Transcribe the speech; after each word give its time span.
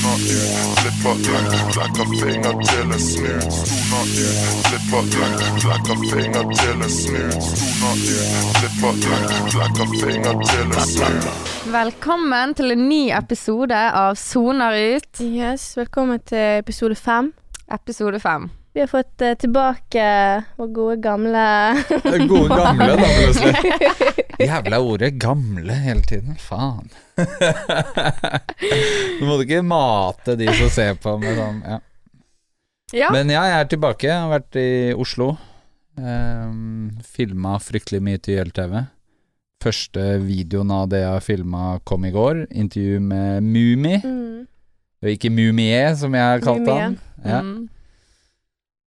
Stoner 0.00 0.16
ut, 0.16 0.78
flipper 0.80 1.16
ut, 1.30 1.54
flekker 1.74 2.06
finger 2.20 2.54
til 2.64 2.92
en 2.92 3.00
snut. 3.00 3.52
Stoner 3.52 4.06
ut, 4.24 4.68
flipper 4.68 5.02
ut, 5.20 5.42
flekker 5.60 5.98
finger 6.12 6.54
til 6.60 6.70
en 6.84 6.90
snut. 6.90 7.42
Stoner 7.42 7.98
ut, 8.14 8.54
flipper 8.56 8.94
ut, 9.10 9.34
flekker 9.52 9.92
finger 10.00 10.40
til 10.48 10.62
en 10.64 10.86
snut. 10.88 11.28
Velkommen 11.74 12.54
til 12.56 12.72
en 12.72 12.86
ny 12.88 13.02
episode 13.12 13.82
av 14.04 14.16
Soner 14.16 14.78
ut, 14.96 15.20
Yes, 15.20 15.74
velkommen 15.76 16.20
til 16.24 16.62
episode 16.64 16.94
fem. 16.96 17.32
episode 17.70 18.20
fem. 18.20 18.50
Vi 18.72 18.80
har 18.80 18.86
fått 18.86 19.22
uh, 19.22 19.34
tilbake 19.34 20.04
vår 20.56 20.68
gode 20.74 20.96
gamle 21.02 21.44
Gode 22.30 22.48
gamle, 22.54 22.86
da, 22.96 23.08
plutselig. 23.18 23.56
Jævla 24.46 24.78
ordet 24.80 25.14
'gamle' 25.20 25.74
hele 25.84 26.00
tiden. 26.06 26.36
Faen. 26.40 26.86
Du 29.20 29.26
må 29.28 29.36
ikke 29.42 29.60
mate 29.66 30.36
de 30.40 30.46
som 30.54 30.70
ser 30.72 30.94
på 31.02 31.16
med 31.20 31.36
sånn 31.36 31.58
ja. 31.66 31.80
Ja. 32.96 33.10
Men 33.14 33.28
ja, 33.30 33.42
jeg 33.46 33.58
er 33.60 33.68
tilbake. 33.70 34.08
Jeg 34.08 34.18
har 34.18 34.30
vært 34.32 34.56
i 34.58 34.68
Oslo. 34.98 35.34
Um, 36.00 36.96
filma 37.06 37.58
fryktelig 37.62 38.00
mye 38.02 38.18
til 38.18 38.40
YLTV. 38.40 38.72
Første 39.62 40.06
videoen 40.24 40.72
av 40.74 40.88
det 40.90 41.02
jeg 41.04 41.12
har 41.12 41.22
filma, 41.22 41.66
kom 41.86 42.06
i 42.08 42.10
går. 42.14 42.46
Intervju 42.50 42.96
med 43.04 43.44
Mumi. 43.46 44.00
mm, 44.02 44.40
Og 45.04 45.12
ikke 45.12 45.30
Mumie, 45.30 45.84
som 46.00 46.16
jeg 46.16 46.24
har 46.32 46.42
kalt 46.42 46.64
Mumie. 46.64 46.80
han. 46.80 46.98
Ja. 47.24 47.42
Mm. 47.44 47.68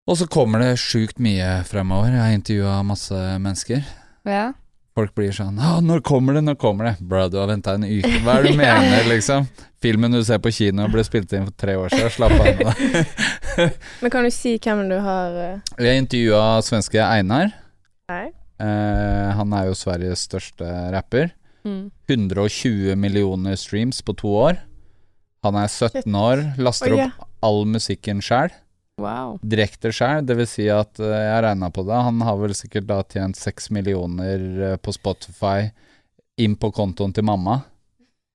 Og 0.04 0.18
så 0.20 0.28
kommer 0.28 0.60
det 0.60 0.74
sjukt 0.82 1.22
mye 1.24 1.62
fremover. 1.68 2.12
Jeg 2.12 2.20
har 2.20 2.36
intervjua 2.36 2.82
masse 2.88 3.24
mennesker. 3.40 3.86
ja. 4.28 4.52
Folk 4.94 5.16
blir 5.18 5.32
sånn 5.34 5.56
når 5.58 6.04
kommer 6.06 6.36
det, 6.38 6.44
når 6.46 6.58
kommer 6.62 6.86
det? 6.86 6.92
Bro, 7.02 7.24
du 7.34 7.40
har 7.40 7.48
venta 7.50 7.74
en 7.74 7.82
uke. 7.82 8.12
Hva 8.22 8.36
er 8.38 8.44
det 8.46 8.52
du 8.54 8.58
mener, 8.60 9.08
liksom? 9.10 9.48
Filmen 9.82 10.14
du 10.14 10.20
ser 10.22 10.38
på 10.38 10.52
kino 10.54 10.86
ble 10.94 11.02
spilt 11.02 11.34
inn 11.34 11.48
for 11.48 11.56
tre 11.58 11.74
år 11.82 11.90
siden. 11.90 12.12
Slapp 12.14 12.36
av 12.38 12.46
med 12.46 12.62
det. 12.62 13.66
Men 14.04 14.14
kan 14.14 14.28
du 14.28 14.30
si 14.30 14.54
hvem 14.62 14.84
du 14.92 15.00
har 15.02 15.34
eh, 15.48 15.73
Jeg 15.82 16.04
intervjua 16.04 16.44
svenske 16.62 17.02
Einar. 17.02 17.56
Nei. 18.14 18.28
Eh, 18.62 19.32
han 19.40 19.58
er 19.58 19.72
jo 19.72 19.80
Sveriges 19.82 20.28
største 20.30 20.70
rapper. 20.94 21.34
Mm. 21.66 21.88
120 22.12 22.94
millioner 22.94 23.58
streams 23.58 24.06
på 24.06 24.14
to 24.22 24.36
år. 24.44 24.62
Han 25.42 25.58
er 25.58 25.73
17 25.73 26.06
år, 26.22 26.45
laster 26.62 26.94
ja. 26.94 27.10
opp 27.10 27.26
all 27.42 27.64
musikken 27.66 28.22
sjæl. 28.22 28.54
Wow. 29.02 29.39
Direkte 29.41 29.89
sjøl, 29.95 30.22
dvs. 30.30 30.52
Si 30.53 30.67
at 30.69 30.99
eh, 31.02 31.13
jeg 31.25 31.44
regna 31.47 31.69
på 31.73 31.81
det. 31.88 31.97
Han 32.08 32.22
har 32.22 32.38
vel 32.38 32.53
sikkert 32.58 32.86
da 32.91 32.99
tjent 33.09 33.39
6 33.39 33.72
millioner 33.73 34.44
eh, 34.72 34.75
på 34.77 34.94
Spotify 34.94 35.72
inn 36.41 36.55
på 36.61 36.69
kontoen 36.73 37.14
til 37.14 37.25
mamma. 37.25 37.59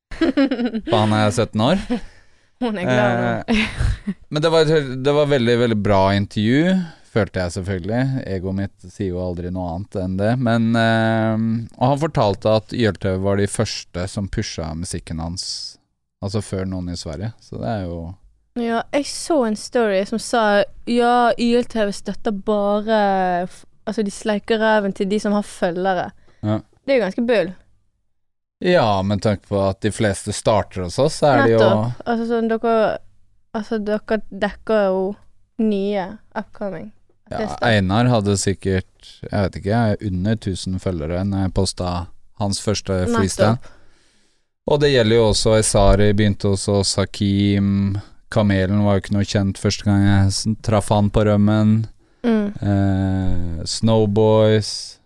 For 0.19 0.97
han 0.99 1.15
er 1.15 1.31
17 1.31 1.63
år. 1.63 1.83
Hun 2.59 2.79
er 2.83 2.89
glad. 2.91 3.55
Eh, 3.55 4.15
men 4.35 4.43
det 4.43 4.51
var, 4.51 4.67
et- 4.67 4.95
det 5.07 5.15
var 5.15 5.31
veldig, 5.31 5.57
veldig 5.63 5.79
bra 5.79 6.01
intervju, 6.19 6.75
følte 7.15 7.45
jeg 7.45 7.55
selvfølgelig. 7.55 8.03
Egoet 8.35 8.59
mitt 8.59 8.89
sier 8.91 9.13
jo 9.13 9.23
aldri 9.23 9.53
noe 9.55 9.77
annet 9.77 9.99
enn 10.03 10.17
det. 10.19 10.33
Men 10.43 10.67
eh, 10.75 11.45
Og 11.79 11.85
han 11.95 12.03
fortalte 12.03 12.57
at 12.59 12.75
YLTV 12.75 13.21
var 13.25 13.39
de 13.39 13.47
første 13.47 14.09
som 14.11 14.27
pusha 14.27 14.73
musikken 14.75 15.23
hans, 15.23 15.47
altså 16.19 16.43
før 16.43 16.67
noen 16.67 16.91
i 16.91 16.99
Sverige. 16.99 17.31
Så 17.39 17.63
det 17.63 17.71
er 17.77 17.87
jo 17.87 18.01
Ja, 18.59 18.83
jeg 18.93 19.07
så 19.07 19.43
en 19.47 19.57
story 19.57 20.01
som 20.09 20.19
sa 20.19 20.65
ja, 20.89 21.33
YLTV 21.39 21.93
støtter 21.95 22.33
bare 22.33 23.01
Altså, 23.89 24.03
de 24.05 24.13
sleiker 24.13 24.59
ræven 24.61 24.93
til 24.93 25.09
de 25.09 25.17
som 25.21 25.33
har 25.33 25.47
følgere. 25.47 26.11
Ja. 26.45 26.59
Det 26.85 26.93
er 26.93 26.99
jo 26.99 27.05
ganske 27.07 27.23
bull. 27.25 27.55
Ja, 28.61 29.03
men 29.03 29.21
tenk 29.23 29.47
på 29.49 29.61
at 29.63 29.81
de 29.81 29.93
fleste 29.95 30.35
starter 30.35 30.83
hos 30.85 30.99
oss, 30.99 31.21
så 31.23 31.31
er 31.31 31.43
det 31.47 31.55
jo. 31.55 31.69
Altså 32.05 32.27
sånn, 32.29 32.51
dere 32.53 32.99
Altså, 33.57 33.79
dere 33.81 34.19
dekker 34.29 34.83
jo 34.91 35.05
nye 35.65 36.05
upcoming. 36.37 36.91
Ja. 37.33 37.47
Einar 37.65 38.09
hadde 38.13 38.37
sikkert, 38.41 39.09
jeg 39.25 39.41
vet 39.47 39.57
ikke, 39.61 39.81
under 40.11 40.37
1000 40.37 40.79
følgere 40.85 41.25
når 41.25 41.47
jeg 41.47 41.55
posta 41.57 41.95
hans 42.41 42.61
første 42.63 43.01
freestyle. 43.09 43.57
Og 44.69 44.81
det 44.83 44.93
gjelder 44.93 45.17
jo 45.17 45.27
også 45.31 45.57
Esari 45.59 46.13
begynte 46.13 46.53
hos 46.53 46.69
oss, 46.69 46.95
Hakim 47.01 47.99
Kamelen 48.31 48.83
var 48.85 48.99
jo 48.99 49.03
ikke 49.05 49.15
noe 49.17 49.25
kjent 49.29 49.59
første 49.61 49.85
gang 49.89 50.03
jeg 50.05 50.57
traff 50.67 50.91
han 50.93 51.09
på 51.15 51.23
rømmen. 51.29 51.87
Mm. 52.27 52.49
Eh, 52.61 53.65
Snowboys 53.65 54.99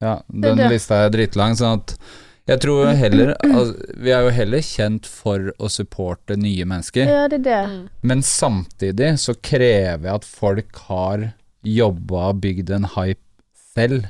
Ja, 0.00 0.20
den 0.30 0.56
det. 0.56 0.68
lista 0.70 1.02
er 1.04 1.10
dritlang, 1.10 1.56
sånn 1.58 1.80
at 1.80 1.96
jeg 2.48 2.60
tror 2.62 2.92
heller 2.96 3.34
altså, 3.44 3.74
Vi 3.98 4.12
er 4.14 4.22
jo 4.24 4.30
heller 4.32 4.62
kjent 4.64 5.04
for 5.10 5.50
å 5.58 5.68
supporte 5.68 6.36
nye 6.40 6.64
mennesker. 6.64 7.04
Ja, 7.10 7.26
det 7.28 7.40
er 7.42 7.44
det. 7.48 7.62
Mm. 7.72 7.88
Men 8.02 8.22
samtidig 8.24 9.10
så 9.20 9.34
krever 9.34 10.06
jeg 10.08 10.14
at 10.14 10.24
folk 10.28 10.78
har 10.88 11.32
jobba 11.66 12.28
og 12.30 12.40
bygd 12.46 12.70
en 12.78 12.86
hype 12.94 13.20
selv. 13.74 14.06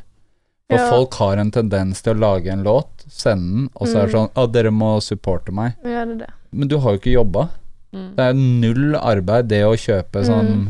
For 0.68 0.76
Ja. 0.78 0.90
folk 0.92 1.14
har 1.16 1.38
en 1.40 1.50
tendens 1.50 2.02
til 2.04 2.12
å 2.14 2.20
lage 2.20 2.52
en 2.52 2.62
låt, 2.62 3.06
sende 3.08 3.48
den, 3.54 3.68
og 3.74 3.88
så 3.88 4.02
er 4.02 4.06
det 4.06 4.12
Mm. 4.12 4.18
sånn 4.20 4.30
Å, 4.36 4.52
dere 4.52 4.70
må 4.70 4.90
supporte 5.00 5.50
meg. 5.50 5.74
Ja, 5.82 6.04
det 6.04 6.12
er 6.14 6.18
det. 6.26 6.30
Men 6.52 6.68
du 6.68 6.76
har 6.78 6.92
jo 6.92 6.98
ikke 7.00 7.14
jobba. 7.16 7.48
Mm. 7.94 8.08
Det 8.16 8.24
er 8.28 8.32
null 8.34 8.94
arbeid, 9.00 9.48
det 9.48 9.62
å 9.64 9.74
kjøpe 9.76 10.24
sånn 10.26 10.48
Mm. 10.48 10.66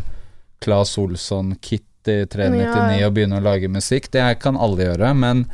Claes 0.60 0.96
Olsson-kit 0.98 1.82
i 2.06 2.24
399 2.26 3.00
Ja. 3.00 3.06
og 3.06 3.14
begynne 3.14 3.38
å 3.40 3.42
lage 3.42 3.68
musikk. 3.68 4.10
Det 4.10 4.38
kan 4.40 4.56
alle 4.56 4.76
gjøre, 4.88 5.14
men 5.16 5.46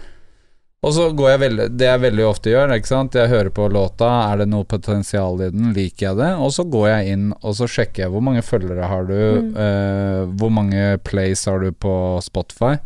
og 0.85 0.93
så 0.93 1.07
går 1.17 1.31
jeg 1.31 1.41
veldig 1.41 1.77
Det 1.79 1.87
jeg 1.87 2.01
veldig 2.01 2.25
ofte 2.29 2.51
gjør, 2.53 2.73
ikke 2.77 2.87
sant. 2.87 3.15
Jeg 3.15 3.29
hører 3.31 3.49
på 3.51 3.71
låta, 3.73 4.31
er 4.33 4.37
det 4.43 4.49
noe 4.49 4.65
potensial 4.65 5.41
i 5.41 5.49
den, 5.51 5.73
liker 5.73 6.09
jeg 6.11 6.17
det? 6.19 6.33
Og 6.37 6.51
så 6.53 6.65
går 6.69 6.89
jeg 6.89 7.13
inn 7.15 7.33
og 7.43 7.55
så 7.57 7.65
sjekker 7.67 8.05
jeg 8.05 8.11
hvor 8.13 8.21
mange 8.23 8.43
følgere 8.45 8.87
har 8.89 9.05
du, 9.05 9.15
Mm. 9.41 9.57
eh, 9.57 10.27
hvor 10.37 10.51
mange 10.53 10.99
plays 11.03 11.45
har 11.47 11.59
du 11.61 11.71
på 11.73 12.21
Spotify. 12.23 12.77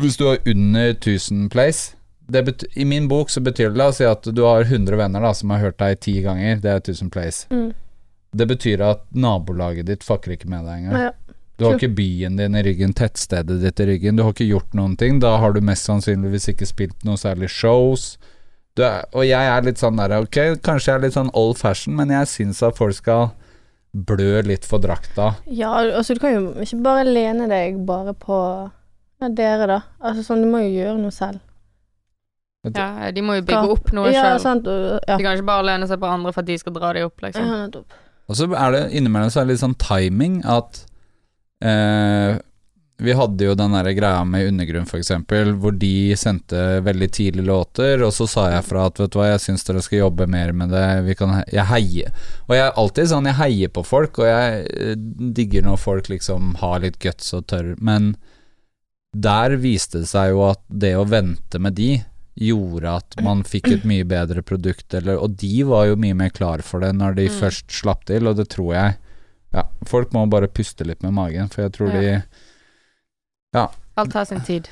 Hvis 0.00 0.16
du 0.18 0.26
har 0.28 0.38
under 0.46 0.92
1000 0.94 1.48
plays 1.50 1.94
I 2.74 2.84
min 2.84 3.08
bok 3.08 3.30
så 3.30 3.40
betyr 3.40 3.70
det 3.70 3.80
La 3.80 3.90
oss 3.90 4.00
si 4.00 4.06
at 4.08 4.26
du 4.26 4.42
har 4.46 4.66
100 4.66 4.96
venner 4.96 5.24
da 5.24 5.32
som 5.34 5.50
har 5.54 5.62
hørt 5.64 5.78
deg 5.82 6.00
ti 6.00 6.20
ganger. 6.24 6.60
Det 6.62 6.70
er 6.70 6.82
1000 6.82 7.10
plays. 7.10 7.44
Mm. 7.50 7.72
Det 8.30 8.46
betyr 8.46 8.84
at 8.86 9.02
nabolaget 9.10 9.88
ditt 9.88 10.06
fucker 10.06 10.36
ikke 10.36 10.50
med 10.50 10.68
deg 10.68 10.84
engang. 10.84 11.08
Ja. 11.08 11.12
Du 11.60 11.66
har 11.66 11.76
ikke 11.76 11.92
byen 11.92 12.38
din 12.38 12.54
i 12.56 12.62
ryggen, 12.64 12.94
tettstedet 12.96 13.58
ditt 13.60 13.80
i 13.82 13.86
ryggen. 13.90 14.16
Du 14.16 14.22
har 14.24 14.32
ikke 14.32 14.48
gjort 14.48 14.72
noen 14.76 14.94
ting. 14.96 15.18
Da 15.20 15.34
har 15.42 15.52
du 15.52 15.60
mest 15.60 15.84
sannsynligvis 15.90 16.48
ikke 16.54 16.68
spilt 16.68 17.04
noe 17.04 17.20
særlig 17.20 17.50
shows. 17.52 18.14
Er, 18.80 19.04
og 19.12 19.26
jeg 19.26 19.50
er 19.50 19.66
litt 19.66 19.80
sånn 19.82 19.98
der 19.98 20.14
Ok, 20.22 20.38
kanskje 20.64 20.88
jeg 20.88 20.94
er 20.94 21.02
litt 21.04 21.16
sånn 21.18 21.32
old 21.36 21.58
fashion, 21.60 21.92
men 21.98 22.14
jeg 22.14 22.30
syns 22.30 22.62
at 22.64 22.78
folk 22.78 22.96
skal 22.96 23.34
blø 23.92 24.40
litt 24.46 24.64
for 24.64 24.80
drakta. 24.80 25.34
Ja, 25.50 25.74
altså 25.82 26.16
du 26.16 26.22
kan 26.22 26.32
jo 26.32 26.42
ikke 26.62 26.80
bare 26.86 27.04
lene 27.04 27.50
deg 27.50 27.82
bare 27.84 28.14
på 28.16 28.38
ja, 29.20 29.28
dere, 29.28 29.66
da. 29.68 29.80
Altså 30.00 30.24
sånn, 30.24 30.46
du 30.46 30.48
må 30.48 30.62
jo 30.64 30.72
gjøre 30.78 30.96
noe 31.02 31.12
selv. 31.12 31.42
Ja, 32.68 33.10
de 33.16 33.22
må 33.24 33.38
jo 33.38 33.46
bygge 33.48 33.70
opp 33.72 33.92
noe 33.96 34.10
ja, 34.12 34.36
sjøl. 34.36 34.66
ja. 35.08 35.16
De 35.16 35.24
kan 35.24 35.32
ikke 35.38 35.46
bare 35.48 35.64
lene 35.70 35.86
seg 35.88 36.00
på 36.02 36.10
andre 36.10 36.32
for 36.34 36.42
at 36.44 36.50
de 36.50 36.58
skal 36.60 36.74
dra 36.76 36.92
dem 36.92 37.06
opp, 37.08 37.22
liksom. 37.24 37.46
Ja. 37.48 37.82
Og 38.30 38.36
så 38.38 38.46
er 38.52 38.70
det 38.76 38.82
innimellom 38.94 39.30
så 39.32 39.40
er 39.40 39.48
det 39.48 39.54
litt 39.56 39.62
sånn 39.64 39.78
timing 39.80 40.36
at 40.46 40.84
eh, 41.64 42.36
Vi 43.00 43.14
hadde 43.16 43.46
jo 43.48 43.54
den 43.56 43.72
der 43.72 43.88
greia 43.96 44.20
med 44.28 44.50
Undergrunn, 44.50 44.84
for 44.86 45.00
eksempel, 45.00 45.54
hvor 45.56 45.72
de 45.72 46.12
sendte 46.20 46.82
veldig 46.84 47.08
tidlig 47.16 47.46
låter, 47.48 48.02
og 48.04 48.12
så 48.12 48.26
sa 48.28 48.44
jeg 48.52 48.66
fra 48.68 48.84
at 48.90 49.00
vet 49.00 49.14
du 49.14 49.16
hva, 49.18 49.30
jeg 49.30 49.40
syns 49.46 49.64
dere 49.64 49.80
skal 49.80 50.02
jobbe 50.02 50.26
mer 50.28 50.52
med 50.52 50.68
det, 50.76 50.84
vi 51.08 51.14
kan 51.16 51.32
he- 51.38 51.46
Jeg 51.56 51.64
heier. 51.72 52.12
Og 52.46 52.54
jeg 52.58 52.66
er 52.66 52.76
alltid 52.76 53.08
sånn, 53.14 53.24
jeg 53.30 53.38
heier 53.40 53.72
på 53.72 53.86
folk, 53.88 54.20
og 54.20 54.28
jeg 54.28 54.66
eh, 54.76 54.94
digger 55.40 55.64
når 55.64 55.80
folk 55.80 56.12
liksom 56.12 56.58
har 56.60 56.84
litt 56.84 57.00
guts 57.00 57.32
og 57.40 57.46
tør, 57.48 57.72
men 57.80 58.12
der 59.16 59.56
viste 59.58 60.04
det 60.04 60.12
seg 60.12 60.34
jo 60.36 60.44
at 60.52 60.60
det 60.68 60.92
å 61.00 61.08
vente 61.08 61.58
med 61.58 61.74
de 61.80 61.94
gjorde 62.38 62.96
at 62.96 63.16
man 63.22 63.42
fikk 63.42 63.66
et 63.72 63.84
mye 63.84 64.04
bedre 64.04 64.42
produkt, 64.42 64.94
eller, 64.94 65.18
og 65.18 65.36
de 65.36 65.62
var 65.64 65.86
jo 65.90 65.96
mye 65.96 66.14
mer 66.14 66.30
klar 66.30 66.62
for 66.62 66.80
det 66.80 66.92
når 66.94 67.14
de 67.16 67.28
Mm. 67.28 67.38
først 67.40 67.66
slapp 67.70 68.04
til, 68.06 68.26
og 68.28 68.36
det 68.36 68.48
tror 68.48 68.74
jeg 68.74 68.96
Ja, 69.52 69.64
folk 69.84 70.12
må 70.12 70.28
bare 70.30 70.46
puste 70.46 70.86
litt 70.86 71.02
med 71.02 71.12
magen, 71.12 71.48
for 71.50 71.62
jeg 71.62 71.72
tror 71.72 71.90
Ja. 71.92 72.22
de 73.52 73.68
Alt 73.98 74.12
har 74.14 74.24
sin 74.24 74.40
tid. 74.40 74.68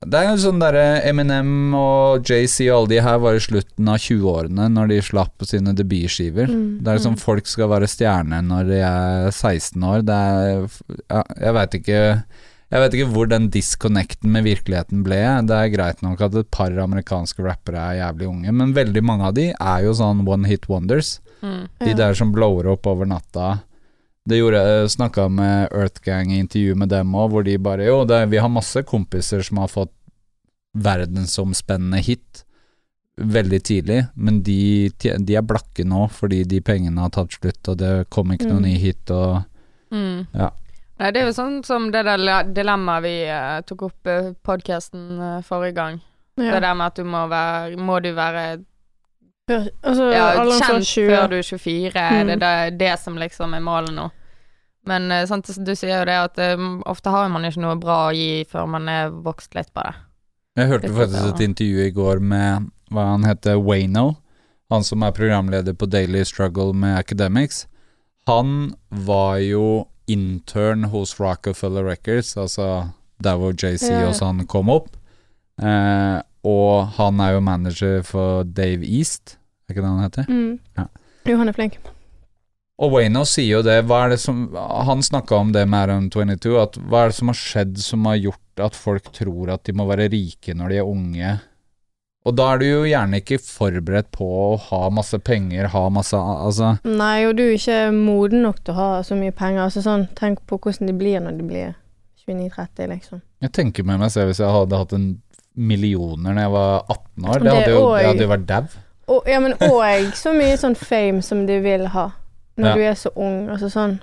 Det 0.00 0.14
er 0.14 0.28
jo 0.30 0.36
sånn 0.38 0.60
derre 0.60 1.00
Eminem 1.08 1.72
og 1.74 2.22
JC 2.28 2.68
og 2.70 2.76
alle 2.84 2.88
de 2.88 3.00
her 3.02 3.18
var 3.18 3.34
i 3.34 3.38
slutten 3.42 3.88
av 3.90 3.98
20-årene 3.98 4.68
når 4.70 4.88
de 4.92 4.98
slapp 5.02 5.32
på 5.38 5.46
sine 5.46 5.72
debutskiver. 5.74 6.46
Mm. 6.46 6.82
Det 6.84 6.88
er 6.92 6.98
liksom 6.98 7.14
Mm. 7.16 7.20
folk 7.20 7.46
skal 7.46 7.68
være 7.68 7.88
stjerner 7.90 8.42
når 8.46 8.68
de 8.68 8.78
er 8.78 9.30
16 9.30 9.82
år. 9.82 10.04
Det 10.04 10.14
er 10.14 10.68
ja, 11.10 11.22
Jeg 11.40 11.54
veit 11.54 11.70
ikke 11.74 12.24
Jeg 12.68 12.82
vet 12.82 12.94
ikke 12.98 13.12
hvor 13.14 13.28
den 13.30 13.46
disconnecten 13.48 14.28
med 14.34 14.44
virkeligheten 14.44 15.00
ble. 15.06 15.20
Det 15.48 15.56
er 15.56 15.70
greit 15.72 16.02
nok 16.04 16.20
at 16.26 16.34
et 16.36 16.50
par 16.52 16.74
amerikanske 16.82 17.40
rappere 17.46 17.80
er 17.80 18.00
jævlig 18.02 18.26
unge, 18.28 18.52
men 18.52 18.74
veldig 18.76 19.02
mange 19.08 19.24
av 19.30 19.32
de 19.38 19.46
er 19.56 19.86
jo 19.86 19.94
sånn 19.96 20.20
one 20.28 20.46
hit 20.50 20.68
wonders. 20.68 21.14
Mm. 21.40 21.62
De 21.80 21.94
der 21.96 22.12
som 22.18 22.32
blower 22.34 22.68
opp 22.74 22.86
over 22.90 23.08
natta. 23.08 23.62
Det 24.28 24.36
gjorde 24.42 24.60
jeg 24.60 24.90
snakka 24.98 25.28
med 25.32 25.72
Earthgang 25.72 26.28
i 26.34 26.42
intervju 26.42 26.74
med 26.76 26.90
dem 26.92 27.14
òg, 27.16 27.30
hvor 27.32 27.46
de 27.46 27.56
bare 27.56 27.86
Jo, 27.88 28.02
det, 28.04 28.26
vi 28.28 28.36
har 28.42 28.52
masse 28.52 28.82
kompiser 28.84 29.40
som 29.46 29.62
har 29.62 29.72
fått 29.72 29.94
verdensomspennende 30.76 32.02
hit 32.04 32.44
veldig 33.18 33.58
tidlig, 33.66 34.02
men 34.14 34.42
de, 34.46 34.90
de 35.00 35.34
er 35.34 35.42
blakke 35.46 35.82
nå 35.88 36.04
fordi 36.14 36.44
de 36.46 36.60
pengene 36.62 37.00
har 37.02 37.10
tatt 37.16 37.32
slutt, 37.34 37.64
og 37.72 37.78
det 37.80 37.92
kom 38.14 38.30
ikke 38.30 38.46
noen 38.46 38.62
Mm. 38.62 38.68
ny 38.68 38.76
hit, 38.78 39.10
og 39.10 39.44
Mm. 39.90 40.26
Ja. 40.34 40.50
Nei, 40.98 41.10
det 41.14 41.20
er 41.20 41.28
jo 41.28 41.34
sånn 41.36 41.60
som 41.66 41.90
det 41.94 42.02
der 42.08 42.48
dilemmaet 42.50 43.04
vi 43.04 43.14
uh, 43.30 43.60
tok 43.66 43.84
opp 43.90 44.10
i 44.10 44.16
podkasten 44.46 45.42
forrige 45.46 45.76
gang. 45.76 46.00
Det 46.38 46.46
Ja. 46.46 46.60
der 46.60 46.74
med 46.74 46.86
at 46.86 46.94
du 46.94 47.04
må 47.04 47.24
være 47.26 47.76
Må 47.76 47.98
du 48.02 48.12
være 48.14 48.64
ja, 49.48 49.64
altså, 49.82 50.10
ja, 50.12 50.44
kjent 50.44 50.86
20. 50.86 51.08
før 51.08 51.28
du 51.32 51.36
er 51.38 51.42
24? 51.42 51.92
Mm. 51.94 52.26
det 52.26 52.34
er 52.36 52.70
det, 52.70 52.78
det 52.78 52.98
som 53.00 53.16
liksom 53.16 53.54
er 53.54 53.64
målet 53.64 53.94
nå? 53.96 54.10
Men 54.88 55.10
eh, 55.12 55.24
sant, 55.28 55.48
du 55.48 55.74
sier 55.76 55.98
jo 56.00 56.04
det 56.08 56.16
at 56.16 56.38
eh, 56.42 56.66
ofte 56.88 57.12
har 57.12 57.28
man 57.32 57.44
ikke 57.48 57.62
noe 57.64 57.76
bra 57.80 57.98
å 58.08 58.14
gi 58.16 58.44
før 58.48 58.68
man 58.70 58.88
er 58.92 59.10
vokst 59.10 59.56
litt 59.56 59.72
på 59.74 59.84
det. 59.84 59.94
Jeg 60.58 60.70
hørte 60.72 60.88
Litt 60.88 60.96
faktisk 60.96 61.28
et 61.32 61.44
intervju 61.44 61.84
i 61.84 61.94
går 61.94 62.22
med 62.24 62.70
hva 62.92 63.10
han 63.12 63.26
heter, 63.28 63.60
Wayno. 63.62 64.16
Han 64.72 64.84
som 64.84 65.04
er 65.04 65.14
programleder 65.16 65.76
på 65.76 65.88
Daily 65.88 66.24
Struggle 66.28 66.74
med 66.76 66.96
Academics. 66.98 67.66
Han 68.28 68.74
var 68.90 69.38
jo 69.44 69.86
intern 70.08 70.88
hos 70.92 71.16
Rockefeller 71.20 71.84
Records, 71.86 72.36
altså 72.36 72.88
der 73.22 73.38
hvor 73.38 73.54
JC 73.54 73.90
og 74.06 74.14
sånn 74.18 74.44
kom 74.50 74.70
opp. 74.72 74.94
Eh, 75.58 76.18
og 76.48 76.94
han 76.98 77.20
er 77.20 77.34
jo 77.34 77.44
manager 77.44 78.02
for 78.06 78.46
Dave 78.46 78.86
East, 78.86 79.36
er 79.66 79.74
ikke 79.74 79.84
det 79.84 79.92
han 79.92 80.04
heter? 80.06 80.28
Mm. 80.30 80.58
Ja. 80.78 80.88
Jo, 81.28 81.38
han 81.40 81.50
er 81.50 81.56
flink. 81.56 81.78
Og 82.78 82.92
Wayno 82.94 83.24
sier 83.26 83.58
jo 83.58 83.62
det, 83.66 83.80
det 83.90 84.20
som 84.22 84.44
Han 84.54 85.02
snakka 85.02 85.34
om 85.34 85.48
det 85.50 85.64
med 85.66 85.88
Aram 85.88 86.04
22, 86.14 86.52
at 86.62 86.78
hva 86.78 87.04
er 87.04 87.10
det 87.10 87.16
som 87.18 87.32
har 87.32 87.38
skjedd 87.40 87.80
som 87.82 88.06
har 88.06 88.20
gjort 88.22 88.62
at 88.68 88.78
folk 88.78 89.10
tror 89.14 89.50
at 89.54 89.64
de 89.66 89.74
må 89.74 89.86
være 89.88 90.06
rike 90.12 90.54
når 90.54 90.70
de 90.70 90.78
er 90.78 90.86
unge? 90.86 91.32
Og 92.28 92.34
da 92.36 92.50
er 92.52 92.60
du 92.60 92.66
jo 92.66 92.80
gjerne 92.84 93.20
ikke 93.22 93.38
forberedt 93.40 94.10
på 94.12 94.26
å 94.28 94.48
ha 94.68 94.80
masse 94.92 95.16
penger, 95.24 95.70
ha 95.72 95.84
masse 95.92 96.18
Altså 96.18 96.74
Nei, 96.84 97.22
og 97.28 97.38
du 97.38 97.44
er 97.46 97.54
ikke 97.56 97.78
moden 97.96 98.42
nok 98.44 98.58
til 98.66 98.74
å 98.74 98.78
ha 98.78 98.88
så 99.06 99.16
mye 99.16 99.32
penger. 99.32 99.62
Altså 99.64 99.80
sånn, 99.86 100.04
Tenk 100.18 100.42
på 100.50 100.58
hvordan 100.60 100.90
de 100.90 100.96
blir 100.98 101.22
når 101.24 101.38
de 101.40 101.46
blir 101.48 101.70
29-30, 102.28 102.90
liksom. 102.92 103.22
Jeg 103.40 103.52
tenker 103.56 103.86
med 103.88 104.02
meg 104.02 104.12
selv 104.12 104.28
hvis 104.32 104.42
jeg 104.42 104.52
hadde 104.52 104.80
hatt 104.82 104.92
en 104.98 105.08
millioner 105.58 106.34
når 106.36 106.42
jeg 106.44 106.52
var 106.54 106.74
18 106.92 107.24
år. 107.32 107.42
Det 107.46 107.54
hadde 107.56 107.72
jo, 107.72 107.80
det 107.96 108.06
hadde 108.10 108.26
jo 108.26 108.30
vært 108.34 108.46
dau. 108.50 108.68
Ja, 109.26 109.38
men 109.40 109.54
òg 109.64 110.10
så 110.18 110.34
mye 110.36 110.58
sånn 110.60 110.76
fame 110.76 111.22
som 111.24 111.46
de 111.48 111.56
vil 111.64 111.86
ha 111.94 112.10
når 112.58 112.68
Ja. 112.68 112.74
du 112.74 112.82
er 112.90 112.94
så 112.98 113.10
ung. 113.16 113.48
Altså 113.48 113.70
sånn 113.72 113.98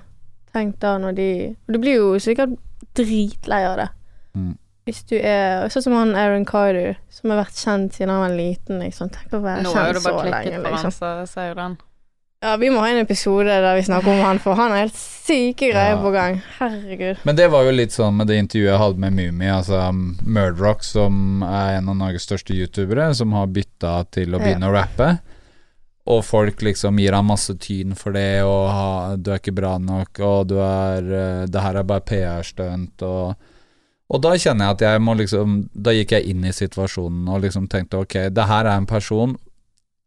Tenk 0.56 0.78
da 0.80 0.94
når 0.96 1.12
de 1.18 1.30
Og 1.68 1.74
du 1.74 1.78
blir 1.82 1.98
jo 1.98 2.12
sikkert 2.22 2.54
dritlei 2.96 3.58
av 3.68 3.76
det. 3.76 3.88
Mm. 4.34 4.54
Hvis 4.86 5.02
du 5.10 5.16
er 5.18 5.66
Sånn 5.72 5.82
som 5.82 5.96
han 5.98 6.14
Aaron 6.14 6.44
Carter, 6.46 6.96
som 7.10 7.32
har 7.32 7.42
vært 7.44 7.58
kjent 7.58 7.96
siden 7.96 8.12
han 8.14 8.22
var 8.22 8.36
liten. 8.38 8.78
Liksom. 8.78 9.10
Tenk 9.10 9.34
å 9.34 9.42
være 9.42 9.64
Nå 9.66 9.72
er 9.74 9.92
kjent 9.92 10.04
så 10.04 10.14
lenge. 10.22 10.60
for 10.62 10.70
han, 10.70 10.72
Liksom. 10.72 11.26
så. 11.26 11.76
Ja, 12.44 12.52
vi 12.60 12.68
må 12.70 12.82
ha 12.84 12.90
en 12.92 13.00
episode 13.00 13.48
der 13.48 13.74
vi 13.74 13.82
snakker 13.82 14.12
om 14.12 14.20
han, 14.22 14.38
for 14.38 14.54
han 14.54 14.70
har 14.70 14.84
helt 14.84 14.94
syke 14.94 15.70
greier 15.72 15.96
Ja. 15.96 16.02
på 16.02 16.12
gang. 16.12 16.42
Herregud. 16.58 17.16
Men 17.24 17.34
det 17.34 17.48
var 17.50 17.64
jo 17.64 17.72
litt 17.72 17.90
sånn 17.96 18.14
med 18.16 18.28
det 18.28 18.36
intervjuet 18.38 18.70
jeg 18.70 18.78
hadde 18.78 18.98
med 18.98 19.12
Mumi, 19.16 19.46
altså 19.50 19.80
Murdrock, 20.22 20.84
som 20.84 21.42
er 21.42 21.78
en 21.78 21.88
av 21.88 21.96
Norges 21.96 22.22
største 22.28 22.54
youtubere, 22.54 23.08
som 23.16 23.32
har 23.32 23.46
bytta 23.46 24.04
til 24.12 24.36
å 24.36 24.38
begynne 24.38 24.68
å 24.68 24.72
rappe. 24.76 25.18
Og 26.06 26.22
folk 26.24 26.60
liksom 26.62 27.00
gir 27.00 27.12
han 27.16 27.26
masse 27.26 27.56
tyn 27.58 27.96
for 27.96 28.12
det, 28.12 28.44
og 28.44 28.70
ha, 28.70 29.16
'du 29.16 29.32
er 29.32 29.38
ikke 29.40 29.54
bra 29.56 29.78
nok', 29.78 30.20
og 30.20 30.46
'du 30.46 30.60
er 30.60 30.98
eh, 31.42 31.46
'det 31.46 31.60
her 31.62 31.76
er 31.78 31.82
bare 31.82 32.00
PR-stunt', 32.00 33.02
og 33.02 33.34
Og 34.06 34.22
da 34.22 34.36
kjenner 34.38 34.68
jeg 34.68 34.76
at 34.76 34.84
jeg 34.86 35.02
må 35.02 35.16
liksom 35.18 35.56
Da 35.74 35.90
gikk 35.94 36.12
jeg 36.14 36.30
inn 36.30 36.44
i 36.46 36.54
situasjonen 36.54 37.26
og 37.32 37.42
liksom 37.42 37.66
tenkte 37.70 38.04
ok, 38.04 38.28
det 38.30 38.46
her 38.46 38.68
er 38.68 38.76
en 38.76 38.88
person 38.88 39.34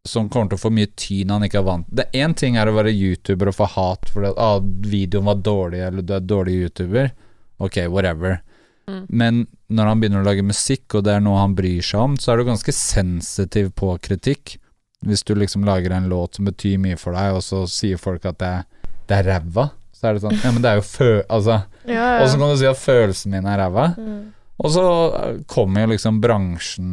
som 0.08 0.30
kommer 0.32 0.54
til 0.54 0.56
å 0.60 0.62
få 0.62 0.72
mye 0.72 0.90
tyn 0.96 1.34
han 1.34 1.44
ikke 1.44 1.60
er 1.60 1.66
vant 1.68 1.90
Det 1.92 2.06
Én 2.16 2.32
ting 2.38 2.56
er 2.58 2.70
å 2.70 2.76
være 2.78 2.94
YouTuber 2.96 3.52
og 3.52 3.58
få 3.58 3.68
hat 3.76 4.08
fordi 4.14 4.32
at 4.32 4.40
ah, 4.40 4.62
videoen 4.64 5.28
var 5.28 5.42
dårlig, 5.44 5.82
eller 5.86 6.06
du 6.06 6.14
er 6.16 6.24
dårlig 6.24 6.56
YouTuber. 6.64 7.12
Ok, 7.60 7.82
whatever. 7.92 8.40
Mm. 8.88 9.04
Men 9.10 9.42
når 9.68 9.92
han 9.92 10.02
begynner 10.02 10.24
å 10.24 10.28
lage 10.30 10.46
musikk, 10.46 10.96
og 10.96 11.04
det 11.06 11.18
er 11.18 11.24
noe 11.24 11.42
han 11.42 11.56
bryr 11.58 11.84
seg 11.86 12.00
om, 12.02 12.16
så 12.18 12.32
er 12.32 12.40
du 12.40 12.48
ganske 12.48 12.74
sensitiv 12.74 13.74
på 13.78 13.92
kritikk. 14.02 14.56
Hvis 15.06 15.26
du 15.28 15.36
liksom 15.36 15.68
lager 15.68 15.94
en 15.96 16.08
låt 16.12 16.40
som 16.40 16.48
betyr 16.48 16.80
mye 16.82 16.98
for 17.00 17.16
deg, 17.16 17.36
og 17.36 17.44
så 17.46 17.66
sier 17.70 18.00
folk 18.02 18.26
at 18.32 18.40
det, 18.42 18.54
det 19.12 19.20
er 19.20 19.30
ræva, 19.34 19.70
så 20.00 20.08
er 20.10 20.16
det 20.16 20.24
sånn 20.24 20.38
Ja, 20.40 20.52
men 20.56 20.64
det 20.64 20.72
er 20.72 20.80
jo 20.80 20.86
fø... 20.88 21.10
Altså, 21.28 21.60
Ja, 21.90 22.06
og 22.22 22.30
så 22.32 22.40
kan 22.40 22.54
du 22.54 22.58
si 22.62 22.70
at 22.70 22.80
følelsen 22.80 23.34
min 23.36 23.48
er 23.50 23.60
ræva. 23.60 23.90
Mm. 24.00 24.22
Og 24.64 24.72
så 24.76 24.86
eh, 25.20 25.36
kommer 25.52 25.84
jo 25.86 25.92
liksom 25.94 26.22
bransjen 26.24 26.90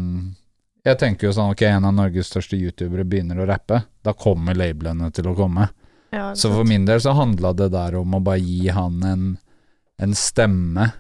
Jeg 0.87 0.99
tenker 1.03 1.29
jo 1.29 1.33
sånn 1.35 1.53
ok, 1.55 1.65
en 1.71 1.87
av 1.89 1.95
Norges 1.97 2.31
største 2.31 2.59
youtubere 2.59 3.07
begynner 3.07 3.41
å 3.43 3.49
rappe. 3.49 3.81
Da 4.07 4.15
kommer 4.15 4.59
labelene 4.59 5.11
til 5.15 5.31
å 5.31 5.35
komme. 5.39 5.69
Ja, 6.15 6.33
Så 6.39 6.53
for 6.55 6.67
min 6.67 6.85
del 6.87 7.01
så 7.03 7.15
handla 7.19 7.51
det 7.59 7.73
der 7.75 7.97
om 7.99 8.15
å 8.15 8.23
bare 8.23 8.39
gi 8.43 8.69
han 8.71 9.03
en, 9.03 9.27
en 10.03 10.15
stemme. 10.15 10.93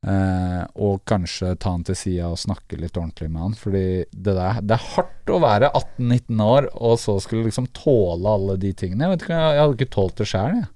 Eh, 0.00 0.62
og 0.80 1.02
kanskje 1.04 1.52
ta 1.60 1.74
han 1.74 1.82
til 1.84 1.98
sida 1.98 2.30
og 2.32 2.40
snakke 2.40 2.78
litt 2.80 2.96
ordentlig 2.96 3.28
med 3.28 3.42
han. 3.44 3.56
Fordi 3.60 3.84
det 4.10 4.34
der 4.38 4.60
Det 4.64 4.78
er 4.78 4.86
hardt 4.96 5.32
å 5.36 5.40
være 5.44 5.68
18-19 5.76 6.40
år 6.46 6.70
og 6.80 6.96
så 7.02 7.18
skulle 7.20 7.50
liksom 7.50 7.68
tåle 7.76 8.36
alle 8.38 8.56
de 8.60 8.72
tingene. 8.72 9.04
Jeg 9.04 9.16
vet 9.18 9.26
ikke, 9.28 9.40
jeg 9.44 9.60
hadde 9.60 9.76
ikke 9.78 9.94
tålt 9.98 10.16
det 10.22 10.28
sjøl, 10.32 10.56
jeg. 10.62 10.70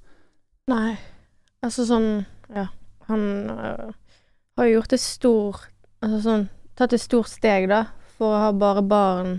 Nei. 0.71 0.97
Altså 1.65 1.87
sånn 1.89 2.25
Ja. 2.53 2.69
Han 3.09 3.25
øh, 3.51 3.91
har 4.57 4.69
jo 4.69 4.79
gjort 4.79 4.95
et 4.97 5.03
stor 5.03 5.59
Altså 6.05 6.21
sånn 6.25 6.47
Tatt 6.75 6.95
et 6.97 7.03
stort 7.03 7.31
steg, 7.31 7.69
da, 7.71 7.85
for 8.17 8.35
å 8.35 8.41
ha 8.43 8.55
bare 8.59 8.83
barn 8.83 9.37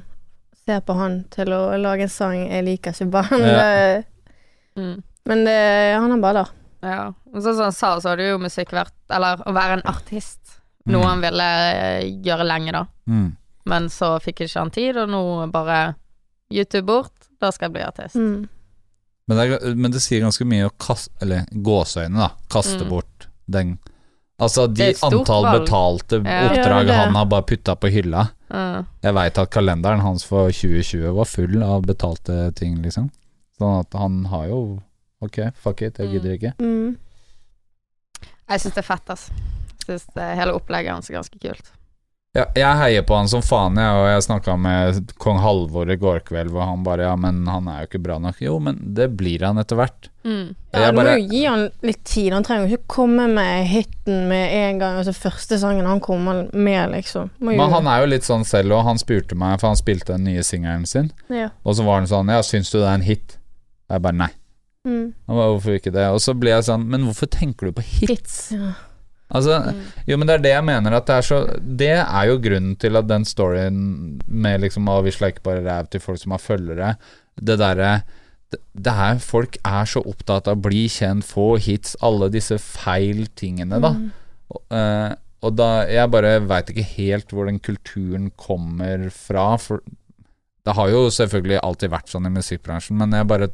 se 0.65 0.77
på 0.81 0.95
han 0.97 1.17
til 1.33 1.51
å 1.53 1.75
lage 1.77 2.05
en 2.07 2.11
sang 2.11 2.37
jeg 2.39 2.63
liker 2.65 2.95
ikke 2.95 3.09
barn. 3.11 3.43
Ja. 3.43 4.03
Mm. 4.79 4.95
Men 5.29 5.43
det, 5.47 5.57
han 5.99 6.11
er 6.15 6.21
bare 6.23 6.41
der. 6.41 6.53
Ja. 6.85 7.03
Og 7.33 7.41
så, 7.41 7.53
som 7.53 7.67
han 7.67 7.75
sa, 7.75 7.91
så 7.99 8.11
hadde 8.11 8.27
jo 8.27 8.39
musikk 8.41 8.73
vært 8.75 8.93
Eller 9.13 9.39
å 9.47 9.53
være 9.55 9.79
en 9.79 9.85
artist. 9.89 10.57
Mm. 10.85 10.93
Noe 10.95 11.09
han 11.09 11.23
ville 11.23 11.49
eh, 11.73 12.07
gjøre 12.25 12.47
lenge, 12.47 12.73
da. 12.75 12.83
Mm. 13.09 13.29
Men 13.71 13.87
så 13.89 14.15
fikk 14.21 14.45
ikke 14.45 14.61
han 14.61 14.73
tid, 14.73 14.99
og 15.01 15.09
nå 15.09 15.21
bare 15.53 15.79
YouTube 16.53 16.85
bort. 16.89 17.29
Da 17.41 17.51
skal 17.51 17.69
jeg 17.69 17.77
bli 17.77 17.85
artist. 17.85 18.19
Mm. 19.27 19.35
Men, 19.35 19.37
det 19.37 19.45
er, 19.61 19.75
men 19.75 19.91
det 19.91 20.01
sier 20.01 20.21
ganske 20.21 20.45
mye 20.45 20.67
å 20.69 20.73
kaste 20.77 21.09
Eller 21.21 21.45
gåseøyne, 21.51 22.15
da. 22.15 22.27
Kaste 22.51 22.83
Mm. 22.85 22.89
bort 22.89 23.27
den 23.49 23.77
Altså, 24.37 24.67
de 24.67 24.89
antall 25.01 25.45
valg. 25.45 25.61
betalte 25.63 26.17
oppdrag 26.19 26.87
Ja, 26.87 27.05
han 27.05 27.15
har 27.15 27.25
bare 27.25 27.41
putta 27.47 27.75
på 27.79 27.87
hylla. 27.89 28.25
Ja. 28.51 28.83
Jeg 29.01 29.13
veit 29.15 29.37
at 29.37 29.49
kalenderen 29.49 30.01
hans 30.01 30.25
for 30.25 30.51
2020 30.51 31.13
var 31.15 31.25
full 31.25 31.63
av 31.63 31.83
betalte 31.87 32.53
ting, 32.53 32.81
liksom. 32.83 33.09
Sånn 33.57 33.79
at 33.79 33.93
han 33.93 34.25
har 34.25 34.47
jo 34.47 34.81
Ok, 35.23 35.39
fuck 35.55 35.81
it, 35.81 35.97
jeg 35.97 36.11
gidder 36.11 36.33
ikke. 36.37 36.53
Mm. 36.59 36.97
Jeg 38.49 38.59
syns 38.61 38.73
det 38.75 38.83
er 38.83 38.89
fett, 38.89 39.07
altså. 39.09 39.31
Jeg 39.87 39.99
syns 39.99 40.19
hele 40.37 40.53
opplegget 40.53 40.91
hans 40.91 41.09
er 41.09 41.15
ganske 41.15 41.39
kult. 41.41 41.71
Ja, 42.35 42.43
jeg 42.51 42.79
heier 42.81 43.03
på 43.07 43.15
han 43.15 43.29
som 43.31 43.39
faen, 43.45 43.77
jeg, 43.79 43.95
og 43.95 44.09
jeg 44.09 44.23
snakka 44.25 44.57
med 44.59 45.13
kong 45.23 45.37
Halvor 45.39 45.87
i 45.87 45.95
går 45.95 46.19
kveld, 46.27 46.49
hvor 46.51 46.67
han 46.67 46.83
bare 46.83 47.05
Ja, 47.07 47.13
men 47.15 47.45
han 47.47 47.69
er 47.71 47.83
jo 47.83 47.87
ikke 47.87 48.01
bra 48.03 48.17
nok. 48.19 48.41
Jo, 48.43 48.57
men 48.59 48.81
det 48.97 49.07
blir 49.15 49.45
han 49.47 49.61
etter 49.61 49.79
hvert. 49.79 50.09
Mm. 50.25 50.49
Ja, 50.75 50.89
du 50.91 50.97
må 50.97 51.05
jo 51.07 51.29
gi 51.31 51.43
han 51.45 51.67
litt 51.85 52.01
tid. 52.03 52.33
Han 52.35 52.43
trenger 52.43 52.67
jo 52.67 52.75
ikke 52.75 52.91
komme 52.97 53.29
med 53.31 53.69
hiten 53.71 54.25
med 54.27 54.51
en 54.51 54.81
gang. 54.83 54.97
Altså 54.99 55.13
første 55.15 55.61
sangen 55.61 55.87
han 55.87 56.01
kommer 56.03 56.49
med, 56.51 56.91
liksom. 56.91 57.31
Må 57.39 57.53
jo, 57.55 57.59
Men 57.61 57.71
han 57.77 57.87
er 57.93 58.03
jo 58.03 58.09
litt 58.11 58.27
sånn 58.27 58.43
selv, 58.47 58.75
og 58.75 58.83
han 58.89 58.99
spurte 58.99 59.37
meg, 59.39 59.55
for 59.61 59.71
han 59.71 59.79
spilte 59.79 60.17
den 60.17 60.27
nye 60.27 60.43
singelen 60.43 60.83
sin, 60.89 61.13
ja. 61.31 61.53
og 61.63 61.77
så 61.77 61.85
var 61.87 62.01
han 62.01 62.09
sånn 62.11 62.33
Ja, 62.33 62.41
syns 62.43 62.73
du 62.73 62.81
det 62.81 62.89
er 62.89 62.97
en 62.97 63.05
hit? 63.05 63.37
Jeg 63.87 64.03
bare 64.03 64.19
nei. 64.25 64.33
Mm. 64.83 65.13
Han 65.29 65.39
bare, 65.39 65.53
hvorfor 65.55 65.79
ikke 65.79 65.95
det? 65.95 66.09
Og 66.11 66.19
så 66.21 66.35
blir 66.37 66.53
jeg 66.53 66.67
sånn 66.67 66.83
Men 66.85 67.07
hvorfor 67.07 67.29
tenker 67.31 67.71
du 67.71 67.77
på 67.79 67.85
hits? 67.85 68.11
hits? 68.11 68.35
Ja. 68.53 68.73
Altså, 69.33 69.55
Mm. 69.73 69.79
jo, 70.07 70.17
men 70.17 70.27
det 70.27 70.33
er 70.35 70.43
det 70.43 70.51
jeg 70.53 70.63
mener 70.67 70.93
at 70.93 71.05
det 71.07 71.15
er 71.15 71.21
så 71.25 71.37
Det 71.57 71.87
er 71.97 72.25
jo 72.29 72.37
grunnen 72.37 72.75
til 72.77 72.95
at 72.95 73.07
den 73.07 73.25
storyen 73.25 74.21
med 74.27 74.61
liksom 74.61 74.85
Å, 74.87 74.99
vi 75.03 75.09
sleiker 75.11 75.41
bare 75.41 75.63
ræv 75.65 75.89
til 75.89 75.99
folk 75.99 76.19
som 76.21 76.31
har 76.35 76.43
følgere, 76.43 76.91
det 77.41 77.57
derre 77.57 78.03
det, 78.51 78.59
det 78.77 78.93
er 78.93 79.17
Folk 79.17 79.57
er 79.65 79.85
så 79.89 80.03
opptatt 80.05 80.47
av 80.47 80.57
å 80.59 80.61
bli 80.67 80.85
kjent, 80.87 81.25
få 81.25 81.57
hits, 81.57 81.95
alle 82.05 82.29
disse 82.29 82.59
feil 82.61 83.25
tingene, 83.35 83.81
da. 83.81 83.93
Mm. 83.97 84.11
Og, 84.53 84.61
uh, 84.69 85.15
og 85.41 85.55
da 85.57 85.69
Jeg 85.89 86.11
bare 86.13 86.39
veit 86.45 86.69
ikke 86.69 86.85
helt 86.95 87.33
hvor 87.33 87.49
den 87.49 87.59
kulturen 87.59 88.29
kommer 88.37 89.09
fra, 89.09 89.57
for 89.57 89.81
det 90.65 90.73
har 90.77 90.89
jo 90.89 91.09
selvfølgelig 91.09 91.59
alltid 91.65 91.89
vært 91.89 92.09
sånn 92.13 92.25
i 92.29 92.33
musikkbransjen, 92.33 92.97
men 92.97 93.11
jeg 93.17 93.27
bare 93.27 93.49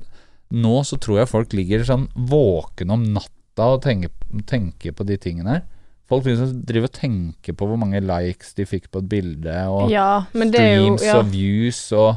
Nå 0.51 0.81
så 0.83 0.99
tror 0.99 1.21
jeg 1.21 1.31
folk 1.31 1.53
ligger 1.55 1.85
sånn 1.87 2.09
våkne 2.27 2.91
om 2.91 3.03
natta 3.15 3.31
og 3.67 3.81
tenke, 3.83 4.11
tenke 4.49 4.93
på 4.95 5.05
de 5.07 5.17
tingene 5.21 5.57
her. 5.57 5.63
Folk 6.11 6.27
liksom 6.27 6.65
driver 6.67 6.89
og 6.89 6.97
tenker 6.97 7.55
på 7.55 7.67
hvor 7.69 7.79
mange 7.79 8.01
likes 8.03 8.51
de 8.57 8.65
fikk 8.67 8.89
på 8.91 8.99
et 8.99 9.09
bilde, 9.09 9.55
og 9.71 9.91
ja, 9.91 10.25
streams 10.33 11.05
jo 11.05 11.07
ja. 11.07 11.17
og 11.21 11.31
views 11.31 11.87
og 11.95 12.13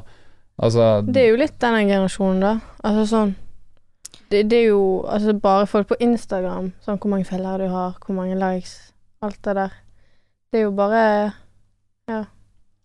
Altså 0.55 1.03
Det 1.03 1.19
er 1.19 1.33
jo 1.33 1.39
litt 1.41 1.57
denne 1.59 1.81
generasjonen, 1.83 2.43
da. 2.45 2.51
Altså 2.87 3.09
sånn 3.11 3.33
det, 4.31 4.45
det 4.51 4.59
er 4.59 4.69
jo 4.73 4.85
altså 5.11 5.35
bare 5.39 5.67
folk 5.67 5.89
på 5.91 5.99
Instagram, 6.03 6.71
sånn 6.83 6.99
hvor 7.03 7.11
mange 7.13 7.27
feller 7.29 7.61
du 7.61 7.67
har, 7.71 7.97
hvor 8.03 8.17
mange 8.17 8.37
likes, 8.39 8.77
alt 9.23 9.39
det 9.47 9.55
der. 9.59 9.75
Det 10.51 10.61
er 10.61 10.67
jo 10.69 10.75
bare 10.77 11.03
Ja. 12.11 12.25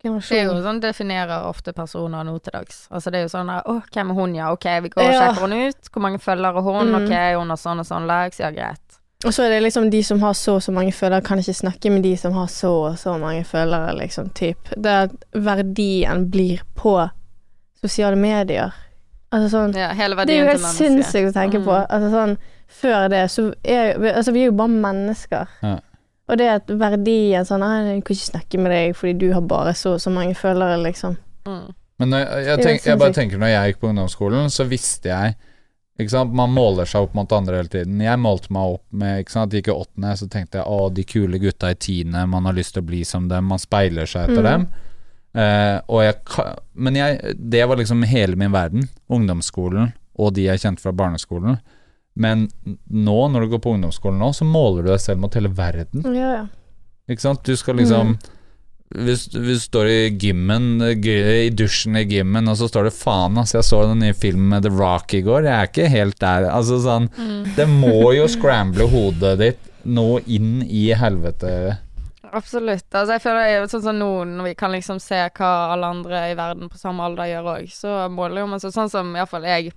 Det 0.01 0.08
er 0.32 0.46
jo 0.46 0.62
sånn 0.63 0.79
definerer 0.79 1.44
ofte 1.50 1.74
personer 1.75 2.24
nå 2.24 2.38
til 2.39 2.53
dags. 2.56 2.88
Altså 2.89 3.12
det 3.12 3.20
er 3.20 3.25
jo 3.27 3.32
sånn 3.34 3.50
her 3.51 3.65
Å, 3.68 3.82
hvem 3.91 4.12
er 4.13 4.15
hun, 4.15 4.36
ja? 4.36 4.51
Ok, 4.51 4.65
vi 4.86 4.89
går 4.89 5.03
og 5.03 5.12
Ja. 5.13 5.25
sjekker 5.34 5.41
henne 5.48 5.68
ut. 5.70 5.89
Hvor 5.91 6.01
mange 6.01 6.20
følgere 6.24 6.63
har 6.63 6.77
hun? 6.79 6.88
Mm. 6.94 7.03
Ok, 7.03 7.13
hun 7.39 7.50
har 7.50 7.58
sånn 7.58 7.79
og 7.79 7.86
sånn 7.86 8.08
likes. 8.08 8.39
Ja, 8.39 8.51
greit. 8.51 8.79
Og 9.25 9.34
så 9.36 9.44
er 9.44 9.50
det 9.50 9.63
liksom 9.63 9.89
de 9.91 10.01
som 10.03 10.22
har 10.22 10.34
så 10.34 10.56
og 10.56 10.62
så 10.63 10.72
mange 10.72 10.94
følgere, 10.96 11.22
kan 11.25 11.38
ikke 11.41 11.53
snakke 11.58 11.91
med 11.91 12.03
de 12.03 12.15
som 12.15 12.32
har 12.34 12.48
så 12.48 12.72
og 12.91 12.96
så 12.98 13.18
mange 13.20 13.44
følgere, 13.44 13.98
liksom, 14.00 14.29
typ. 14.34 14.70
Det 14.77 14.86
er 14.86 15.10
at 15.10 15.12
verdien 15.36 16.29
blir 16.32 16.62
på 16.75 17.10
sosiale 17.82 18.15
medier. 18.15 18.72
Altså 19.32 19.50
sånn 19.51 19.75
Ja, 19.75 19.89
hele 19.94 20.15
Det 20.25 20.29
er 20.34 20.39
jo 20.46 20.48
helt 20.53 20.62
sinnssykt 20.74 21.29
å 21.29 21.34
tenke 21.36 21.60
på. 21.63 21.75
Mm. 21.75 21.86
Altså 21.89 22.10
sånn 22.15 22.38
Før 22.70 23.10
det 23.10 23.29
så 23.32 23.53
er 23.63 23.94
Altså, 24.15 24.32
vi 24.32 24.41
er 24.44 24.46
jo 24.46 24.51
bare 24.58 24.70
mennesker. 24.70 25.48
Ja. 25.62 25.75
Og 26.29 26.38
det 26.38 26.48
at 26.53 26.69
verdien 26.77 27.45
sånn 27.48 27.63
Nei, 27.65 27.75
jeg 27.88 28.03
kan 28.05 28.15
ikke 28.15 28.27
snakke 28.29 28.59
med 28.62 28.71
deg 28.75 28.95
fordi 28.98 29.13
du 29.17 29.27
har 29.33 29.41
bare 29.50 29.74
så 29.77 29.95
og 29.98 30.01
så 30.03 30.12
mange 30.13 30.36
følgere, 30.38 30.77
liksom. 30.83 31.15
Mm. 31.50 31.69
Men 32.00 32.13
jeg, 32.15 32.27
jeg, 32.45 32.57
tenk, 32.63 32.83
jeg 32.86 33.00
bare 33.01 33.15
tenker 33.17 33.41
når 33.41 33.50
jeg 33.51 33.71
gikk 33.74 33.79
på 33.81 33.89
ungdomsskolen, 33.89 34.51
så 34.53 34.63
visste 34.69 35.09
jeg 35.12 35.33
ikke 36.00 36.13
sant? 36.13 36.31
Man 36.38 36.53
måler 36.55 36.88
seg 36.88 37.03
opp 37.09 37.15
mot 37.17 37.33
andre 37.36 37.57
hele 37.59 37.67
tiden. 37.74 37.98
Jeg 38.00 38.19
målte 38.24 38.53
meg 38.55 38.75
opp 38.77 38.86
med 39.01 39.17
ikke 39.25 39.33
sant? 39.33 39.51
Gikk 39.57 39.67
i 39.67 39.74
åttende, 39.74 40.13
så 40.15 40.29
tenkte 40.31 40.62
jeg 40.62 40.69
å, 40.71 40.86
de 40.95 41.03
kule 41.03 41.41
gutta 41.43 41.74
i 41.74 41.75
tiende, 41.75 42.21
man 42.31 42.45
har 42.48 42.55
lyst 42.55 42.77
til 42.77 42.86
å 42.86 42.88
bli 42.88 43.01
som 43.03 43.25
dem, 43.27 43.50
man 43.51 43.59
speiler 43.59 44.07
seg 44.07 44.29
etter 44.29 44.45
Mm. 44.45 44.48
dem. 44.48 44.67
Eh, 45.43 45.75
og 45.91 46.00
jeg, 46.05 46.15
men 46.74 46.95
jeg, 46.95 47.36
det 47.36 47.65
var 47.67 47.77
liksom 47.77 48.05
hele 48.07 48.39
min 48.39 48.53
verden. 48.55 48.88
Ungdomsskolen 49.12 49.91
og 50.19 50.33
de 50.36 50.48
jeg 50.48 50.59
kjente 50.63 50.81
fra 50.86 50.91
barneskolen. 50.95 51.59
Men 52.19 52.49
nå, 52.91 53.15
når 53.31 53.45
du 53.45 53.53
går 53.55 53.61
på 53.63 53.71
ungdomsskolen 53.77 54.19
nå, 54.19 54.33
så 54.35 54.43
måler 54.47 54.83
du 54.83 54.91
deg 54.91 54.99
selv 54.99 55.21
mot 55.23 55.33
hele 55.39 55.51
verden. 55.55 56.03
Ja, 56.15 56.33
ja. 56.41 56.45
Ikke 57.09 57.23
sant? 57.23 57.41
Du 57.47 57.55
skal 57.57 57.79
liksom 57.79 58.11
Mm. 58.13 58.17
hvis, 59.05 59.27
hvis 59.33 59.63
du 59.63 59.69
står 59.69 59.88
i 59.89 60.09
gymmen, 60.17 60.81
i 60.81 61.49
dusjen 61.53 61.95
i 61.95 62.03
gymmen, 62.09 62.47
og 62.49 62.57
så 62.57 62.67
står 62.69 62.89
det 62.89 62.93
faen, 62.97 63.38
altså, 63.38 63.59
jeg 63.59 63.67
så 63.69 63.81
den 63.88 63.99
nye 64.03 64.13
filmen 64.17 64.49
med 64.49 64.63
The 64.65 64.71
Rock 64.73 65.13
i 65.13 65.21
går, 65.21 65.43
jeg 65.45 65.53
er 65.55 65.67
ikke 65.69 65.89
helt 65.93 66.19
der. 66.19 66.47
Altså 66.49 66.79
sånn, 66.81 67.09
Mm. 67.17 67.55
det 67.55 67.67
må 67.69 68.13
jo 68.17 68.25
scramble 68.27 68.88
hodet 68.89 69.38
ditt 69.39 69.59
nå 69.85 70.19
inn 70.27 70.63
i 70.67 70.88
helvete. 70.93 71.77
Absolutt. 72.31 72.85
Altså, 72.93 73.13
jeg 73.15 73.21
føler 73.23 73.45
jeg, 73.47 73.69
sånn 73.71 73.81
som 73.83 73.97
nå, 73.97 74.09
når 74.27 74.43
vi 74.49 74.55
kan 74.55 74.71
liksom 74.71 74.99
se 75.01 75.21
hva 75.38 75.51
alle 75.73 75.85
andre 75.85 76.31
i 76.31 76.35
verden 76.38 76.69
på 76.69 76.77
samme 76.77 77.01
alder 77.01 77.25
gjør 77.31 77.47
òg, 77.55 77.69
så 77.73 78.09
måler 78.11 78.41
jo 78.43 78.47
man 78.51 78.59
seg 78.61 78.73
sånn 78.75 78.89
som 78.91 79.15
iallfall 79.15 79.47
jeg 79.49 79.71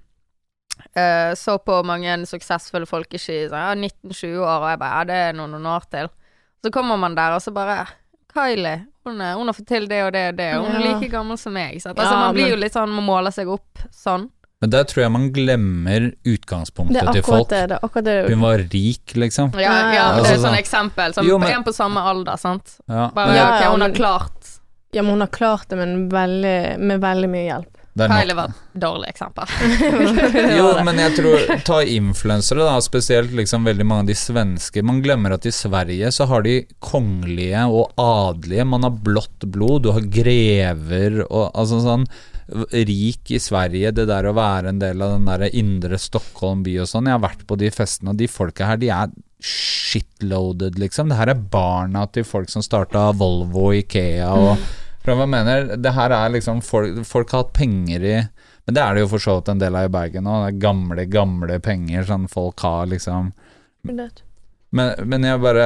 eh, 0.95 1.33
så 1.38 1.59
på 1.59 1.81
mange 1.87 2.19
suksessfulle 2.29 2.87
folk 2.88 3.14
i 3.14 3.21
sånn, 3.23 3.52
ja, 3.52 3.73
19-20 3.75 4.37
år, 4.43 4.59
og 4.62 4.69
jeg 4.73 4.79
bare 4.83 4.99
ja, 4.99 5.05
det 5.11 5.19
er 5.29 5.33
noen, 5.38 5.50
noen 5.57 5.67
år 5.75 5.88
til. 5.93 6.09
Så 6.62 6.71
kommer 6.75 6.97
man 7.00 7.14
der, 7.19 7.35
og 7.37 7.43
så 7.43 7.52
bare 7.55 7.81
Kylie, 8.33 8.87
hun, 9.05 9.19
er, 9.21 9.35
hun 9.37 9.50
har 9.50 9.57
fått 9.57 9.69
til 9.69 9.88
det 9.91 9.99
og 10.07 10.12
det 10.14 10.29
og 10.31 10.37
det, 10.38 10.50
og 10.57 10.67
hun 10.69 10.76
er 10.79 10.87
like 10.87 11.11
gammel 11.12 11.37
som 11.37 11.52
meg. 11.52 11.75
Ja, 11.76 11.91
Altså, 11.93 12.14
man 12.17 12.35
blir 12.35 12.47
men- 12.47 12.55
jo 12.55 12.61
litt 12.62 12.73
sånn, 12.73 12.95
man 12.95 13.05
måler 13.05 13.35
seg 13.35 13.50
opp 13.52 13.83
sånn. 13.93 14.31
Men 14.62 14.71
der 14.71 14.85
tror 14.87 15.02
jeg 15.02 15.11
man 15.11 15.25
glemmer 15.35 16.05
utgangspunktet 16.23 17.12
til 17.12 17.23
folk. 17.26 17.49
det. 17.50 17.69
det 17.73 17.79
akkurat 17.83 18.05
det. 18.07 18.31
Hun 18.31 18.41
var 18.41 18.59
rik, 18.59 19.12
liksom. 19.19 19.50
Ja, 19.59 19.73
ja, 19.93 20.05
men 20.14 20.23
det 20.23 20.31
er 20.31 20.35
et 20.38 20.45
sånn 20.45 20.59
eksempel. 20.59 21.12
Sånn, 21.17 21.26
Jo, 21.26 21.38
men- 21.38 21.50
En 21.50 21.64
på 21.64 21.75
samme 21.75 21.99
alder, 21.99 22.37
sant. 22.38 22.79
Ja, 22.88 23.11
Bare 23.11 23.35
Ja, 23.35 23.57
okay, 23.57 23.71
hun 23.73 23.81
har 23.81 23.91
klart. 23.91 24.61
Ja, 24.93 25.02
men 25.02 25.11
hun 25.11 25.21
har 25.21 25.26
klart 25.35 25.69
det, 25.69 25.76
men 25.76 26.09
veldig, 26.09 26.79
med 26.79 27.00
veldig 27.00 27.29
mye 27.29 27.49
hjelp. 27.50 27.76
Det 27.92 28.06
Kylie 28.08 28.34
var 28.37 28.49
et 28.49 28.80
dårlig 28.80 29.08
eksempel. 29.12 29.50
Jo, 30.56 30.68
men 30.87 30.96
jeg 30.96 31.12
tror 31.18 31.50
Ta 31.66 31.82
influensere, 31.84 32.64
da, 32.64 32.78
spesielt 32.80 33.34
liksom 33.37 33.66
veldig 33.68 33.84
mange 33.84 34.06
av 34.06 34.08
de 34.08 34.16
svenske. 34.16 34.84
Man 34.87 35.02
glemmer 35.04 35.34
at 35.37 35.44
i 35.49 35.52
Sverige 35.52 36.08
så 36.14 36.25
har 36.30 36.46
de 36.46 36.62
kongelige 36.80 37.66
og 37.68 37.92
adelige. 38.00 38.64
Man 38.68 38.88
har 38.88 38.96
blått 38.96 39.44
blod, 39.44 39.84
du 39.84 39.92
har 39.92 40.08
grever 40.08 41.20
og 41.26 41.50
altså 41.52 41.82
sånn 41.84 42.08
Rik 42.72 43.30
i 43.32 43.38
Sverige, 43.40 43.92
det 43.96 44.08
der 44.11 44.26
å 44.28 44.34
være 44.37 44.72
en 44.72 44.80
del 44.80 45.04
av 45.04 45.14
den 45.14 45.28
der 45.28 45.44
indre 45.56 46.00
Stockholm 46.00 46.64
by 46.66 46.78
og 46.82 46.88
sånn. 46.90 47.08
Jeg 47.08 47.16
har 47.16 47.25
vært 47.25 47.44
på 47.49 47.56
de 47.61 47.70
festene, 47.72 48.12
og 48.12 48.20
de 48.20 48.28
folka 48.28 48.72
her, 48.72 48.80
de 48.80 48.90
er 48.92 49.12
shitloaded, 49.42 50.78
liksom. 50.80 51.11
Det 51.12 51.18
her 51.18 51.32
er 51.32 51.44
barna 51.52 52.04
til 52.12 52.26
folk 52.28 52.50
som 52.52 52.64
starta 52.64 53.11
Volvo 53.18 53.68
og 53.70 53.78
Ikea 53.82 54.32
og 54.32 54.70
For 55.02 55.18
jeg 55.18 55.30
mener, 55.32 55.76
det 55.82 55.92
her 55.97 56.14
er 56.14 56.30
liksom 56.30 56.61
Folk, 56.62 57.00
folk 57.09 57.32
har 57.35 57.44
hatt 57.44 57.56
penger 57.56 58.04
i 58.06 58.16
men 58.64 58.76
det 58.76 58.82
er 58.82 58.94
det 58.94 59.02
jo 59.02 59.09
for 59.11 59.23
så 59.23 59.38
vidt 59.38 59.49
en 59.50 59.62
del 59.62 59.76
av 59.76 59.88
i 59.88 59.92
Bergen 59.92 60.28
òg. 60.30 60.44
Det 60.47 60.62
gamle, 60.62 61.06
gamle 61.11 61.59
penger 61.62 62.06
sånn 62.06 62.28
folk 62.30 62.62
har, 62.62 62.87
liksom. 62.92 63.32
Men, 64.73 64.92
men 65.04 65.26
jeg 65.26 65.40
bare 65.42 65.64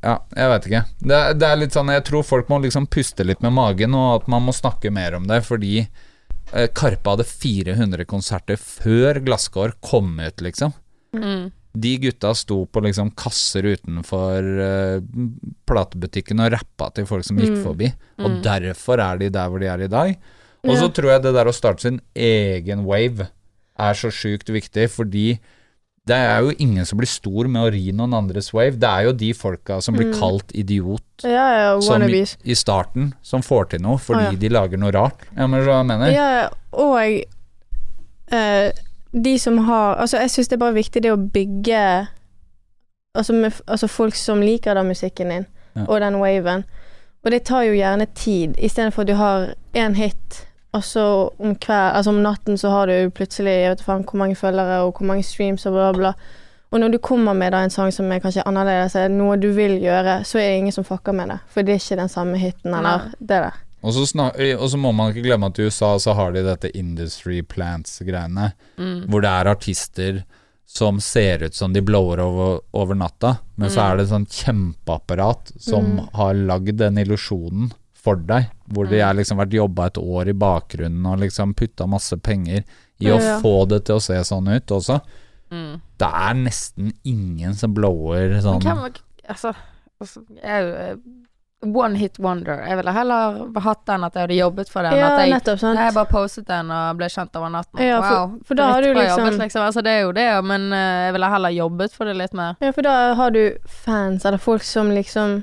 Ja, 0.00 0.14
jeg 0.32 0.52
vet 0.52 0.68
ikke. 0.68 0.82
Det, 1.02 1.18
det 1.36 1.48
er 1.48 1.58
litt 1.58 1.74
sånn 1.74 1.90
Jeg 1.92 2.04
tror 2.06 2.22
folk 2.24 2.48
må 2.48 2.60
liksom 2.62 2.86
puste 2.88 3.26
litt 3.26 3.42
med 3.44 3.56
magen, 3.56 3.96
og 3.98 4.22
at 4.22 4.30
man 4.30 4.46
må 4.46 4.54
snakke 4.56 4.92
mer 4.94 5.18
om 5.18 5.26
det, 5.28 5.42
fordi 5.48 5.74
eh, 5.82 6.68
Karpe 6.70 7.16
hadde 7.16 7.26
400 7.28 8.06
konserter 8.08 8.60
før 8.62 9.20
Glasskår 9.26 9.74
kom 9.84 10.14
ut, 10.22 10.44
liksom. 10.46 10.76
Mm. 11.16 11.50
De 11.80 11.92
gutta 11.98 12.34
sto 12.34 12.62
på 12.66 12.80
liksom 12.82 13.10
kasser 13.14 13.62
utenfor 13.74 14.48
uh, 14.58 15.00
platebutikken 15.68 16.40
og 16.44 16.52
rappa 16.56 16.90
til 16.96 17.06
folk 17.06 17.24
som 17.24 17.36
gikk 17.38 17.56
Mm. 17.58 17.62
forbi, 17.64 17.92
og 18.18 18.30
Mm. 18.30 18.42
derfor 18.42 18.98
er 19.04 19.18
de 19.18 19.28
der 19.30 19.48
hvor 19.48 19.60
de 19.60 19.66
er 19.66 19.84
i 19.84 19.88
dag. 19.88 20.16
Og 20.64 20.76
så 20.76 20.82
Ja. 20.88 20.88
tror 20.88 21.10
jeg 21.12 21.22
det 21.22 21.34
der 21.34 21.44
å 21.46 21.54
starte 21.54 21.80
sin 21.80 22.00
egen 22.16 22.84
wave 22.84 23.28
er 23.78 23.94
så 23.94 24.10
sjukt 24.10 24.48
viktig, 24.50 24.88
fordi 24.90 25.38
det 26.08 26.16
er 26.16 26.40
jo 26.40 26.54
ingen 26.58 26.84
som 26.86 26.96
blir 26.98 27.06
stor 27.06 27.46
med 27.48 27.62
å 27.62 27.70
ri 27.70 27.92
noen 27.92 28.14
andres 28.16 28.52
wave. 28.54 28.78
Det 28.80 28.88
er 28.88 29.04
jo 29.04 29.12
de 29.12 29.32
folka 29.34 29.80
som 29.82 29.94
blir 29.94 30.06
Mm. 30.10 30.18
kalt 30.18 30.52
idiot 30.54 31.02
Ja, 31.22 31.74
ja, 31.76 31.80
som 31.80 32.02
i, 32.02 32.24
i 32.44 32.54
starten, 32.54 33.12
som 33.22 33.42
får 33.42 33.68
til 33.70 33.80
noe 33.80 33.98
fordi 33.98 34.26
ah, 34.26 34.30
ja. 34.32 34.38
de 34.38 34.48
lager 34.48 34.78
noe 34.78 34.90
rart. 34.90 35.20
Ja, 35.36 35.46
men 35.46 35.60
hva 35.62 35.78
jeg 35.82 35.86
mener? 35.86 36.12
Ja, 36.12 36.48
og 36.72 37.24
eh, 38.32 38.72
de 39.12 39.38
som 39.38 39.58
har 39.58 39.94
Altså, 39.96 40.18
jeg 40.18 40.30
syns 40.30 40.48
det 40.48 40.56
er 40.56 40.64
bare 40.64 40.74
viktig 40.76 41.02
det 41.02 41.12
å 41.12 41.16
bygge 41.16 42.06
Altså, 43.16 43.32
med, 43.32 43.52
altså 43.66 43.86
folk 43.88 44.14
som 44.14 44.40
liker 44.44 44.74
den 44.74 44.86
musikken 44.86 45.28
din, 45.32 45.46
Ja. 45.76 45.84
og 45.88 46.00
den 46.00 46.14
waven. 46.20 46.64
Og 47.24 47.30
det 47.30 47.42
tar 47.44 47.62
jo 47.62 47.72
gjerne 47.72 48.06
tid, 48.14 48.54
istedenfor 48.58 49.02
at 49.02 49.08
du 49.08 49.14
har 49.14 49.54
én 49.74 49.94
hit, 49.94 50.46
og 50.72 50.84
så 50.84 51.30
om 51.40 51.54
kveld, 51.56 51.94
altså 51.96 52.10
om 52.10 52.20
natten 52.22 52.58
så 52.58 52.70
har 52.70 52.86
du 52.86 53.10
plutselig 53.10 53.50
jeg 53.62 53.70
vet 53.70 53.82
faen 53.82 54.04
hvor 54.04 54.18
mange 54.18 54.36
følgere 54.36 54.82
og 54.84 54.92
hvor 54.98 55.06
mange 55.06 55.22
streams 55.22 55.66
og 55.66 55.72
bla, 55.72 55.92
bla. 55.92 56.12
Og 56.70 56.80
når 56.80 56.88
du 56.88 56.98
kommer 56.98 57.32
med 57.32 57.52
da 57.52 57.62
en 57.64 57.70
sang 57.70 57.90
som 57.92 58.12
er 58.12 58.18
kanskje 58.20 58.42
annerledes, 58.46 58.94
er 58.94 59.08
noe 59.08 59.36
du 59.40 59.48
vil 59.56 59.78
gjøre, 59.80 60.20
så 60.24 60.38
er 60.38 60.48
det 60.50 60.58
ingen 60.58 60.72
som 60.72 60.84
fucker 60.84 61.12
med 61.12 61.28
det. 61.32 61.38
For 61.48 61.62
det 61.62 61.72
er 61.74 61.80
ikke 61.80 61.96
den 62.02 62.08
samme 62.12 62.36
hiten 62.38 62.74
eller 62.74 62.98
Nei. 62.98 63.08
det 63.20 63.28
der. 63.28 63.52
Og 63.88 63.94
så, 63.96 64.04
snak, 64.10 64.36
og 64.60 64.66
så 64.68 64.78
må 64.80 64.90
man 64.94 65.12
ikke 65.14 65.24
glemme 65.24 65.48
at 65.48 65.58
i 65.58 65.64
USA 65.68 65.94
så 66.02 66.12
har 66.18 66.34
de 66.36 66.42
dette 66.44 66.70
Industry 66.76 67.40
Plants-greiene, 67.42 68.52
Mm. 68.78 69.06
hvor 69.08 69.22
det 69.24 69.30
er 69.32 69.48
artister 69.54 70.24
som 70.68 70.98
ser 71.00 71.46
ut 71.46 71.54
som 71.56 71.72
de 71.72 71.80
blower 71.80 72.20
over, 72.20 72.60
over 72.76 72.94
natta, 72.94 73.38
men 73.56 73.70
så 73.72 73.80
Mm. 73.80 73.86
er 73.90 73.96
det 73.96 74.02
et 74.04 74.12
sånn 74.12 74.26
kjempeapparat 74.28 75.52
som 75.60 75.84
Mm. 75.96 76.08
har 76.14 76.34
lagd 76.34 76.76
den 76.76 76.98
illusjonen 76.98 77.72
for 77.94 78.16
deg, 78.16 78.50
hvor 78.70 78.84
de 78.88 78.96
Mm. 78.96 79.06
har 79.06 79.14
liksom 79.14 79.38
vært 79.38 79.50
jobba 79.56 79.86
et 79.86 79.94
år 79.98 80.28
i 80.28 80.32
bakgrunnen 80.32 81.06
og 81.06 81.18
liksom 81.20 81.54
putta 81.54 81.86
masse 81.88 82.16
penger 82.22 82.64
i 83.00 83.06
å 83.06 83.18
Ja. 83.18 83.40
få 83.40 83.66
det 83.68 83.84
til 83.86 83.96
å 83.96 84.02
se 84.02 84.14
sånn 84.14 84.48
ut 84.54 84.66
også. 84.66 85.00
Mm. 85.50 85.80
Det 85.98 86.08
er 86.12 86.34
nesten 86.34 86.92
ingen 87.04 87.54
som 87.54 87.72
blower 87.72 88.28
Men 88.28 88.42
sånn 88.42 88.60
hvem 88.62 88.94
Altså, 89.28 89.54
altså 90.00 90.22
jeg 90.28 90.44
er 90.44 90.60
jo 90.62 90.74
eh, 90.74 90.96
One 91.60 91.96
hit 91.98 92.18
wonder. 92.22 92.60
Jeg 92.68 92.76
ville 92.78 92.92
heller 92.94 93.38
hatt 93.64 93.80
den 93.86 94.04
at 94.06 94.14
jeg 94.14 94.22
hadde 94.22 94.34
jobbet 94.38 94.68
for 94.70 94.86
den. 94.86 94.94
Ja, 94.94 95.08
at 95.16 95.24
jeg, 95.24 95.32
nettopp, 95.32 95.58
sant. 95.58 95.80
jeg 95.80 95.94
bare 95.96 96.06
postet 96.06 96.46
den 96.46 96.70
og 96.70 97.00
ble 97.00 97.08
kjent 97.10 97.34
over 97.34 97.50
natten. 97.50 97.80
Ja, 97.82 97.96
for- 97.98 98.14
wow. 98.14 98.38
for 98.46 98.54
da 98.54 98.68
har 98.72 98.82
du 98.82 98.92
liksom- 98.94 99.24
jobbet, 99.24 99.38
liksom. 99.42 99.62
Altså, 99.66 99.82
det 99.82 99.90
er 99.90 100.00
jo 100.06 100.12
det, 100.12 100.44
men 100.44 100.72
uh, 100.72 100.78
jeg 100.78 101.12
ville 101.16 101.30
heller 101.34 101.50
jobbet 101.50 101.92
for 101.92 102.04
det 102.04 102.14
litt 102.16 102.32
mer. 102.32 102.54
Ja, 102.60 102.70
for 102.70 102.82
da 102.82 103.14
har 103.14 103.30
du 103.30 103.56
fans, 103.66 104.24
eller 104.24 104.38
folk 104.38 104.62
som 104.62 104.90
liksom 104.90 105.42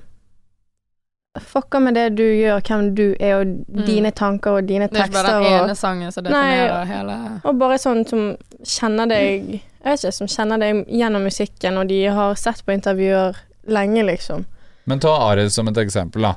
fucker 1.39 1.79
med 1.79 1.93
det 1.93 2.09
du 2.15 2.23
gjør, 2.23 2.61
hvem 2.63 2.95
du 2.95 3.15
er, 3.19 3.41
og 3.41 3.45
dine 3.85 4.11
tanker 4.11 4.51
og 4.51 4.67
dine 4.69 4.87
Det 4.87 4.95
er 5.01 5.09
ikke 5.09 5.17
bare 5.17 5.23
tekster. 5.23 5.43
den 5.43 5.53
Og, 5.53 5.65
ene 5.65 5.75
sangen 5.75 6.11
som 6.11 6.23
Nei, 6.23 6.85
hele 6.87 7.41
og 7.43 7.59
bare 7.59 7.77
sånn 7.77 8.07
som 8.07 8.37
kjenner 8.63 9.07
deg 9.11 9.49
Jeg 9.51 9.61
vet 9.83 9.99
ikke, 10.05 10.13
som 10.13 10.27
kjenner 10.27 10.57
deg 10.63 10.85
gjennom 10.87 11.23
musikken, 11.27 11.77
og 11.77 11.87
de 11.87 12.05
har 12.05 12.35
sett 12.35 12.63
på 12.65 12.71
intervjuer 12.73 13.35
lenge, 13.67 14.05
liksom. 14.05 14.45
Men 14.87 14.99
ta 14.99 15.15
Arild 15.31 15.51
som 15.51 15.67
et 15.67 15.77
eksempel, 15.81 16.21
da. 16.21 16.35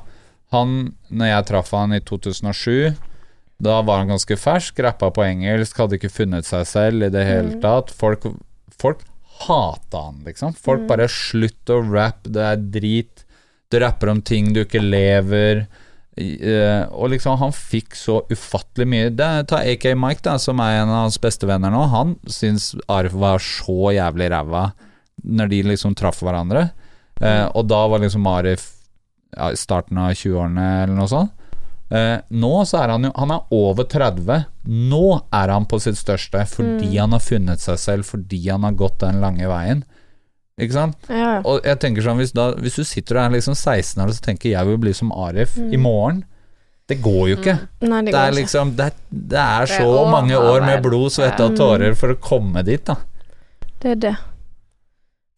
Han, 0.51 0.93
når 1.11 1.27
jeg 1.29 1.45
traff 1.51 1.71
han 1.77 1.93
i 1.93 1.99
2007, 2.01 2.95
da 3.61 3.81
var 3.85 3.99
han 4.01 4.07
ganske 4.13 4.37
fersk, 4.39 4.79
rappa 4.81 5.11
på 5.13 5.21
engelsk, 5.27 5.77
hadde 5.77 5.99
ikke 5.99 6.09
funnet 6.13 6.45
seg 6.47 6.65
selv 6.65 7.03
i 7.05 7.09
det 7.13 7.25
hele 7.27 7.55
Mm. 7.55 7.61
tatt. 7.61 7.91
Folk, 7.91 8.23
folk 8.79 9.03
hata 9.47 10.05
han, 10.05 10.21
liksom. 10.25 10.53
Folk 10.55 10.81
Mm. 10.81 10.87
bare 10.87 11.07
'slutt 11.07 11.65
å 11.69 11.81
rappe, 11.91 12.31
det 12.31 12.41
er 12.41 12.57
drit'. 12.57 13.23
Du 13.69 13.77
rapper 13.79 14.09
om 14.09 14.21
ting 14.21 14.53
du 14.53 14.63
ikke 14.65 14.81
lever. 14.81 15.67
Eh, 16.17 16.85
og 16.91 17.11
liksom, 17.11 17.37
han 17.37 17.51
fikk 17.51 17.93
så 17.95 18.25
ufattelig 18.29 18.87
mye. 18.87 19.09
Det, 19.15 19.47
ta 19.47 19.57
AK 19.57 19.93
Mike, 19.95 20.21
da, 20.23 20.37
som 20.37 20.59
er 20.59 20.81
en 20.81 20.89
av 20.89 21.03
hans 21.03 21.17
beste 21.17 21.45
venner 21.47 21.69
nå. 21.71 21.87
Han 21.89 22.15
syns 22.25 22.75
Arif 22.89 23.13
var 23.13 23.37
så 23.39 23.93
jævlig 23.93 24.29
ræva 24.31 24.73
når 25.23 25.49
de 25.49 25.63
liksom 25.63 25.95
traff 25.95 26.19
hverandre. 26.21 26.71
Eh, 27.19 27.45
og 27.53 27.67
da 27.67 27.81
var 27.91 28.03
liksom 28.03 28.27
Arif 28.31 28.69
ja, 29.35 29.51
i 29.51 29.59
starten 29.59 29.99
av 29.99 30.15
20-årene 30.15 30.69
eller 30.83 30.95
noe 30.97 31.11
sånt. 31.11 31.35
Eh, 31.89 32.19
nå 32.29 32.51
så 32.69 32.83
er 32.83 32.91
han 32.93 33.07
jo 33.07 33.09
Han 33.17 33.31
er 33.33 33.53
over 33.55 33.87
30. 33.89 34.43
Nå 34.91 35.05
er 35.33 35.53
han 35.55 35.65
på 35.65 35.79
sitt 35.81 35.97
største 35.97 36.43
fordi 36.45 36.91
han 36.97 37.15
har 37.15 37.23
funnet 37.23 37.63
seg 37.63 37.79
selv, 37.81 38.05
fordi 38.05 38.43
han 38.47 38.67
har 38.67 38.77
gått 38.77 38.99
den 39.01 39.21
lange 39.23 39.49
veien. 39.49 39.83
Ikke 40.59 40.75
sant? 40.75 41.07
Ja. 41.09 41.39
Og 41.47 41.63
jeg 41.63 41.79
tenker 41.79 42.03
sånn, 42.03 42.19
hvis, 42.19 42.33
da, 42.35 42.49
hvis 42.59 42.75
du 42.75 42.83
sitter 42.83 43.15
og 43.15 43.23
er 43.23 43.37
liksom 43.37 43.55
16 43.55 44.03
år 44.03 44.11
og 44.11 44.17
så 44.17 44.25
tenker 44.25 44.51
jeg 44.51 44.67
vil 44.67 44.81
bli 44.83 44.91
som 44.97 45.13
Arif 45.15 45.55
i 45.55 45.79
morgen 45.79 46.25
Det 46.89 46.97
går 46.99 47.21
jo 47.29 47.37
ikke. 47.37 47.55
Nei, 47.85 48.01
det 48.03 48.11
Det 48.11 48.23
er 48.25 48.35
liksom 48.35 48.73
Det 48.75 48.89
det 49.09 49.39
er 49.39 49.69
Det 49.69 49.77
er 49.77 49.85
så 49.85 50.03
mange 50.11 50.35
år 50.35 50.65
med 50.65 50.83
blod, 50.83 51.13
svette 51.15 51.47
og 51.47 51.55
tårer 51.57 51.95
for 51.95 52.11
å 52.11 52.19
komme 52.19 52.65
dit, 52.67 52.83
da. 52.85 52.97
Det 53.79 53.95
er 53.95 54.01
det. 54.03 54.15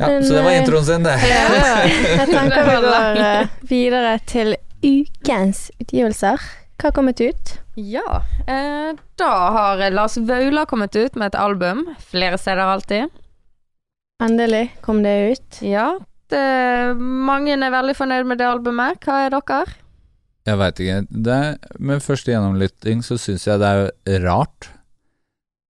Ja, 0.02 0.08
Men, 0.10 0.24
så 0.26 0.34
det 0.34 0.42
var 0.48 0.52
eh, 0.56 0.60
introen 0.64 0.86
sin, 0.88 1.04
det. 1.06 1.16
Ja, 1.30 1.42
jeg 1.86 2.28
tenker 2.36 2.66
vi 2.66 2.78
går 2.88 3.20
eh, 3.22 3.52
videre 3.70 4.14
til 4.30 4.56
ukens 4.82 5.68
utgivelser. 5.78 6.42
Hva 6.82 6.90
har 6.90 6.96
kommet 6.98 7.22
ut? 7.22 7.52
Ja, 7.78 8.24
eh, 8.50 8.92
da 9.22 9.32
har 9.56 9.84
Lars 9.94 10.18
Vaular 10.18 10.66
kommet 10.66 10.96
ut 10.98 11.16
med 11.16 11.30
et 11.32 11.38
album. 11.40 11.84
Flere 12.12 12.40
steder 12.42 12.66
alltid. 12.66 13.12
Endelig 14.24 14.68
kom 14.82 15.04
det 15.06 15.14
ut. 15.36 15.62
Ja, 15.66 16.00
det, 16.34 16.42
mange 16.98 17.54
er 17.58 17.74
veldig 17.74 17.96
fornøyd 17.98 18.28
med 18.30 18.42
det 18.42 18.50
albumet. 18.50 19.00
Hva 19.06 19.24
er 19.28 19.34
dere? 19.38 19.78
Jeg 20.50 20.58
veit 20.58 20.80
ikke. 20.82 21.00
Det, 21.30 21.40
med 21.80 22.02
første 22.02 22.34
gjennomlytting 22.34 23.04
så 23.06 23.18
syns 23.22 23.46
jeg 23.46 23.62
det 23.62 23.72
er 24.10 24.24
rart. 24.26 24.72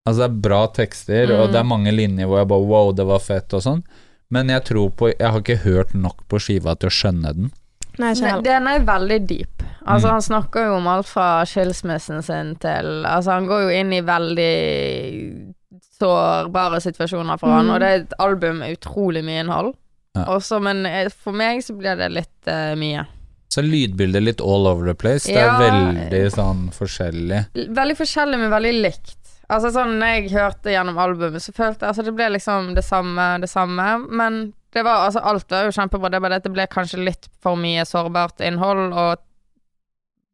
Altså, 0.07 0.23
det 0.23 0.27
er 0.29 0.39
bra 0.47 0.61
tekster, 0.73 1.31
og 1.35 1.47
Mm. 1.47 1.51
det 1.53 1.59
er 1.59 1.67
mange 1.69 1.91
linjer 1.93 2.27
hvor 2.27 2.39
jeg 2.41 2.47
bare 2.49 2.67
wow, 2.71 2.91
det 2.95 3.05
var 3.05 3.19
fett 3.19 3.53
og 3.53 3.61
sånn. 3.61 3.83
Men 4.31 4.47
jeg 4.47 4.63
tror 4.69 4.89
på 4.95 5.09
Jeg 5.11 5.27
har 5.31 5.39
ikke 5.41 5.57
hørt 5.65 5.93
nok 5.93 6.21
på 6.31 6.39
skiva 6.39 6.75
til 6.79 6.87
å 6.89 6.95
skjønne 6.95 7.33
den. 7.35 7.51
Nei. 7.99 8.13
Den 8.41 8.67
er 8.71 8.79
veldig 8.87 9.27
deep. 9.27 9.63
Altså, 9.85 10.07
Mm. 10.07 10.11
han 10.13 10.21
snakker 10.21 10.65
jo 10.69 10.75
om 10.77 10.87
alt 10.87 11.07
fra 11.09 11.43
skilsmissen 11.45 12.23
sin 12.23 12.55
til 12.55 13.03
Altså, 13.05 13.31
han 13.35 13.45
går 13.47 13.61
jo 13.65 13.69
inn 13.79 13.91
i 13.93 14.01
veldig 14.01 15.53
sårbare 15.99 16.79
situasjoner 16.81 17.37
for 17.39 17.49
han, 17.51 17.65
Mm. 17.67 17.73
og 17.73 17.79
det 17.79 17.87
er 17.89 17.99
et 18.01 18.13
album 18.19 18.59
med 18.59 18.77
utrolig 18.79 19.23
mye 19.23 19.43
innhold. 19.43 19.73
Ja. 20.15 20.25
Også, 20.25 20.59
men 20.61 20.85
eh, 20.85 21.09
for 21.09 21.31
meg 21.31 21.61
så 21.63 21.75
blir 21.77 21.95
det 21.97 22.11
litt 22.11 22.47
uh, 22.47 22.75
mye. 22.75 23.05
Så 23.51 23.61
lydbildet 23.63 24.15
er 24.15 24.25
litt 24.25 24.41
all 24.41 24.65
over 24.67 24.85
the 24.85 24.93
place. 24.95 25.25
Det 25.27 25.35
er 25.37 25.45
Ja. 25.45 25.59
veldig 25.59 26.31
sånn 26.31 26.69
forskjellig. 26.71 27.45
Veldig 27.53 27.97
forskjellig, 27.97 28.39
men 28.39 28.49
veldig 28.51 28.81
likt. 28.81 29.17
Altså 29.51 29.71
sånn, 29.75 29.97
når 29.99 30.13
jeg 30.15 30.29
hørte 30.31 30.71
gjennom 30.71 30.97
albumet, 31.01 31.43
så 31.43 31.51
følte 31.51 31.83
jeg 31.83 31.89
Altså, 31.91 32.05
det 32.07 32.13
ble 32.15 32.29
liksom 32.37 32.69
det 32.77 32.83
samme, 32.87 33.25
det 33.43 33.49
samme, 33.51 33.87
men 34.07 34.37
det 34.71 34.83
var 34.87 35.07
Altså, 35.09 35.19
alt 35.27 35.49
var 35.51 35.65
jo 35.67 35.73
kjempebra, 35.75 36.09
det 36.13 36.19
er 36.19 36.23
bare 36.23 36.37
det 36.37 36.41
at 36.43 36.47
det 36.47 36.53
ble 36.55 36.67
kanskje 36.71 37.01
litt 37.03 37.27
for 37.43 37.59
mye 37.59 37.83
sårbart 37.89 38.39
innhold, 38.47 38.93
og 38.95 39.19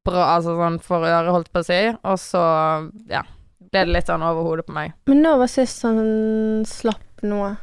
bra 0.07 0.27
Altså 0.35 0.53
sånn 0.59 0.77
for 0.85 1.03
øret, 1.07 1.31
holdt 1.33 1.49
på 1.51 1.63
å 1.63 1.67
si, 1.67 1.79
og 2.03 2.19
så, 2.21 2.43
ja, 3.11 3.23
ble 3.71 3.83
det 3.87 3.95
litt 3.97 4.07
sånn 4.11 4.23
over 4.23 4.45
hodet 4.47 4.67
på 4.69 4.75
meg. 4.77 4.93
Men 5.09 5.23
nå 5.25 5.33
var 5.41 5.49
sist 5.51 5.81
han 5.83 6.63
slapp 6.69 7.25
noe. 7.27 7.55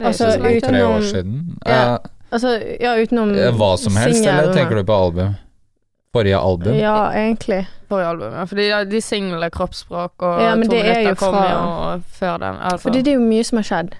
Er 0.00 0.08
Altså, 0.10 0.26
ikke 0.26 0.32
så 0.32 0.42
lenge 0.42 0.56
uten- 0.58 0.72
Tre 0.74 0.82
år 0.88 1.04
siden. 1.06 1.36
Ja. 1.68 1.98
Altså, 2.34 2.50
ja, 2.82 2.96
utenom 2.98 3.30
Eh, 3.38 3.52
hva 3.54 3.76
som 3.78 3.94
helst, 3.94 4.26
eller 4.26 4.52
tenker 4.56 4.74
du 4.80 4.84
på 4.88 4.96
album? 5.04 5.36
Forrige 6.14 6.38
album? 6.38 6.76
Ja, 6.78 7.10
egentlig. 7.18 7.64
forrige 7.90 8.08
albumet. 8.14 8.48
Fordi 8.48 8.68
ja, 8.68 8.78
de 8.86 9.00
singlene, 9.02 9.50
kroppsspråk 9.50 10.22
og 10.22 10.40
Ja, 10.40 10.54
to 10.54 10.62
det 10.70 10.80
er 10.80 10.94
minutter 10.94 11.14
kom 11.18 11.34
fra- 11.34 11.50
jo 11.50 12.02
før 12.20 12.36
den. 12.38 12.56
Altså. 12.62 12.82
Fordi 12.86 13.02
det 13.02 13.12
er 13.12 13.18
jo 13.18 13.26
mye 13.26 13.44
som 13.44 13.58
har 13.58 13.66
skjedd. 13.68 13.96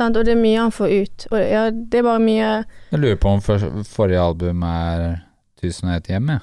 Sant? 0.00 0.16
Og 0.16 0.24
det 0.26 0.32
er 0.34 0.40
mye 0.40 0.58
han 0.64 0.72
får 0.74 0.94
ut. 1.02 1.26
Og 1.30 1.38
ja, 1.38 1.66
det 1.70 2.00
er 2.00 2.02
bare 2.02 2.18
mye 2.24 2.48
Jeg 2.90 2.98
lurer 3.04 3.16
på 3.22 3.28
om 3.36 3.40
for, 3.44 3.58
forrige 3.86 4.18
album 4.24 4.62
er 4.66 5.04
1001 5.62 6.08
hjem, 6.10 6.28
jeg. 6.34 6.40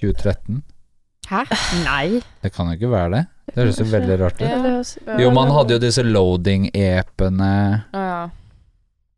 2013? 0.00 0.62
Hæ? 1.30 1.40
Nei. 1.84 2.20
Det 2.42 2.52
kan 2.52 2.66
jo 2.68 2.72
ikke 2.76 2.90
være 2.92 3.10
det. 3.16 3.24
Det 3.54 3.62
høres 3.64 3.78
jo 3.80 3.84
veldig 3.88 4.20
rart 4.20 4.40
ut. 4.42 4.98
Ja. 5.08 5.18
Jo, 5.22 5.30
man 5.32 5.50
hadde 5.52 5.72
jo 5.76 5.78
disse 5.82 6.02
loading-epene 6.04 7.50
ja. 7.94 8.28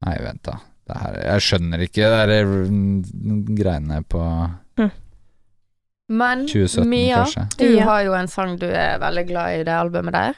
Nei, 0.06 0.16
vent, 0.22 0.42
da. 0.46 0.56
Det 0.86 0.96
her, 1.02 1.16
jeg 1.32 1.42
skjønner 1.42 1.80
ikke 1.82 2.08
det 2.12 2.28
der 2.30 2.44
mm, 2.46 3.56
greiene 3.58 4.02
på 4.06 4.20
Men 6.08 6.44
2017, 6.46 6.88
Mia, 6.88 7.16
kanskje. 7.24 7.46
du 7.58 7.64
Ja. 7.76 7.84
har 7.84 8.02
jo 8.06 8.12
en 8.14 8.28
sang 8.28 8.56
du 8.58 8.66
er 8.66 8.98
veldig 9.02 9.24
glad 9.26 9.60
i 9.60 9.64
det 9.64 9.72
albumet 9.74 10.12
der. 10.14 10.34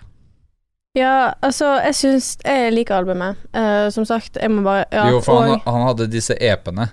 Ja, 0.97 1.33
altså, 1.43 1.75
jeg 1.85 1.95
syns 1.95 2.39
Jeg 2.45 2.73
liker 2.73 2.95
albumet. 2.97 3.37
Uh, 3.55 3.91
som 3.91 4.05
sagt, 4.05 4.39
jeg 4.41 4.51
må 4.51 4.63
bare 4.63 4.85
ja, 4.93 5.09
jo, 5.11 5.21
for 5.21 5.41
han, 5.43 5.51
og- 5.51 5.73
han 5.73 5.87
hadde 5.87 6.07
disse 6.11 6.35
epene. 6.41 6.89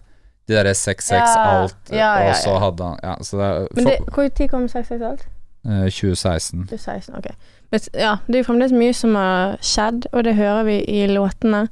De 0.48 0.54
derre 0.54 0.74
6-6 0.76 1.12
Ja, 1.12 1.62
alt, 1.62 1.76
ja, 1.92 2.20
ja, 2.20 2.30
og 2.30 2.36
så 2.36 2.60
hadde 2.60 2.84
han 2.84 3.00
Ja, 3.04 3.16
så 3.24 3.38
det 3.38 3.46
er 3.46 3.68
Men 3.76 3.84
for, 3.84 3.90
det, 3.92 4.14
hvor 4.14 4.30
tid 4.30 4.50
kom 4.50 4.68
666 4.68 5.02
alt? 5.02 5.26
Uh, 5.66 5.90
2016. 5.90 6.68
2016 6.68 7.16
okay. 7.18 7.32
Men, 7.72 7.80
ja, 7.94 8.18
det 8.28 8.36
er 8.36 8.40
jo 8.44 8.44
fremdeles 8.52 8.72
mye 8.72 8.94
som 8.94 9.16
har 9.16 9.58
skjedd, 9.62 10.06
og 10.14 10.24
det 10.24 10.36
hører 10.36 10.64
vi 10.64 10.76
i 10.88 11.08
låtene. 11.08 11.68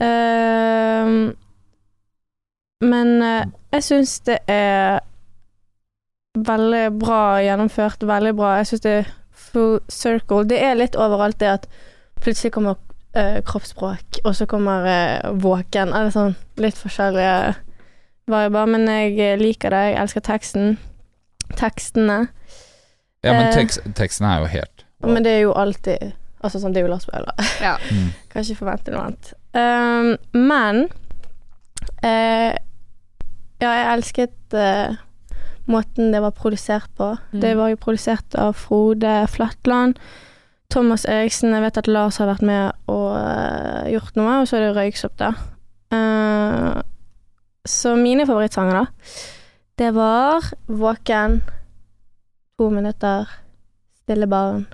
Ehm, 0.00 1.32
men 2.80 3.22
uh, 3.22 3.44
jeg 3.74 3.84
syns 3.84 4.18
det 4.24 4.38
er 4.48 5.00
veldig 6.40 6.84
bra 7.00 7.40
gjennomført, 7.44 8.06
veldig 8.08 8.34
bra. 8.38 8.54
Jeg 8.60 8.70
syns 8.70 8.84
det 8.86 8.94
er 9.02 9.10
full 9.50 9.80
circle. 9.92 10.46
Det 10.48 10.60
er 10.62 10.78
litt 10.78 10.96
overalt 10.96 11.40
det 11.42 11.50
at 11.52 11.66
plutselig 12.20 12.54
kommer 12.56 12.78
uh, 13.16 13.40
kroppsspråk, 13.44 14.22
og 14.24 14.36
så 14.36 14.46
kommer 14.48 14.86
eh, 14.88 15.30
våken, 15.42 15.92
eller 15.92 16.12
sånn 16.14 16.36
litt 16.60 16.78
forskjellige 16.78 17.56
viber, 18.30 18.70
men 18.70 18.86
jeg 18.88 19.40
liker 19.40 19.74
det. 19.74 19.84
Jeg 19.90 20.00
elsker 20.04 20.24
teksten. 20.24 20.78
Tekstene. 21.58 22.22
Ja, 23.24 23.34
men 23.34 23.50
tekst, 23.52 23.82
tekstene 23.98 24.30
er 24.32 24.40
jo 24.40 24.46
helt 24.48 24.84
Men 25.04 25.24
det 25.26 25.32
er 25.34 25.42
jo 25.42 25.50
alltid 25.52 26.14
Altså 26.40 26.56
sånn, 26.62 26.72
det 26.72 26.80
er 26.80 26.86
jo 26.86 26.92
Lars 26.94 27.04
Bøhler. 27.04 27.34
Ja. 27.60 27.74
mm. 27.76 28.06
Kan 28.32 28.46
ikke 28.46 28.62
forvente 28.62 28.94
noe 28.94 29.02
annet. 29.10 29.32
Ehm, 29.56 30.16
men 30.32 30.84
uh, 32.04 32.52
Ja, 33.60 33.70
jeg 33.76 33.88
elsket 33.92 34.54
uh, 34.56 34.96
måten 35.68 36.14
det 36.14 36.22
var 36.24 36.32
produsert 36.32 36.88
på. 36.96 37.12
Mm. 37.32 37.40
Det 37.42 37.56
var 37.58 37.72
jo 37.72 37.80
produsert 37.82 38.36
av 38.38 38.54
Frode 38.56 39.26
Flatland. 39.28 39.98
Thomas 40.70 41.04
Eriksen, 41.04 41.52
jeg 41.52 41.64
vet 41.64 41.80
at 41.82 41.90
Lars 41.90 42.20
har 42.22 42.30
vært 42.30 42.46
med 42.46 42.70
og 42.88 43.10
uh, 43.18 43.90
gjort 43.90 44.16
noe, 44.16 44.38
og 44.40 44.48
så 44.48 44.56
er 44.56 44.68
det 44.68 44.74
Røyksopp, 44.78 45.16
da. 45.18 45.32
Uh, 45.90 46.78
så 47.66 47.96
mine 47.98 48.24
favorittsanger, 48.26 48.78
da, 48.78 49.18
det 49.82 49.90
var 49.96 50.46
Våken, 50.70 51.40
To 52.56 52.70
minutter, 52.70 53.26
Stille 54.02 54.26
barn. 54.30 54.66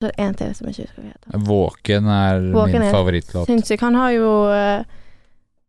Så 0.00 0.08
er 0.08 0.12
det 0.14 0.24
én 0.24 0.36
til 0.38 0.52
som 0.56 0.68
jeg 0.68 0.72
ikke 0.72 0.86
husker 0.86 1.02
hva 1.02 1.10
heter. 1.10 1.40
Våken 1.44 2.06
er 2.08 2.44
Våken 2.54 2.80
min 2.80 2.94
favorittlåt. 2.94 3.50
Sinnssyk. 3.50 3.82
Han 3.84 3.98
har 4.00 4.14
jo 4.14 4.30
eh, 4.48 4.86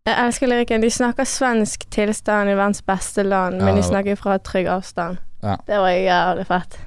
Jeg 0.08 0.16
elsker 0.24 0.48
lyrikken. 0.48 0.86
De 0.86 0.92
snakker 0.92 1.28
svensk 1.28 1.84
tilstand 1.92 2.50
i 2.50 2.56
verdens 2.56 2.80
beste 2.88 3.26
land, 3.28 3.60
Ja, 3.60 3.66
men 3.68 3.76
de 3.76 3.84
snakker 3.84 4.16
fra 4.16 4.38
trygg 4.40 4.70
avstand. 4.72 5.20
Ja. 5.44 5.58
Det 5.68 5.82
var 5.84 5.92
jævlig 5.92 6.46
fett. 6.48 6.80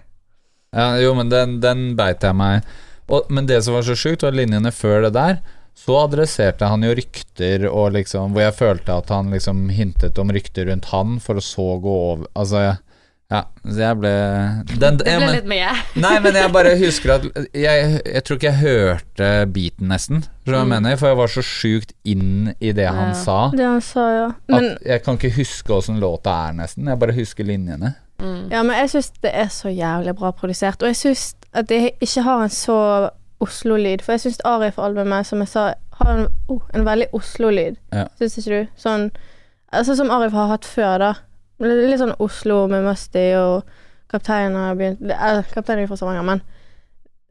Ja, 0.74 0.86
jo, 0.98 1.12
men 1.18 1.28
den, 1.28 1.58
den 1.60 1.84
beit 1.98 2.24
jeg 2.24 2.34
meg 2.34 2.64
og, 3.06 3.28
Men 3.28 3.46
det 3.46 3.60
som 3.62 3.76
var 3.76 3.84
så 3.84 3.94
sjukt, 3.98 4.24
var 4.24 4.32
linjene 4.32 4.72
før 4.72 5.04
det 5.04 5.12
der. 5.14 5.36
Så 5.76 5.98
adresserte 6.00 6.64
han 6.70 6.86
jo 6.86 6.94
rykter 6.96 7.66
og 7.68 7.92
liksom 7.98 8.32
Hvor 8.32 8.46
jeg 8.46 8.56
følte 8.56 8.96
at 9.02 9.12
han 9.12 9.28
liksom 9.34 9.66
hintet 9.74 10.16
om 10.22 10.32
rykter 10.32 10.70
rundt 10.70 10.88
han, 10.94 11.18
for 11.20 11.36
å 11.36 11.44
så 11.44 11.74
gå 11.82 11.94
over 12.08 12.24
Altså, 12.32 12.78
ja, 13.34 13.40
så 13.64 13.80
jeg 13.82 13.98
ble 14.00 14.12
den, 14.78 14.98
Det 15.00 15.04
ble 15.06 15.14
men, 15.24 15.32
litt 15.34 15.48
mye. 15.50 15.70
Nei, 16.04 16.12
men 16.24 16.38
jeg 16.38 16.52
bare 16.54 16.72
husker 16.80 17.14
at 17.16 17.24
Jeg, 17.56 18.00
jeg 18.06 18.22
tror 18.24 18.38
ikke 18.38 18.50
jeg 18.52 18.60
hørte 18.60 19.28
beaten, 19.54 19.88
nesten. 19.90 20.22
Skjønner 20.44 20.60
jeg 20.60 20.68
Mm. 20.68 20.72
mener? 20.76 20.96
For 21.00 21.08
jeg 21.12 21.18
var 21.20 21.32
så 21.34 21.44
sjukt 21.48 21.92
inn 22.04 22.54
i 22.60 22.72
det 22.76 22.86
han 22.88 23.12
Ja. 23.12 23.18
sa, 23.24 23.38
Det 23.50 23.64
han 23.66 23.80
sa, 23.80 24.06
ja. 24.14 24.28
Men, 24.48 24.64
at 24.76 24.86
jeg 24.92 25.02
kan 25.04 25.18
ikke 25.18 25.32
huske 25.40 25.74
åssen 25.80 25.98
låta 26.00 26.36
er, 26.48 26.52
nesten. 26.60 26.86
Jeg 26.88 26.98
bare 27.02 27.12
husker 27.16 27.44
linjene. 27.44 27.94
Mm. 28.20 28.48
ja, 28.52 28.62
men 28.62 28.76
jeg 28.78 28.90
syns 28.92 29.10
det 29.24 29.32
er 29.34 29.48
så 29.50 29.68
jævlig 29.74 30.14
bra 30.16 30.30
produsert. 30.32 30.82
Og 30.82 30.88
jeg 30.92 30.96
syns 30.96 31.34
at 31.52 31.66
det 31.68 31.90
ikke 32.00 32.22
har 32.22 32.42
en 32.44 32.48
så 32.54 33.10
Oslo-lyd. 33.42 34.00
For 34.02 34.12
jeg 34.14 34.20
syns 34.24 34.38
Arif-albumet, 34.46 35.26
som 35.26 35.40
jeg 35.42 35.48
sa, 35.50 35.64
har 35.98 36.12
en, 36.14 36.26
oh, 36.48 36.60
en 36.74 36.84
veldig 36.86 37.08
Oslo-lyd. 37.12 37.76
Ja. 37.92 38.06
Syns 38.20 38.38
ikke 38.38 38.62
du? 38.62 38.68
Sånn 38.80 39.10
Altså 39.74 39.96
som 39.98 40.10
Arif 40.14 40.30
har 40.32 40.46
hatt 40.52 40.64
før, 40.64 40.98
da. 41.02 41.08
Litt 41.60 42.00
sånn 42.00 42.14
Oslo 42.18 42.66
med 42.68 42.82
Musty 42.84 43.28
og 43.38 43.62
Kapteinen 44.10 44.56
har 44.58 44.74
begynt 44.78 45.02
eh, 45.10 45.42
Kapteinen 45.54 45.82
er 45.82 45.86
jo 45.86 45.90
fra 45.92 45.96
Stavanger, 46.00 46.24
men 46.26 46.42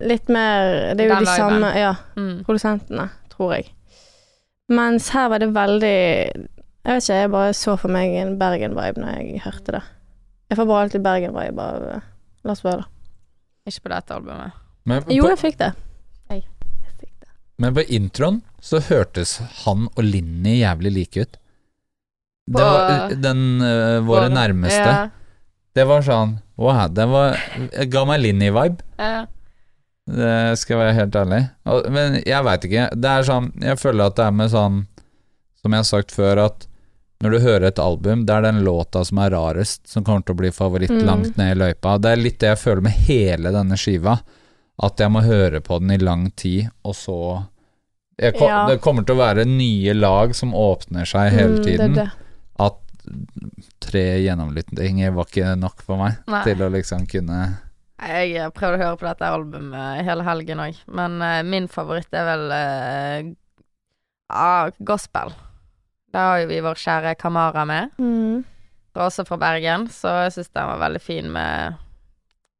litt 0.03 0.29
mer 0.31 0.93
Det 0.95 1.05
er 1.05 1.09
jo 1.09 1.15
Den 1.15 1.25
de 1.25 1.31
viben. 1.31 1.35
samme 1.37 1.73
Ja, 1.79 1.93
Mm. 2.15 2.43
produsentene, 2.45 3.09
tror 3.29 3.53
jeg. 3.55 3.69
Mens 4.69 5.09
her 5.09 5.29
var 5.29 5.39
det 5.39 5.49
veldig 5.53 6.47
Jeg 6.85 6.95
vet 6.95 7.03
ikke, 7.03 7.19
jeg 7.21 7.31
bare 7.31 7.53
så 7.53 7.77
for 7.79 7.87
meg 7.89 8.15
en 8.15 8.37
Bergen-vibe 8.39 8.97
når 8.99 9.17
jeg 9.19 9.41
hørte 9.45 9.71
det. 9.71 9.83
Jeg 10.49 10.57
får 10.57 10.67
bare 10.67 10.81
alltid 10.83 11.03
Bergen-vibe 11.03 11.59
av 11.59 11.83
eh, 11.93 11.99
Lars 12.43 12.63
Vaular. 12.63 12.87
Ikke 13.67 13.81
på 13.85 13.89
dette 13.93 14.11
albumet. 14.17 14.51
Men 14.85 15.03
Jo, 15.07 15.23
på, 15.23 15.29
jeg 15.29 15.39
fikk 15.39 15.57
det. 15.61 15.69
Jeg, 16.29 16.41
jeg 16.83 16.91
fikk 16.99 17.13
det. 17.21 17.29
men 17.57 17.73
på 17.73 17.85
introen 17.87 18.41
så 18.59 18.79
hørtes 18.81 19.37
han 19.63 19.87
og 19.95 20.03
Linni 20.03 20.57
jævlig 20.61 20.91
like 20.93 21.21
ut. 21.21 21.37
Det 22.47 22.63
var 22.63 23.13
den 23.23 23.43
uh, 23.61 23.99
Våre 24.03 24.27
nærmeste. 24.29 24.89
Ja, 24.89 25.09
Det 25.75 25.85
var 25.87 26.01
sånn 26.05 26.37
Wow, 26.59 26.87
den 26.93 27.09
var 27.09 27.37
Ga 27.89 28.03
meg 28.05 28.19
Linni-vibe. 28.21 28.81
ja. 28.99 29.25
Det 30.05 30.57
skal 30.59 30.73
jeg 30.75 30.79
være 30.81 30.95
helt 30.97 31.15
ærlig. 31.15 31.37
Og, 31.71 31.85
men 31.95 32.17
jeg 32.27 32.43
veit 32.43 32.65
ikke. 32.67 32.89
Det 32.99 33.07
er 33.09 33.23
sånn 33.23 33.45
Jeg 33.63 33.79
føler 33.79 34.09
at 34.09 34.17
det 34.19 34.25
er 34.25 34.33
med 34.35 34.49
sånn 34.51 34.81
Som 35.61 35.71
jeg 35.71 35.79
har 35.79 35.87
sagt 35.87 36.11
før, 36.11 36.41
at 36.49 36.65
når 37.23 37.31
du 37.31 37.39
hører 37.39 37.65
et 37.69 37.79
album, 37.79 38.25
det 38.27 38.33
er 38.35 38.43
den 38.43 38.57
låta 38.65 39.05
som 39.07 39.21
er 39.23 39.31
rarest, 39.31 39.85
som 39.87 40.03
kommer 40.03 40.25
til 40.27 40.35
å 40.35 40.39
bli 40.41 40.49
favoritt 40.51 40.91
Mm. 40.91 41.05
langt 41.07 41.37
ned 41.39 41.53
i 41.53 41.59
løypa. 41.61 41.93
Det 42.03 42.09
er 42.11 42.19
litt 42.19 42.39
det 42.43 42.49
jeg 42.49 42.59
føler 42.59 42.81
med 42.83 42.91
hele 43.07 43.53
denne 43.55 43.77
skiva. 43.79 44.17
At 44.83 44.99
jeg 44.99 45.07
må 45.13 45.21
høre 45.23 45.61
på 45.63 45.77
den 45.79 45.91
i 45.95 45.97
lang 46.03 46.25
tid, 46.35 46.67
og 46.83 46.93
så 46.99 47.15
kom, 48.35 48.47
Ja. 48.49 48.65
Det 48.67 48.81
kommer 48.83 49.05
til 49.07 49.15
å 49.15 49.21
være 49.23 49.45
nye 49.47 49.93
lag 49.95 50.35
som 50.35 50.51
åpner 50.51 51.05
seg 51.07 51.31
hele 51.31 51.55
Mm, 51.61 51.63
tiden. 51.63 51.93
Det 51.95 52.01
er 52.03 52.11
det. 52.11 52.11
Tre 53.83 54.03
gjennomlyttinger 54.23 55.13
var 55.15 55.29
ikke 55.29 55.53
nok 55.59 55.83
for 55.83 55.99
meg 55.99 56.19
Nei. 56.31 56.41
til 56.47 56.63
å 56.63 56.69
liksom 56.73 57.05
kunne 57.09 57.39
Jeg 58.03 58.33
har 58.37 58.53
prøvd 58.55 58.77
å 58.77 58.81
høre 58.83 58.99
på 58.99 59.07
dette 59.07 59.31
albumet 59.35 60.03
hele 60.07 60.25
helgen 60.27 60.63
òg, 60.63 60.79
men 60.87 61.19
uh, 61.23 61.41
min 61.47 61.69
favoritt 61.71 62.15
er 62.15 62.27
vel 62.27 62.45
uh, 62.51 63.29
ah, 64.33 64.71
gospel. 64.79 65.35
Da 66.13 66.29
har 66.29 66.43
jo 66.43 66.49
vi 66.51 66.63
vår 66.63 66.79
kjære 66.79 67.15
Kamara 67.19 67.65
med, 67.65 67.93
Mm. 67.97 68.43
også 68.93 69.25
fra 69.25 69.37
Bergen, 69.41 69.87
så 69.89 70.11
jeg 70.25 70.35
syns 70.35 70.51
den 70.53 70.67
var 70.69 70.83
veldig 70.83 71.01
fin 71.01 71.31
med 71.31 71.79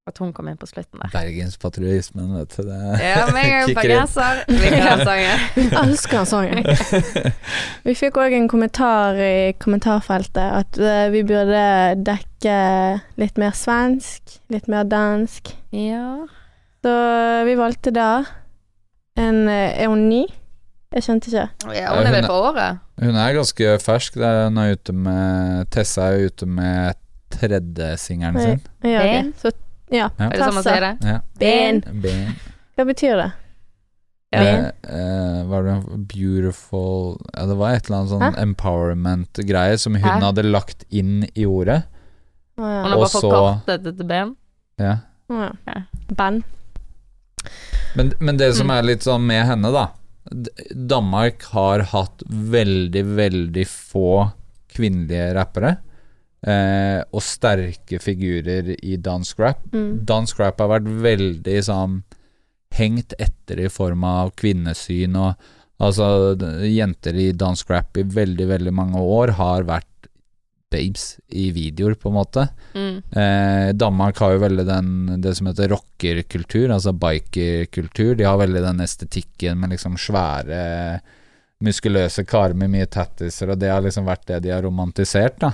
at 0.04 0.18
hun 0.20 0.34
kom 0.36 0.50
inn 0.52 0.58
på 0.60 0.68
slutten 0.68 1.00
der. 1.00 1.12
Bergenspatriotismen, 1.14 2.34
vet 2.36 2.56
du. 2.58 2.66
Det 2.68 2.80
Ja, 3.00 3.22
men 3.32 3.46
jeg 3.46 3.54
er 3.62 3.70
bergenser. 3.78 4.42
Liker 4.52 4.84
den 4.90 5.04
sangen. 5.08 5.46
Elsker 5.84 6.26
sangen. 6.28 6.66
Vi 7.88 7.96
fikk 7.96 8.20
òg 8.20 8.36
en 8.36 8.50
kommentar 8.52 9.16
i 9.24 9.54
kommentarfeltet 9.64 10.44
at 10.44 10.80
eh, 10.80 11.08
vi 11.14 11.22
burde 11.28 11.64
dekke 12.04 12.58
litt 13.20 13.40
mer 13.40 13.56
svensk, 13.56 14.38
litt 14.52 14.68
mer 14.72 14.84
dansk. 14.92 15.54
Ja. 15.76 16.26
Så 16.84 16.94
vi 17.48 17.56
valgte 17.60 17.94
da 17.96 18.10
en 19.20 19.46
eh, 19.48 19.80
Er 19.80 19.92
hun 19.92 20.08
ny? 20.10 20.26
Jeg 20.94 21.06
skjønte 21.08 21.32
ikke. 21.32 21.48
ja 21.80 21.94
hun 21.96 22.06
er 22.06 22.14
vel 22.20 22.28
på 22.28 22.40
året? 22.52 22.84
Hun 23.02 23.16
er 23.18 23.38
ganske 23.40 23.72
fersk. 23.82 24.20
Det 24.20 24.28
er, 24.28 24.44
hun 24.52 24.60
er 24.62 24.76
ute 24.76 24.94
med 24.94 25.72
Tessa 25.74 26.12
er 26.12 26.28
ute 26.28 26.46
med 26.46 27.00
tredje 27.34 27.94
singelen 27.98 28.38
sin. 28.44 28.60
Ja, 28.84 29.00
ok. 29.00 29.08
Ben? 29.10 29.32
Så 29.42 29.52
ja. 29.94 30.10
Ja. 30.20 30.28
Er 30.28 30.34
det 30.34 30.44
sånn 30.48 30.58
man 30.58 30.66
sier 30.66 30.82
det? 30.82 30.92
Ja. 31.08 31.20
Ben. 31.40 31.80
Ben. 32.04 32.36
Hva 32.78 32.86
betyr 32.90 33.16
det? 33.22 33.32
Eh, 34.34 34.66
eh, 34.90 35.44
var 35.46 35.62
det 35.68 35.74
beautiful 36.10 37.20
Ja, 37.36 37.44
det 37.46 37.56
var 37.60 37.76
et 37.76 37.86
eller 37.86 38.00
annet 38.00 38.14
sånn 38.16 38.40
empowerment-greie 38.42 39.76
som 39.78 39.94
hun 39.94 40.02
Hæ? 40.08 40.16
hadde 40.26 40.44
lagt 40.48 40.86
inn 40.90 41.28
i 41.38 41.46
ordet. 41.46 41.84
Å 42.58 42.62
Hun 42.64 42.72
ja. 42.72 42.82
har 42.88 42.96
Og 42.96 43.04
bare 43.04 43.10
så- 43.14 43.22
forkortet 43.22 43.84
det 43.84 43.98
til 44.00 44.06
ben? 44.10 44.36
Ja. 44.82 44.96
Å 45.30 45.56
Ja. 45.68 45.84
Ben. 46.18 46.44
Men, 47.96 48.14
men 48.20 48.38
det 48.38 48.56
som 48.56 48.68
Mm. 48.68 48.78
er 48.80 48.84
litt 48.84 49.02
sånn 49.06 49.22
med 49.28 49.46
henne, 49.46 49.72
da 49.72 49.92
Danmark 50.74 51.44
har 51.52 51.80
hatt 51.92 52.24
veldig, 52.28 53.04
veldig 53.16 53.66
få 53.68 54.32
kvinnelige 54.74 55.34
rappere. 55.36 55.78
Eh, 56.44 57.00
og 57.16 57.24
sterke 57.24 58.02
figurer 58.04 58.74
i 58.76 58.98
dansk 59.00 59.40
rap. 59.40 59.64
Mm. 59.72 60.04
Dansk 60.08 60.42
rap 60.44 60.60
har 60.60 60.74
vært 60.76 60.90
veldig 61.06 61.58
sånn 61.64 62.02
hengt 62.76 63.14
etter 63.22 63.62
i 63.64 63.70
form 63.72 64.04
av 64.08 64.34
kvinnesyn 64.40 65.20
og 65.20 65.52
Altså, 65.84 66.06
jenter 66.70 67.18
i 67.20 67.32
dansk 67.36 67.72
rap 67.74 67.98
i 68.00 68.06
veldig, 68.08 68.46
veldig 68.48 68.72
mange 68.72 69.02
år 69.02 69.34
har 69.36 69.66
vært 69.68 69.90
babes 70.74 71.18
i 71.28 71.50
videoer, 71.54 71.96
på 72.00 72.10
en 72.10 72.16
måte. 72.16 72.46
Mm. 72.74 72.96
Eh, 73.10 73.70
Danmark 73.78 74.22
har 74.22 74.36
jo 74.36 74.44
veldig 74.46 74.66
den, 74.70 74.94
det 75.22 75.36
som 75.38 75.50
heter 75.50 75.74
rockerkultur, 75.74 76.72
altså 76.74 76.94
bikerkultur. 76.98 78.16
De 78.18 78.26
har 78.30 78.40
veldig 78.42 78.64
den 78.64 78.86
estetikken 78.86 79.60
med 79.60 79.76
liksom 79.76 80.00
svære, 80.00 80.64
muskuløse 81.64 82.26
karer 82.30 82.58
med 82.58 82.74
mye 82.74 82.90
tattiser, 82.92 83.54
og 83.54 83.62
det 83.62 83.74
har 83.74 83.84
liksom 83.86 84.08
vært 84.08 84.26
det 84.32 84.42
de 84.48 84.56
har 84.56 84.66
romantisert, 84.66 85.42
da. 85.44 85.54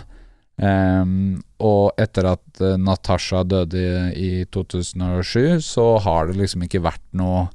Ehm, 0.60 1.40
og 1.64 1.94
etter 2.00 2.28
at 2.34 2.60
uh, 2.64 2.74
Natasha 2.80 3.46
døde 3.48 3.80
i, 4.12 4.42
i 4.42 4.46
2007, 4.52 5.62
så 5.64 5.86
har 6.04 6.28
det 6.28 6.36
liksom 6.42 6.66
ikke 6.68 6.82
vært 6.84 7.06
noe 7.16 7.48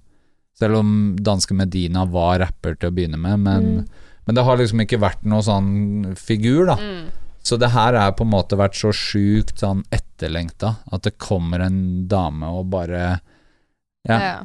Selv 0.54 0.76
om 0.78 0.90
danske 1.18 1.50
Medina 1.58 2.04
var 2.06 2.36
rapper 2.38 2.76
til 2.78 2.92
å 2.92 2.94
begynne 2.94 3.18
med, 3.18 3.40
men, 3.42 3.64
Mm. 3.74 3.86
men 4.24 4.36
det 4.36 4.44
har 4.46 4.56
liksom 4.60 4.80
ikke 4.84 5.00
vært 5.02 5.24
noe 5.26 5.42
sånn 5.42 6.14
figur, 6.14 6.68
da. 6.68 6.76
Mm. 6.78 7.08
Så 7.42 7.58
det 7.58 7.72
her 7.74 7.96
er 7.98 8.12
på 8.14 8.22
en 8.22 8.30
måte 8.30 8.54
vært 8.56 8.78
så 8.78 8.92
sjukt 8.94 9.58
sånn 9.58 9.82
etterlengta 9.90 10.76
at 10.94 11.02
det 11.02 11.18
kommer 11.18 11.60
en 11.66 12.06
dame 12.06 12.46
og 12.46 12.70
bare 12.70 13.02
ja, 14.06 14.14
Ja. 14.20 14.36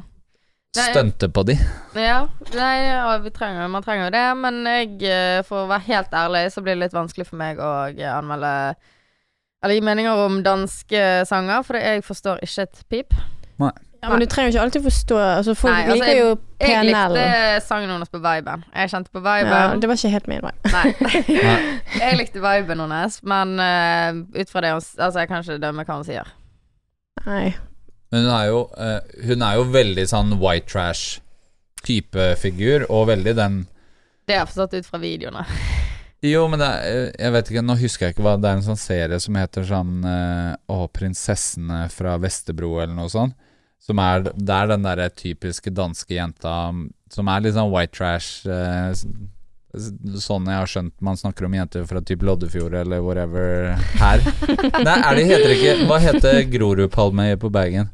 Nei, 0.76 0.86
stunter 0.92 1.28
på 1.34 1.42
de. 1.48 1.56
Ja, 1.98 2.20
nei, 2.54 2.74
ja, 2.84 3.18
vi 3.18 3.32
trenger, 3.34 3.66
man 3.72 3.82
trenger 3.82 4.06
jo 4.06 4.14
det, 4.14 4.26
men 4.38 4.60
jeg, 4.68 4.92
eh, 5.02 5.40
for 5.46 5.64
å 5.64 5.70
være 5.70 5.88
helt 5.88 6.14
ærlig, 6.14 6.44
så 6.54 6.62
blir 6.62 6.76
det 6.76 6.84
litt 6.84 6.94
vanskelig 6.94 7.26
for 7.26 7.40
meg 7.40 7.58
å 7.58 7.72
eh, 7.90 8.06
anmelde 8.12 8.52
Eller 9.60 9.76
gi 9.76 9.82
meninger 9.84 10.22
om 10.24 10.38
danske 10.46 11.02
sanger, 11.28 11.64
for 11.66 11.76
jeg 11.76 12.04
forstår 12.06 12.38
ikke 12.46 12.68
et 12.68 12.84
pip. 12.88 13.18
Ja, 14.00 14.08
men 14.08 14.22
du 14.22 14.26
trenger 14.32 14.48
jo 14.48 14.54
ikke 14.54 14.62
alltid 14.64 14.84
forstå 14.86 15.16
altså 15.20 15.54
Folk 15.60 15.74
Nei, 15.74 15.80
altså, 15.84 15.96
liker 15.98 16.16
jo 16.16 16.28
Jeg 16.64 16.84
likte 16.88 17.24
sangen 17.66 17.90
hennes 17.92 18.08
på 18.08 18.20
viben. 18.24 18.62
Jeg 18.72 18.92
kjente 18.94 19.12
på 19.12 19.20
Ja, 19.26 19.58
det 19.76 19.90
var 19.90 19.98
ikke 19.98 20.12
helt 20.14 20.30
min 20.30 20.40
vei. 20.46 20.52
Nei. 20.72 20.84
Nei. 21.50 21.58
jeg 21.98 22.20
likte 22.22 22.40
viben 22.40 22.80
hennes, 22.80 23.18
men 23.28 23.58
uh, 23.60 24.22
ut 24.40 24.52
fra 24.52 24.64
det 24.64 24.72
hun 24.72 24.80
Altså, 24.80 25.18
jeg 25.18 25.28
kan 25.28 25.44
ikke 25.44 25.58
dømme 25.60 25.84
hva 25.84 25.98
hun 25.98 26.06
sier. 26.08 26.32
Nei. 27.26 27.50
Men 28.10 28.26
hun 28.26 28.32
er 28.34 28.46
jo, 28.50 28.62
eh, 28.76 29.26
hun 29.28 29.44
er 29.46 29.58
jo 29.58 29.66
veldig 29.70 30.06
sånn 30.10 30.32
white 30.42 30.66
trash-type 30.72 32.32
figur, 32.42 32.86
og 32.90 33.08
veldig 33.12 33.36
den 33.38 33.60
Det 34.26 34.36
jeg 34.36 34.50
forstått 34.50 34.74
ut 34.80 34.90
fra 34.90 35.02
videoene. 35.02 35.46
Jo, 36.20 36.42
men 36.52 36.60
er, 36.60 36.82
jeg 37.16 37.32
vet 37.32 37.48
ikke, 37.48 37.62
nå 37.64 37.74
husker 37.80 38.04
jeg 38.04 38.12
ikke 38.12 38.24
hva 38.26 38.34
Det 38.36 38.50
er 38.50 38.58
en 38.58 38.66
sånn 38.66 38.76
serie 38.76 39.16
som 39.24 39.38
heter 39.40 39.64
sånn 39.64 40.02
eh, 40.04 40.50
Å, 40.68 40.76
Prinsessene 40.92 41.86
fra 41.88 42.18
Vesterbro, 42.20 42.74
eller 42.82 42.92
noe 42.92 43.08
sånt. 43.08 43.32
Som 43.80 44.02
er 44.04 44.26
Det 44.28 44.52
er 44.52 44.68
den 44.68 44.84
derre 44.84 45.08
typiske 45.16 45.72
danske 45.72 46.18
jenta 46.18 46.58
som 47.10 47.30
er 47.32 47.40
litt 47.42 47.56
sånn 47.56 47.72
white 47.72 47.96
trash. 47.96 48.44
eh, 48.46 48.92
sånn 50.20 50.48
jeg 50.50 50.58
har 50.58 50.68
skjønt 50.68 50.94
man 51.00 51.18
snakker 51.18 51.46
om 51.46 51.54
jenter 51.54 51.84
fra 51.86 52.02
typ 52.02 52.24
Loddefjord 52.26 52.74
eller 52.82 53.02
whatever 53.06 53.72
her. 54.02 54.22
Nei, 54.86 54.96
er 54.98 55.16
det 55.18 55.26
heter 55.30 55.54
ikke 55.54 55.88
Hva 55.88 55.98
heter 56.02 56.40
Grorudpalme 56.52 57.30
på 57.40 57.50
Bergen? 57.54 57.88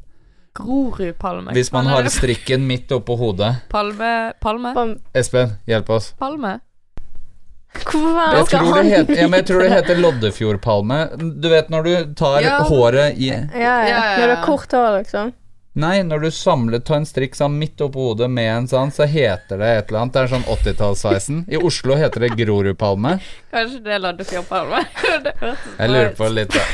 Grorudpalme. 0.57 1.53
Hvis 1.53 1.71
man 1.75 1.85
har 1.91 2.07
strikken 2.13 2.65
midt 2.67 2.91
oppå 2.95 3.17
hodet. 3.19 3.53
Palme 3.69 4.33
Palme? 4.41 4.73
Espen, 5.13 5.53
hjelp 5.69 5.89
oss. 5.97 6.13
Palme? 6.19 6.57
Hvorfor 7.77 8.33
Jeg 8.33 8.45
skal 8.47 8.59
tror, 8.65 8.77
det 8.81 8.91
heter, 8.91 9.15
ja, 9.19 9.27
jeg 9.37 9.45
tror 9.45 9.61
det 9.61 9.71
heter 9.71 9.99
Loddefjordpalme. 10.01 10.99
Du 11.41 11.49
vet 11.51 11.67
når 11.69 11.83
du 11.83 12.13
tar 12.17 12.39
Ja. 12.41 12.59
håret 12.65 13.17
i 13.17 13.27
ja, 13.29 13.35
ja. 13.53 13.59
Ja, 13.61 13.75
ja, 13.87 13.99
ja. 14.13 14.17
Når 14.17 14.27
du 14.27 14.35
har 14.35 14.45
kort 14.45 14.71
hår, 14.73 14.97
liksom. 15.01 15.33
Nei, 15.77 16.01
når 16.01 16.23
du 16.23 16.31
samler, 16.33 16.79
tar 16.81 16.95
en 16.97 17.05
strikk 17.05 17.35
sånn 17.37 17.53
midt 17.59 17.77
oppå 17.85 18.07
hodet 18.07 18.31
med 18.33 18.49
en 18.49 18.67
sånn, 18.67 18.89
så 18.91 19.05
heter 19.05 19.59
det 19.61 19.67
et 19.77 19.91
eller 19.91 19.99
annet. 20.07 20.13
Det 20.15 20.21
er 20.23 20.31
sånn 20.31 20.47
80-tallssveisen. 20.55 21.43
I 21.53 21.57
Oslo 21.61 21.93
heter 21.99 22.25
det 22.25 22.31
Grorudpalme. 22.39 23.19
Kanskje 23.53 23.83
det 23.85 23.93
er 23.93 24.01
Loddefjordpalme? 24.07 24.81
Jeg 25.77 25.93
lurer 25.93 26.15
på 26.17 26.31
litt 26.33 26.49
da. 26.57 26.65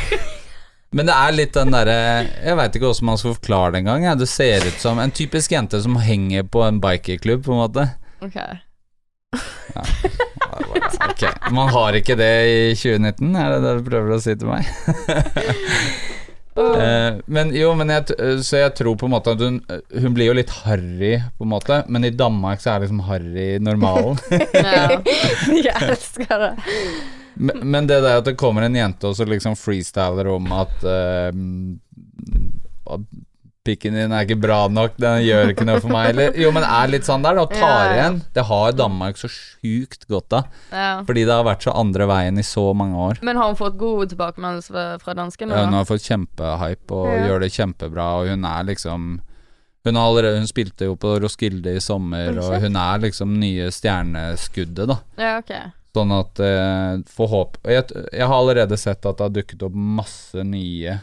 Men 0.93 1.09
det 1.09 1.13
er 1.17 1.33
litt 1.33 1.55
den 1.57 1.73
derre 1.73 1.95
Jeg 2.37 2.57
veit 2.59 2.75
ikke 2.77 2.85
hvordan 2.85 3.07
man 3.09 3.19
skal 3.19 3.35
forklare 3.37 3.73
det 3.73 3.81
engang. 3.83 4.05
Du 4.13 4.23
Det 4.23 4.29
ser 4.29 4.67
ut 4.67 4.79
som 4.81 5.01
en 5.01 5.11
typisk 5.11 5.51
jente 5.51 5.81
som 5.81 5.97
henger 5.97 6.45
på 6.45 6.61
en 6.65 6.79
bikerklubb, 6.83 7.43
på 7.45 7.55
en 7.55 7.63
måte. 7.63 7.87
Ok. 8.23 8.37
Ok, 11.09 11.23
Man 11.51 11.69
har 11.73 11.97
ikke 11.97 12.15
det 12.19 12.33
i 12.47 12.75
2019, 12.77 13.35
er 13.35 13.55
det 13.55 13.61
det 13.63 13.71
du 13.79 13.87
prøver 13.87 14.13
å 14.15 14.19
si 14.21 14.35
til 14.37 14.51
meg? 14.51 14.67
uh, 16.59 17.17
men 17.25 17.53
jo, 17.57 17.71
men 17.79 17.89
jeg, 17.95 18.13
så 18.45 18.61
jeg 18.61 18.75
tror 18.77 18.99
på 18.99 19.09
en 19.09 19.15
måte 19.15 19.33
at 19.33 19.41
hun 19.41 19.57
Hun 19.65 20.13
blir 20.13 20.29
jo 20.29 20.37
litt 20.37 20.53
harry, 20.61 21.15
på 21.37 21.47
en 21.47 21.53
måte, 21.55 21.81
men 21.89 22.05
i 22.05 22.13
Danmark 22.13 22.61
så 22.61 22.75
er 22.75 22.85
liksom 22.85 23.03
harry 23.09 23.57
normalen. 23.63 24.21
Ja. 24.53 25.01
Jeg 25.65 25.75
elsker 25.89 26.47
det. 26.47 26.53
Men, 27.35 27.59
men 27.75 27.87
det 27.89 28.01
der 28.03 28.19
at 28.21 28.25
det 28.29 28.37
kommer 28.39 28.65
en 28.67 28.75
jente 28.77 29.07
og 29.09 29.15
så 29.17 29.25
liksom 29.27 29.55
freestyler 29.59 30.27
om 30.33 30.51
at 30.55 30.83
uh, 30.85 31.31
Pikken 33.63 33.95
din 33.95 34.11
er 34.11 34.25
ikke 34.25 34.35
bra 34.43 34.57
nok, 34.67 34.97
den 34.99 35.21
gjør 35.23 35.53
ikke 35.53 35.63
noe 35.63 35.79
for 35.79 35.93
meg. 35.93 36.09
Eller, 36.11 36.33
jo, 36.35 36.49
men 36.51 36.65
er 36.67 36.89
litt 36.91 37.05
sånn 37.07 37.23
der, 37.23 37.37
da. 37.37 37.45
Tar 37.47 37.93
igjen. 37.93 38.17
Det 38.35 38.43
har 38.49 38.73
Danmark 38.75 39.15
så 39.21 39.29
sjukt 39.31 40.03
godt 40.11 40.35
av. 40.35 40.49
ja. 40.73 40.97
Fordi 41.07 41.23
det 41.23 41.31
har 41.31 41.45
vært 41.47 41.63
så 41.63 41.71
andre 41.79 42.07
veien 42.11 42.41
i 42.41 42.43
så 42.43 42.65
mange 42.75 42.99
år. 42.99 43.21
Men 43.23 43.39
har 43.39 43.53
hun 43.53 43.55
fått 43.55 43.77
god 43.79 44.11
tilbakemeldelse 44.11 44.83
fra, 44.99 45.15
danskene? 45.15 45.55
Ja, 45.55 45.63
hun 45.69 45.77
har 45.79 45.87
fått 45.87 46.03
kjempehype 46.03 46.91
og 46.97 47.07
Ja. 47.07 47.21
gjør 47.29 47.39
det 47.45 47.53
kjempebra, 47.55 48.07
og 48.19 48.27
hun 48.33 48.43
er 48.51 48.67
liksom 48.67 49.07
hun, 49.85 49.95
har 49.95 50.09
allerede, 50.09 50.43
hun 50.43 50.47
spilte 50.47 50.85
jo 50.91 50.97
på 50.99 51.15
Roskilde 51.23 51.71
i 51.75 51.79
sommer, 51.83 52.35
og 52.39 52.59
hun 52.63 52.75
er 52.75 52.99
liksom 53.03 53.39
nye 53.39 53.71
stjerneskuddet, 53.71 54.87
da. 54.91 54.99
Ja, 55.15 55.37
ok. 55.39 55.55
Sånn 55.93 56.11
at 56.15 56.39
eh, 56.41 56.97
Få 57.13 57.27
håp 57.29 57.57
jeg, 57.69 57.83
jeg 58.11 58.25
har 58.25 58.33
allerede 58.39 58.77
sett 58.81 59.05
at 59.05 59.17
det 59.19 59.27
har 59.27 59.33
dukket 59.35 59.61
opp 59.67 59.75
masse 59.77 60.41
nye 60.43 60.95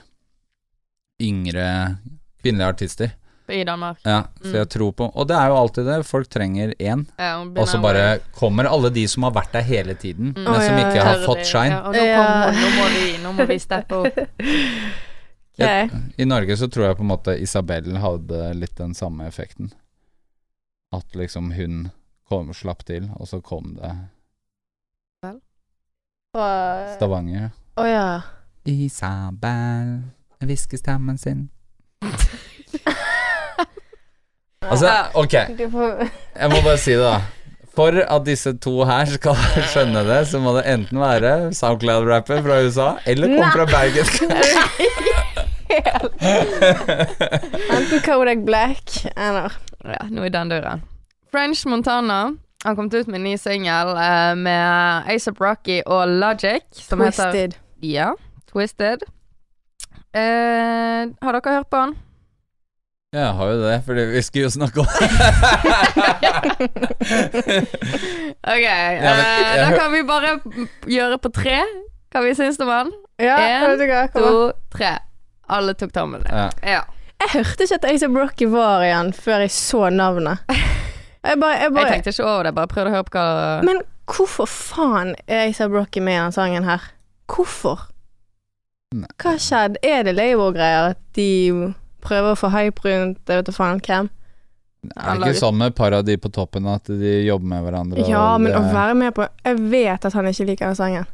yngre 1.20 1.96
kvinnelige 2.42 2.68
artister. 2.74 3.10
I 3.50 3.64
Danmark. 3.66 3.98
Ja, 4.06 4.22
så 4.42 4.46
Mm. 4.52 4.54
jeg 4.54 4.68
tror 4.70 4.92
på 4.94 5.06
Og 5.16 5.26
det 5.26 5.34
er 5.36 5.48
jo 5.48 5.56
alltid 5.58 5.84
det. 5.86 6.06
Folk 6.06 6.28
trenger 6.30 6.72
én. 6.78 7.06
Ja, 7.18 7.40
Og 7.42 7.66
så 7.68 7.80
bare 7.82 8.20
kommer 8.38 8.64
alle 8.70 8.90
de 8.90 9.06
som 9.08 9.24
har 9.24 9.32
vært 9.32 9.52
der 9.52 9.62
hele 9.62 9.94
tiden, 9.94 10.32
Mm. 10.34 10.44
men 10.44 10.60
som 10.60 10.76
ikke 10.78 10.94
ja. 10.94 11.04
har 11.04 11.18
fått 11.26 11.44
shine. 11.46 11.70
Ja, 11.70 11.80
og 11.88 11.94
nå, 11.94 12.04
Ja. 12.04 12.22
kommer, 12.22 12.52
nå, 12.52 12.68
må 12.78 12.88
vi, 12.94 13.18
nå 13.24 13.32
må 13.34 13.46
vi 13.48 13.58
steppe 13.66 13.92
opp. 13.92 14.18
Ok. 15.60 15.90
I 16.18 16.24
Norge 16.24 16.56
så 16.56 16.68
tror 16.70 16.86
jeg 16.86 16.96
på 16.96 17.00
en 17.02 17.08
måte 17.10 17.40
Isabel 17.40 17.96
hadde 17.98 18.54
litt 18.54 18.76
den 18.76 18.94
samme 18.94 19.26
effekten. 19.26 19.72
At 20.92 21.04
liksom 21.14 21.52
hun 21.52 21.90
kom, 22.28 22.52
slapp 22.54 22.84
til, 22.84 23.10
og 23.18 23.26
så 23.26 23.42
kom 23.42 23.74
det 23.76 23.90
Fra 26.30 26.86
Stavanger. 26.94 27.48
Å 27.74 27.82
ja. 27.88 28.20
Isabel 28.68 29.96
hvisker 30.44 30.78
stemmen 30.78 31.18
sin. 31.18 31.48
Altså, 34.70 34.86
ok, 35.18 35.32
jeg 35.34 35.66
må 35.72 36.58
bare 36.62 36.76
si 36.78 36.92
det, 36.92 37.02
da. 37.02 37.18
For 37.74 37.90
at 38.04 38.22
disse 38.26 38.52
to 38.62 38.84
her 38.86 39.06
skal 39.10 39.34
skjønne 39.72 40.04
det, 40.06 40.20
så 40.30 40.38
må 40.38 40.52
det 40.54 40.62
enten 40.70 40.98
være 41.00 41.50
SoundCloud-rapper 41.56 42.42
fra 42.44 42.58
USA, 42.62 42.88
eller 43.08 43.26
komme 43.34 43.50
fra 43.56 43.64
Bergen. 43.66 44.06
Enten 47.74 48.00
Kodak 48.04 48.38
Black 48.46 48.84
eller 49.16 49.52
Ja, 49.86 50.04
nå 50.12 50.22
er 50.28 50.32
den 50.36 50.48
døren. 50.52 50.80
French 51.32 51.64
Montana 51.66 52.20
har 52.64 52.76
kom 52.76 52.90
ut 52.92 53.06
med 53.06 53.14
en 53.20 53.24
ny 53.24 53.36
singel 53.40 53.88
eh, 53.96 54.34
med 54.36 55.08
ASAP 55.14 55.40
Rocky 55.40 55.80
og 55.86 56.08
Logic, 56.08 56.62
som 56.76 57.00
heter 57.00 57.32
Twisted. 57.32 57.56
Ja, 57.80 58.12
Twisted. 58.52 59.02
Eh, 60.12 61.08
har 61.22 61.32
dere 61.38 61.54
hørt 61.60 61.70
på 61.70 61.76
han? 61.80 61.94
Ja, 63.12 63.18
jeg 63.24 63.34
har 63.34 63.46
jo 63.50 63.62
det, 63.64 63.78
fordi 63.86 64.02
vi 64.12 64.20
skulle 64.22 64.44
jo 64.44 64.50
snakke 64.54 64.80
om 64.80 64.86
Ok, 68.54 68.66
men 69.00 69.16
eh, 69.18 69.56
da 69.58 69.70
kan 69.74 69.92
vi 69.92 70.02
bare 70.06 70.36
gjøre 70.86 71.18
på 71.18 71.32
tre 71.34 71.56
hva 72.10 72.22
vi 72.22 72.34
syns 72.38 72.58
om 72.62 72.70
han. 72.70 72.92
Ja, 73.22 73.36
du 73.78 73.86
To, 74.14 74.52
tre. 74.74 74.92
Alle 75.50 75.74
tok 75.74 75.92
tommelen. 75.94 76.26
ja. 76.30 76.50
Ja. 76.62 76.80
Jeg 77.20 77.28
hørte 77.34 77.66
ikke 77.66 77.76
at 77.76 77.84
ASAP 77.84 78.14
Rocky 78.16 78.46
var 78.48 78.80
igjen 78.86 79.10
før 79.12 79.42
jeg 79.44 79.50
så 79.52 79.90
navnet. 79.92 80.38
Jeg 81.20 81.36
bare, 81.40 81.56
jeg 81.60 81.72
Jeg 81.76 81.92
tenkte 81.92 82.12
ikke 82.14 82.24
over 82.26 82.42
det, 82.48 82.54
bare 82.56 82.70
prøvde 82.70 82.90
å 82.90 82.94
høre 82.94 83.06
på 83.08 83.18
hva 83.18 83.24
Men 83.66 83.82
hvorfor 84.10 84.48
faen 84.50 85.14
er 85.28 85.48
ASAP 85.48 85.74
Rocky 85.74 86.00
med 86.00 86.16
i 86.16 86.20
denne 86.20 86.32
sangen 86.34 86.64
her? 86.64 86.86
Hvorfor? 87.30 87.84
Nei. 88.96 89.10
Hva 89.22 89.36
skjedde? 89.38 89.78
Er 89.86 90.02
det 90.08 90.16
Label-greier? 90.16 90.94
At 90.96 91.02
de 91.14 91.28
prøver 92.02 92.32
å 92.32 92.38
få 92.40 92.50
hype 92.54 92.82
rundt 92.88 93.20
jeg 93.28 93.42
vet 93.42 93.50
da 93.50 93.54
faen 93.54 93.82
hvem? 93.84 94.08
Det 94.80 94.96
Er 94.96 95.20
ikke 95.20 95.36
sånn 95.36 95.58
med 95.60 95.74
et 95.74 95.76
par 95.76 95.92
av 95.92 96.06
de 96.08 96.16
på 96.16 96.30
toppen 96.32 96.64
at 96.72 96.88
de 96.88 97.18
jobber 97.26 97.50
med 97.52 97.66
hverandre? 97.66 98.00
og 98.00 98.08
Ja, 98.08 98.24
men 98.40 98.56
å 98.56 98.62
være 98.72 98.94
med 98.96 99.12
på 99.14 99.26
Jeg 99.44 99.58
vet 99.70 100.06
at 100.08 100.16
han 100.16 100.30
ikke 100.30 100.46
liker 100.48 100.70
den 100.72 100.78
sangen. 100.78 101.08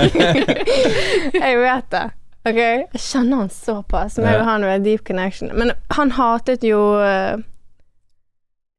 jeg 1.47 1.61
vet 1.65 1.91
det. 1.97 2.05
Ok, 2.47 2.57
Jeg 2.61 3.01
kjenner 3.03 3.37
han 3.43 3.49
såpass. 3.51 4.19
Meg 4.23 4.33
Ja. 4.37 4.41
og 4.41 4.45
han 4.47 4.63
har 4.63 4.71
en 4.77 4.83
deep 4.85 5.05
connection. 5.09 5.51
Men 5.59 5.73
han 5.91 6.11
hatet 6.15 6.63
jo 6.63 6.79
eh, 7.03 7.35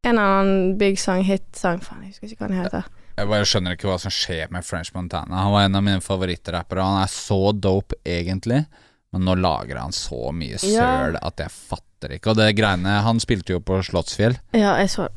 en 0.06 0.14
eller 0.18 0.22
annen 0.40 0.78
big 0.80 0.98
song, 1.00 1.24
hit-sang 1.28 1.82
Faen, 1.84 2.04
jeg 2.06 2.14
husker 2.16 2.32
ikke 2.32 2.46
hva 2.46 2.48
den 2.54 2.62
heter. 2.64 2.86
Jeg 3.18 3.28
bare 3.28 3.48
skjønner 3.50 3.74
ikke 3.76 3.90
hva 3.90 3.98
som 4.00 4.14
skjer 4.14 4.52
med 4.54 4.64
French 4.64 4.92
Montana. 4.96 5.42
Han 5.44 5.52
var 5.52 5.66
en 5.66 5.76
av 5.76 5.84
mine 5.84 6.04
favorittrappere, 6.06 6.84
han 6.86 7.02
er 7.04 7.12
så 7.12 7.40
dope 7.60 7.98
egentlig, 8.06 8.62
men 9.12 9.26
nå 9.26 9.34
lager 9.42 9.80
han 9.82 9.92
så 9.92 10.32
mye 10.32 10.60
Ja. 10.62 10.86
søl 11.10 11.18
at 11.22 11.38
jeg 11.44 11.50
fatter 11.52 12.14
ikke. 12.14 12.30
Og 12.30 12.38
det 12.38 12.56
greiene 12.56 13.02
Han 13.02 13.20
spilte 13.20 13.56
jo 13.56 13.60
på 13.60 13.82
Slottsfjell. 13.84 14.38
Ja, 14.54 14.78
jeg 14.78 14.90
så 14.94 15.08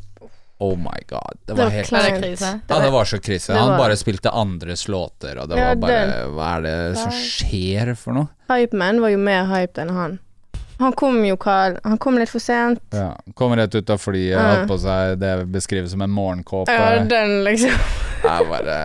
Oh 0.61 0.77
my 0.77 1.01
god. 1.09 1.37
Det 1.47 1.47
Det 1.47 1.57
var 1.57 1.65
var 1.65 1.71
helt 1.71 1.93
Var 1.93 2.03
det 2.03 2.21
krise? 2.21 2.61
Ja, 2.69 2.79
det 2.85 2.91
var 2.91 3.05
så 3.05 3.19
krise. 3.19 3.53
Var... 3.53 3.61
Han 3.61 3.79
bare 3.79 3.97
spilte 3.97 4.31
andres 4.31 4.89
låter, 4.89 5.39
og 5.41 5.49
det 5.49 5.57
Ja, 5.59 5.69
var 5.69 5.77
bare 5.77 6.01
den- 6.07 6.35
Hva 6.37 6.49
er 6.57 6.67
det 6.67 6.99
som 7.01 7.15
skjer 7.17 7.95
for 7.97 8.13
noe? 8.13 8.29
Hypeman 8.51 9.01
var 9.01 9.09
jo 9.15 9.19
mer 9.19 9.47
hyped 9.49 9.81
enn 9.81 9.95
han. 9.97 10.19
Han 10.81 10.93
kom 10.93 11.25
jo 11.25 11.37
Carl. 11.37 11.79
Han 11.85 11.99
kom 11.99 12.19
litt 12.19 12.29
for 12.33 12.41
sent. 12.41 12.81
Ja. 12.93 13.15
Kom 13.35 13.57
rett 13.57 13.75
ut 13.75 13.91
av 13.91 13.99
flyet, 14.01 14.37
uh. 14.37 14.45
hatt 14.45 14.69
på 14.69 14.79
seg 14.81 15.19
det 15.21 15.33
beskrives 15.53 15.91
som 15.93 16.03
en 16.03 16.11
morgenkåpe. 16.11 16.73
Ja, 16.73 17.05
den, 17.05 17.45
liksom. 17.45 17.73
Jeg 18.25 18.49
bare 18.49 18.79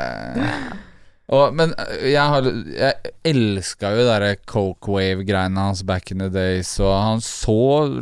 og, 1.34 1.56
Men 1.58 1.72
øh, 1.80 2.12
jeg, 2.12 2.22
har, 2.22 2.48
jeg 2.78 3.14
elska 3.26 3.90
jo 3.96 4.04
de 4.06 4.36
Coke 4.46 4.92
Wave-greiene 4.94 5.58
hans 5.58 5.82
back 5.84 6.12
in 6.14 6.20
the 6.22 6.30
days, 6.30 6.76
og 6.80 6.94
han 6.94 7.24
så 7.26 7.56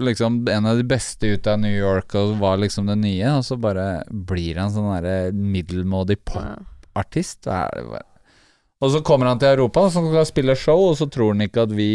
liksom 0.03 0.41
en 0.51 0.65
av 0.67 0.77
de 0.81 0.83
beste 0.83 1.29
ut 1.31 1.47
av 1.47 1.62
New 1.63 1.71
York 1.71 2.15
og 2.19 2.36
var 2.41 2.59
liksom 2.59 2.89
det 2.91 2.97
nye, 2.99 3.38
og 3.38 3.45
så 3.47 3.55
bare 3.55 4.03
blir 4.12 4.59
han 4.59 4.73
sånn 4.75 4.91
derre 4.91 5.31
middelmådig 5.31 6.19
popartist. 6.27 7.47
Og 7.47 8.91
så 8.91 8.99
kommer 9.07 9.31
han 9.31 9.39
til 9.39 9.53
Europa, 9.53 9.86
så 9.88 10.03
skal 10.03 10.27
spille 10.27 10.55
show, 10.59 10.89
og 10.91 10.97
så 10.99 11.07
tror 11.07 11.31
han 11.31 11.45
ikke 11.47 11.63
at 11.67 11.75
vi 11.75 11.91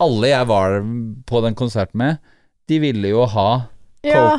Alle 0.00 0.30
jeg 0.30 0.46
var 0.48 0.78
på 1.28 1.40
den 1.44 1.56
konserten 1.56 1.98
med, 2.00 2.20
de 2.68 2.78
ville 2.80 3.08
jo 3.10 3.26
ha 3.28 3.50
Ja. 4.04 4.38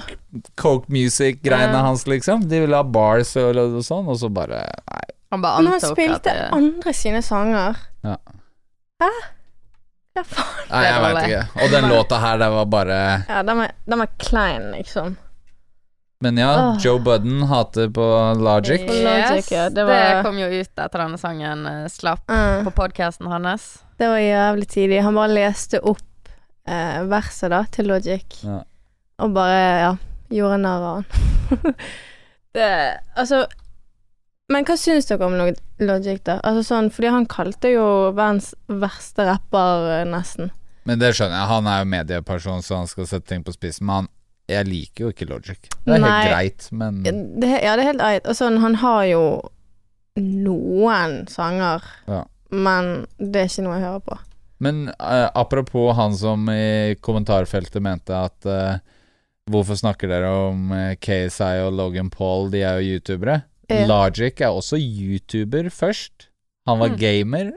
Coke 0.57 0.89
Music-greiene 0.89 1.75
Ja. 1.77 1.83
hans, 1.85 2.07
liksom. 2.09 2.47
De 2.49 2.61
ville 2.63 2.75
ha 2.75 2.81
bars 2.81 3.35
og, 3.37 3.53
og 3.57 3.83
sånn, 3.85 4.07
og 4.09 4.17
så 4.17 4.29
bare 4.33 4.63
Nei. 4.89 5.03
Han 5.31 5.41
bare 5.41 5.57
Men 5.61 5.65
han 5.71 5.73
antok 5.79 5.91
at 5.91 5.97
spilte 5.97 6.33
det 6.35 6.47
andre 6.57 6.93
sine 6.93 7.21
sanger. 7.23 7.77
Ja. 8.03 8.17
Hæ? 9.01 9.09
Hva 10.11 10.23
faen? 10.27 10.69
Nei, 10.71 10.81
jeg 10.85 11.01
veit 11.05 11.19
ikke. 11.23 11.43
Og 11.63 11.71
den 11.71 11.85
låta 11.89 12.17
her, 12.19 12.37
det 12.41 12.49
var 12.51 12.65
bare 12.73 12.97
Ja, 13.29 13.43
den 13.47 13.61
var, 13.61 13.71
den 13.87 13.99
var 14.03 14.09
klein, 14.19 14.65
liksom. 14.75 15.13
Men 16.21 16.37
ja, 16.37 16.49
Åh. 16.53 16.75
Joe 16.83 16.99
Budden 17.01 17.43
hater 17.49 17.87
på 17.89 18.03
Logic. 18.37 18.83
På 18.85 18.93
Logic, 18.93 19.47
ja, 19.55 19.63
det 19.69 19.75
det, 19.79 19.85
var- 19.87 20.19
kom 20.27 20.37
jo 20.37 20.49
ut 20.51 20.67
etter 20.77 20.99
denne 21.01 21.17
sangen 21.17 21.63
eh, 21.65 21.87
slapp 21.89 22.27
Mm. 22.29 22.65
på 22.67 22.71
podkasten 22.77 23.27
hans. 23.31 23.79
Det 23.97 24.07
var 24.11 24.19
jævlig 24.21 24.67
tidlig. 24.69 24.99
Han 25.01 25.15
bare 25.17 25.33
leste 25.33 25.79
opp 25.81 26.29
eh, 26.67 27.01
verset 27.09 27.49
da, 27.49 27.63
til 27.71 27.87
Logic, 27.89 28.43
Ja. 28.43 28.59
og 29.19 29.33
bare, 29.33 29.63
ja, 29.81 29.95
gjorde 30.29 30.57
narr 30.61 30.85
av 30.91 30.93
han. 30.99 31.73
det 32.53 32.69
Altså 33.17 33.45
Men 34.51 34.65
hva 34.67 34.75
syns 34.79 35.07
dere 35.07 35.27
om 35.27 35.37
Logic, 35.81 36.19
da? 36.27 36.39
Altså 36.43 36.63
sånn, 36.67 36.89
fordi 36.93 37.11
han 37.13 37.27
kalte 37.31 37.71
jo 37.71 37.85
verdens 38.17 38.51
verste 38.67 39.25
rapper, 39.29 39.85
eh, 40.01 40.07
nesten. 40.09 40.51
Men 40.89 40.99
det 40.99 41.13
skjønner 41.15 41.37
jeg. 41.37 41.49
Han 41.51 41.69
er 41.69 41.83
jo 41.83 41.91
medieperson, 41.93 42.63
så 42.65 42.81
han 42.81 42.89
skal 42.89 43.07
sette 43.07 43.29
ting 43.29 43.45
på 43.45 43.53
spissen. 43.55 43.85
Men 43.85 43.95
han, 44.01 44.09
jeg 44.51 44.67
liker 44.67 45.05
jo 45.05 45.11
ikke 45.13 45.29
Logic. 45.29 45.69
Det 45.85 45.95
er 45.95 46.01
Nei. 46.03 46.09
helt 46.11 46.33
greit, 46.33 46.67
men 46.75 47.03
Det, 47.03 47.51
ja, 47.63 47.75
det 47.77 47.85
er 47.85 47.89
helt 47.93 48.01
greit. 48.03 48.27
Og 48.27 48.35
sånn, 48.37 48.59
han 48.63 48.75
har 48.81 49.05
jo 49.11 49.23
noen 50.19 51.21
sanger, 51.31 51.85
Ja. 52.07 52.25
men 52.51 53.05
det 53.17 53.45
er 53.45 53.47
ikke 53.47 53.63
noe 53.63 53.77
jeg 53.79 53.85
hører 53.87 54.05
på. 54.09 54.17
Men 54.61 54.89
uh, 54.99 55.29
apropos 55.33 55.95
han 55.97 56.13
som 56.13 56.49
i 56.53 56.95
kommentarfeltet 57.01 57.81
mente 57.81 58.13
at 58.13 58.45
uh, 58.45 58.77
Hvorfor 59.51 59.75
snakker 59.75 60.07
dere 60.07 60.27
om 60.51 60.69
eh, 60.71 60.93
KSI 61.01 61.63
og 61.65 61.73
Logan 61.73 62.11
Paul, 62.13 62.51
de 62.53 62.59
er 62.61 62.77
jo 62.77 62.93
youtubere. 62.93 63.39
Ja. 63.71 63.87
Logic 63.89 64.41
er 64.41 64.51
også 64.53 64.77
youtuber 64.79 65.69
først. 65.73 66.27
Han 66.67 66.79
var 66.79 66.89
Mm. 66.93 66.97
gamer, 67.01 67.51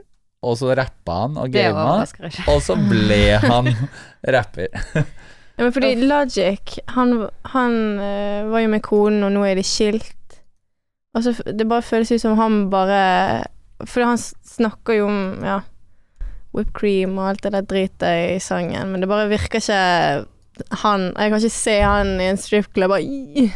og 0.45 0.57
så 0.57 0.73
rappa 0.77 1.21
han 1.25 1.37
og 1.37 1.51
gama, 1.53 2.05
og 2.47 2.61
så 2.61 2.75
ble 2.89 3.37
han 3.43 3.69
rapper. 4.35 4.67
Ja, 5.57 5.63
men 5.63 5.71
fordi 5.71 5.93
Logic, 6.03 6.79
han, 6.89 7.29
han 7.53 7.75
eh, 7.99 8.43
var 8.51 8.59
jo 8.65 8.67
med 8.73 8.81
konen, 8.83 9.23
og 9.23 9.31
nå 9.31 9.43
er 9.47 9.55
de 9.55 9.63
skilt. 9.63 10.11
Og 11.15 11.23
så 11.23 11.31
Det 11.47 11.63
bare 11.69 11.81
føles 11.85 12.11
ut 12.11 12.19
som 12.21 12.35
han 12.37 12.65
bare 12.69 13.45
Fordi 13.87 14.03
han 14.03 14.17
snakker 14.19 14.97
jo 14.97 15.05
om 15.07 15.43
ja, 15.47 15.61
whipped 16.53 16.73
cream 16.75 17.17
og 17.17 17.29
alt 17.29 17.43
det 17.45 17.53
der 17.53 17.61
dritet 17.61 18.35
i 18.35 18.39
sangen, 18.43 18.91
men 18.91 18.99
det 19.01 19.07
bare 19.07 19.29
virker 19.31 19.61
ikke 19.61 20.25
han 20.83 21.05
Jeg 21.15 21.31
kan 21.31 21.39
ikke 21.39 21.49
se 21.55 21.77
han 21.81 22.13
i 22.19 22.27
en 22.33 22.37
stripclub 22.37 22.91
«Ih». 22.99 23.51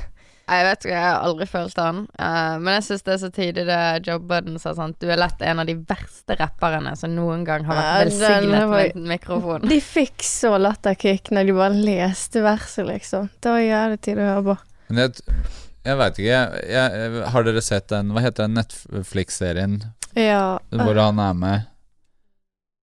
Jeg 0.49 0.65
vet 0.65 0.85
ikke, 0.85 0.93
jeg 0.95 1.05
har 1.05 1.19
aldri 1.27 1.45
følt 1.49 1.77
han. 1.77 1.97
Uh, 2.17 2.55
men 2.57 2.73
jeg 2.79 2.85
syns 2.87 3.03
det 3.05 3.13
er 3.13 3.19
så 3.21 3.29
tidlig 3.33 3.65
det 3.67 3.79
Joe 4.07 4.21
Budden 4.31 4.55
sa 4.61 4.71
sånn 4.77 4.95
Du 4.97 5.05
er 5.11 5.19
lett 5.21 5.43
en 5.45 5.61
av 5.61 5.67
de 5.69 5.75
verste 5.89 6.37
rapperne 6.39 6.95
som 6.97 7.13
noen 7.13 7.43
gang 7.45 7.67
har 7.67 7.77
vært 7.77 8.09
velsignet 8.09 8.65
var- 8.65 8.73
med 8.73 8.95
en 8.97 9.07
mikrofon. 9.11 9.67
De 9.69 9.77
fikk 9.83 10.25
så 10.25 10.55
latterkick 10.57 11.29
når 11.35 11.45
de 11.51 11.55
bare 11.59 11.77
leste 11.85 12.41
verset, 12.41 12.87
liksom. 12.89 13.29
Det 13.39 13.53
var 13.53 13.61
jævlig 13.65 14.01
tid 14.07 14.17
å 14.23 14.27
høre 14.31 14.43
på. 14.49 14.57
Men 14.89 15.03
jeg, 15.03 15.37
jeg 15.85 15.97
veit 16.01 16.19
ikke. 16.23 16.39
Jeg, 16.65 16.97
jeg, 16.97 17.23
har 17.35 17.43
dere 17.49 17.61
sett 17.61 17.87
den 17.93 18.09
Hva 18.15 18.25
heter 18.25 18.47
den 18.47 18.57
Netflix-serien 18.57 19.77
Ja. 20.17 20.57
hvor 20.73 20.97
han 20.97 21.19
er 21.21 21.37
med? 21.37 21.69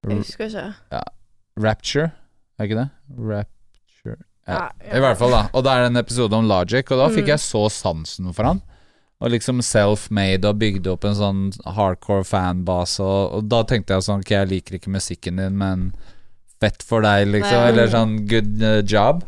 Jeg 0.07 0.23
husker 0.23 0.47
ikke. 0.47 1.03
Rapture, 1.59 2.11
er 2.61 2.69
ikke 2.69 2.79
det? 2.85 2.89
Rapture 3.19 3.56
Ja, 4.47 4.71
I 4.95 5.01
hvert 5.03 5.19
fall, 5.19 5.31
da. 5.35 5.45
Og 5.53 5.65
det 5.67 5.73
er 5.73 5.85
en 5.89 5.97
episode 5.97 6.33
om 6.39 6.47
Logic, 6.47 6.87
og 6.93 6.99
da 7.03 7.09
fikk 7.11 7.25
Mm. 7.27 7.33
jeg 7.35 7.39
så 7.43 7.63
sansen 7.71 8.33
for 8.35 8.45
han. 8.45 8.61
Og 9.21 9.31
liksom 9.33 9.63
self-made 9.65 10.45
og 10.45 10.59
bygde 10.61 10.93
opp 10.93 11.05
en 11.09 11.15
sånn 11.17 11.41
hardcore 11.75 12.23
fanbase, 12.25 13.01
og, 13.01 13.33
og 13.39 13.49
da 13.49 13.63
tenkte 13.65 13.95
jeg 13.97 14.03
sånn 14.05 14.21
Ok, 14.21 14.31
jeg 14.31 14.49
liker 14.51 14.75
ikke 14.79 14.93
musikken 14.93 15.37
din, 15.41 15.57
men 15.59 15.93
fett 16.61 16.83
for 16.83 17.01
deg, 17.03 17.27
liksom. 17.33 17.57
Nei. 17.59 17.69
Eller 17.73 17.89
sånn 17.89 18.15
good 18.29 18.63
eh, 18.63 18.83
job. 18.83 19.25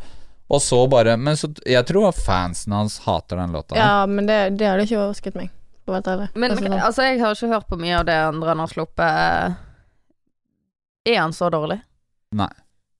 Og 0.50 0.60
så 0.64 0.82
bare 0.88 1.16
Men 1.20 1.36
så 1.36 1.50
jeg 1.66 1.84
tror 1.86 2.08
at 2.08 2.16
fansen 2.16 2.72
hans 2.72 2.98
hater 3.04 3.36
den 3.36 3.52
låta. 3.52 3.76
Ja, 3.76 4.06
men 4.06 4.26
det, 4.26 4.56
det 4.58 4.66
hadde 4.68 4.84
ikke 4.86 5.00
overrasket 5.00 5.34
meg. 5.34 5.50
Men 5.88 6.50
Altså, 6.52 6.62
sånn. 6.68 6.80
altså, 6.84 7.02
jeg 7.02 7.20
har 7.20 7.34
ikke 7.34 7.48
hørt 7.54 7.68
på 7.68 7.76
mye 7.80 7.98
av 7.98 8.04
det 8.06 8.14
andre 8.28 8.48
han 8.52 8.58
har 8.60 8.68
sluppet. 8.68 9.56
Er 11.08 11.16
han 11.20 11.32
så 11.32 11.48
dårlig? 11.50 11.80
Nei. 12.36 12.50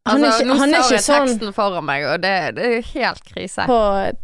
Han 0.08 0.22
er 0.24 0.28
altså, 0.28 0.42
ikke- 0.42 0.48
nå 0.48 0.56
han 0.58 0.74
er 0.74 0.78
ikke 0.82 0.94
jeg 0.96 1.04
sånn- 1.04 1.26
teksten 1.28 1.52
foran 1.56 1.84
meg, 1.84 2.04
og 2.04 2.20
det, 2.24 2.32
det 2.56 2.64
er 2.78 2.82
helt 2.92 3.24
krise. 3.24 3.66
på 3.68 3.78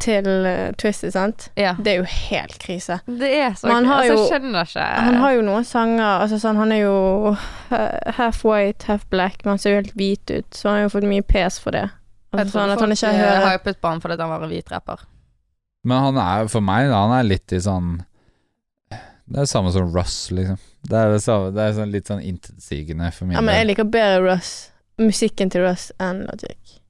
til 0.04 0.28
uh, 0.46 0.72
Twisted, 0.80 1.12
sant? 1.12 1.48
Ja. 1.56 1.74
Det 1.78 1.92
er 1.92 1.96
jo 2.02 2.06
helt 2.08 2.58
krise. 2.62 3.00
Det 3.06 3.30
er 3.38 3.50
så 3.54 3.68
krise. 3.68 3.86
altså, 3.86 4.06
jo- 4.08 4.18
Jeg 4.18 4.30
skjønner 4.32 4.64
ikke 4.68 4.86
Han 5.08 5.14
har 5.22 5.32
jo 5.36 5.42
noen 5.42 5.64
sanger 5.64 6.20
Altså 6.24 6.38
sånn, 6.40 6.56
han 6.56 6.72
er 6.72 6.80
jo 6.84 7.36
uh, 7.70 8.12
half 8.18 8.44
white, 8.44 8.84
half 8.86 9.08
black, 9.10 9.44
men 9.44 9.52
han 9.52 9.58
ser 9.58 9.70
jo 9.76 9.82
helt 9.82 9.94
hvit 9.94 10.30
ut, 10.30 10.50
så 10.54 10.68
han 10.68 10.78
har 10.80 10.88
jo 10.88 10.94
fått 10.98 11.08
mye 11.08 11.22
pes 11.26 11.58
for 11.58 11.70
det. 11.70 11.90
Jeg 12.34 12.40
Altså, 12.40 12.50
tror 12.52 12.60
sånn 12.64 12.72
at 12.74 12.80
han 12.80 12.90
ikke 12.90 13.06
folk 13.06 13.14
eh, 13.14 13.28
hører 13.30 13.50
hypet 13.58 13.76
på 13.80 13.88
han 13.92 14.00
fordi 14.02 14.16
han 14.20 14.30
var 14.30 14.42
en 14.42 14.50
hvit 14.50 14.70
rapper. 14.72 14.98
Men 15.84 16.00
han 16.02 16.16
er 16.18 16.48
for 16.48 16.60
meg, 16.64 16.88
da, 16.90 17.02
han 17.06 17.12
er 17.20 17.28
litt 17.28 17.52
i 17.52 17.60
sånn 17.60 18.00
Det 18.90 19.36
er 19.38 19.44
det 19.46 19.48
samme 19.48 19.70
som 19.72 19.92
Russ, 19.94 20.30
liksom. 20.34 20.58
Det 20.84 20.98
er, 20.98 21.12
det 21.14 21.22
samme, 21.24 21.52
det 21.54 21.62
er 21.64 21.72
sånn 21.78 21.92
litt 21.94 22.08
sånn 22.10 22.20
intetsigende 22.20 23.06
for 23.14 23.24
min 23.24 23.36
Ja, 23.38 23.40
men 23.40 23.54
jeg 23.56 23.66
liker 23.70 23.84
bedre 23.88 24.20
Russ, 24.34 24.70
musikken 24.98 25.50
til 25.50 25.66
Russ 25.66 25.92
and 25.98 26.26
Logic. 26.28 26.80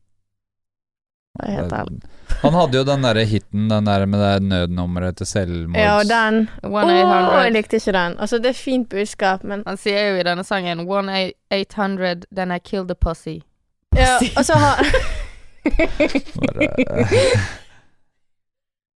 Det 1.34 1.48
er 1.48 1.50
helt 1.50 1.72
ærlig. 1.72 2.00
Han 2.42 2.54
hadde 2.54 2.78
jo 2.78 2.84
den 2.86 3.02
derre 3.02 3.24
hiten, 3.24 3.70
den 3.70 3.86
der 3.86 4.06
med 4.06 4.18
det 4.22 4.42
nødnummeret 4.42 5.16
til 5.16 5.26
selvmords... 5.26 5.80
Ja, 5.80 5.96
og 5.98 6.04
den 6.06 6.48
Å, 6.62 6.68
1-800. 6.68 7.42
jeg 7.42 7.52
likte 7.56 7.76
ikke 7.80 7.92
den. 7.96 8.18
Altså, 8.18 8.38
det 8.38 8.46
er 8.52 8.58
fint 8.58 8.88
budskap, 8.88 9.44
men 9.44 9.62
Han 9.66 9.76
sier 9.80 10.10
jo 10.10 10.16
i 10.20 10.26
denne 10.26 10.44
sangen 10.44 10.80
1-800, 10.86 12.22
then 12.30 12.52
I 12.52 12.58
killed 12.58 12.88
the 12.88 12.94
pussy. 12.94 13.40
Ja, 13.96 14.18
og 14.36 14.44
så 14.44 14.54
har 14.54 14.86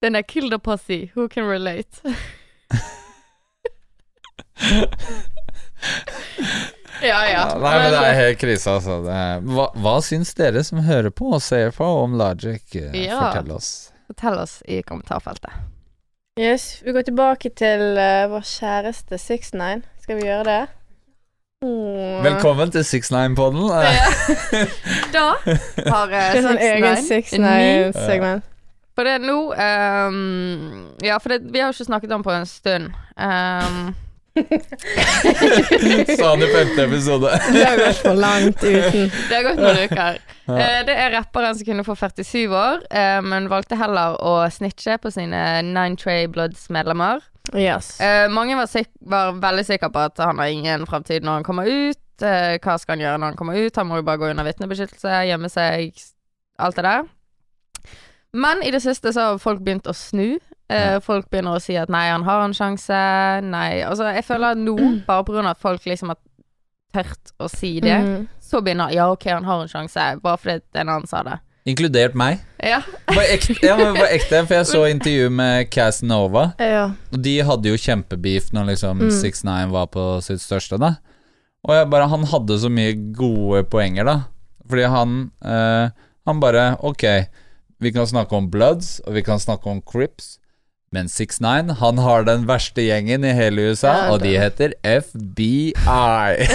Then 0.02 0.16
I 0.16 0.22
killed 0.22 0.52
the 0.52 0.60
pussy. 0.60 1.12
Who 1.16 1.28
can 1.28 1.44
relate? 1.44 2.02
ja, 7.02 7.20
ja. 7.28 7.42
Ja, 7.50 7.58
Nei, 7.60 7.74
men 7.82 7.92
det 7.94 8.02
er 8.06 8.18
helt 8.20 8.40
krise, 8.42 8.76
altså. 8.78 9.00
Det 9.06 9.16
er, 9.16 9.44
hva, 9.50 9.68
hva 9.82 9.96
syns 10.06 10.34
dere 10.38 10.64
som 10.64 10.84
hører 10.86 11.12
på 11.16 11.34
og 11.36 11.44
ser 11.44 11.72
på 11.76 11.88
om 12.04 12.16
Logic? 12.20 12.64
Eh, 12.76 12.96
Ja. 13.06 13.20
Fortell 13.20 13.52
oss. 13.56 13.70
Fortell 14.08 14.40
oss 14.40 14.60
i 14.70 14.82
kommentarfeltet. 14.86 15.52
Yes, 16.40 16.82
vi 16.84 16.92
går 16.92 17.06
tilbake 17.08 17.50
til 17.56 17.96
uh, 17.96 18.26
vår 18.34 18.44
kjæreste 18.44 19.18
69. 19.18 19.86
Skal 20.04 20.20
vi 20.20 20.28
gjøre 20.28 20.44
det? 20.50 20.64
Oh. 21.64 22.20
Velkommen 22.26 22.72
til 22.72 22.84
69-podden. 22.84 23.70
Da 25.16 25.30
har 25.88 26.12
egen 26.20 26.50
69 26.52 27.34
en 27.38 27.48
ny 27.48 27.56
69-segment. 27.94 28.52
For 28.96 29.04
det 29.08 29.18
er 29.18 29.24
nå 29.28 29.40
um, 29.52 30.92
Ja, 31.04 31.18
for 31.20 31.34
det, 31.34 31.42
vi 31.52 31.60
har 31.60 31.72
jo 31.72 31.76
ikke 31.76 31.88
snakket 31.90 32.14
om 32.16 32.24
på 32.24 32.32
en 32.32 32.46
stund. 32.48 32.92
Ehm, 33.20 33.90
Sa 36.18 36.30
han 36.30 36.44
i 36.44 36.48
femte 36.48 36.84
episode. 36.84 37.40
Det 37.54 37.66
har 37.66 37.78
gått 37.78 38.02
for 38.04 38.14
langt 38.14 38.64
uten. 38.64 39.12
det 39.30 39.36
har 39.36 39.44
gått 39.44 39.62
noen 39.62 39.78
uker. 39.86 40.18
Ja. 40.46 40.58
Eh, 40.60 40.82
det 40.86 40.96
er 41.00 41.14
rapperen 41.16 41.56
som 41.56 41.66
kunne 41.66 41.86
få 41.88 41.96
47 41.96 42.52
år, 42.52 42.84
eh, 42.92 43.22
men 43.26 43.48
valgte 43.50 43.80
heller 43.80 44.18
å 44.20 44.36
snitche 44.52 44.98
på 45.02 45.12
sine 45.14 45.40
Nine 45.66 45.96
Tray 45.98 46.28
Bloods-medlemmer. 46.28 47.24
Yes. 47.56 47.96
Eh, 48.02 48.28
mange 48.34 48.58
var, 48.60 48.68
sik 48.70 48.92
var 49.00 49.38
veldig 49.42 49.66
sikre 49.66 49.90
på 49.94 50.04
at 50.10 50.20
han 50.22 50.42
har 50.42 50.52
ingen 50.52 50.86
fremtid 50.90 51.26
når 51.26 51.40
han 51.40 51.48
kommer 51.48 51.70
ut. 51.70 52.02
Hva 52.20 52.78
skal 52.80 52.96
han 52.96 53.04
gjøre 53.04 53.20
når 53.20 53.34
han 53.34 53.40
kommer 53.40 53.58
ut? 53.60 53.76
Han 53.76 53.90
må 53.90 53.98
jo 54.00 54.06
bare 54.08 54.22
gå 54.22 54.30
under 54.32 54.48
vitnebeskyttelse, 54.48 55.18
gjemme 55.28 55.50
seg, 55.52 55.98
alt 56.64 56.78
det 56.80 56.86
der. 56.88 57.10
Men 58.36 58.64
i 58.64 58.72
det 58.72 58.82
siste 58.84 59.12
så 59.16 59.32
har 59.32 59.42
folk 59.44 59.64
begynt 59.64 59.88
å 59.88 59.96
snu. 59.96 60.38
Eh, 60.70 61.00
folk 61.06 61.28
begynner 61.30 61.60
å 61.60 61.62
si 61.62 61.76
at 61.78 61.92
nei, 61.94 62.08
han 62.10 62.24
har 62.26 62.42
en 62.46 62.54
sjanse. 62.58 63.02
Nei, 63.46 63.84
altså 63.86 64.08
jeg 64.16 64.26
føler 64.26 64.56
at 64.56 64.62
nå, 64.62 64.76
bare 65.06 65.26
på 65.28 65.36
grunn 65.36 65.46
av 65.46 65.58
at 65.58 65.62
folk 65.62 65.86
liksom 65.86 66.10
har 66.10 66.18
tørt 66.96 67.34
å 67.44 67.50
si 67.52 67.80
det, 67.84 67.98
mm. 68.02 68.28
så 68.42 68.62
begynner 68.66 68.94
Ja, 68.96 69.10
ok, 69.12 69.28
han 69.36 69.46
har 69.46 69.62
en 69.62 69.70
sjanse, 69.72 70.08
bare 70.24 70.40
fordi 70.42 70.62
en 70.80 70.90
annen 70.90 71.08
sa 71.10 71.22
det. 71.28 71.40
Inkludert 71.66 72.14
meg. 72.14 72.44
Ja. 72.62 72.80
På 73.10 73.22
ekte, 73.24 73.56
ja, 73.66 73.74
men 73.80 73.98
ekte, 74.06 74.44
for 74.46 74.54
jeg 74.54 74.68
så 74.70 74.84
intervju 74.90 75.32
med 75.34 75.70
Casanova, 75.74 76.52
Ja. 76.62 76.92
og 77.12 77.22
de 77.26 77.40
hadde 77.42 77.72
jo 77.74 77.78
kjempebeef 77.82 78.52
når 78.54 78.72
liksom 78.74 79.02
Mm. 79.02 79.10
69 79.12 79.72
var 79.74 79.88
på 79.88 80.04
sitt 80.22 80.42
største, 80.42 80.78
da. 80.80 80.96
Og 81.66 81.74
jeg 81.74 81.90
bare 81.90 82.08
Han 82.08 82.24
hadde 82.30 82.60
så 82.62 82.70
mye 82.70 82.94
gode 83.14 83.64
poenger, 83.64 84.06
da. 84.06 84.18
Fordi 84.70 84.84
han 84.86 85.32
eh, 85.44 85.90
Han 86.28 86.40
bare 86.40 86.78
Ok, 86.82 87.04
vi 87.82 87.92
kan 87.92 88.06
snakke 88.06 88.34
om 88.34 88.50
Bloods, 88.50 89.00
og 89.06 89.14
vi 89.14 89.22
kan 89.22 89.38
snakke 89.40 89.66
om 89.70 89.82
Crips. 89.82 90.38
Men 90.96 91.10
69, 91.12 91.76
han 91.82 91.98
har 92.06 92.24
den 92.28 92.46
verste 92.48 92.86
gjengen 92.86 93.26
i 93.28 93.34
hele 93.36 93.70
USA, 93.72 93.92
Ja, 93.92 94.12
og 94.14 94.22
de 94.24 94.32
heter 94.40 94.74
FBI. 94.88 95.74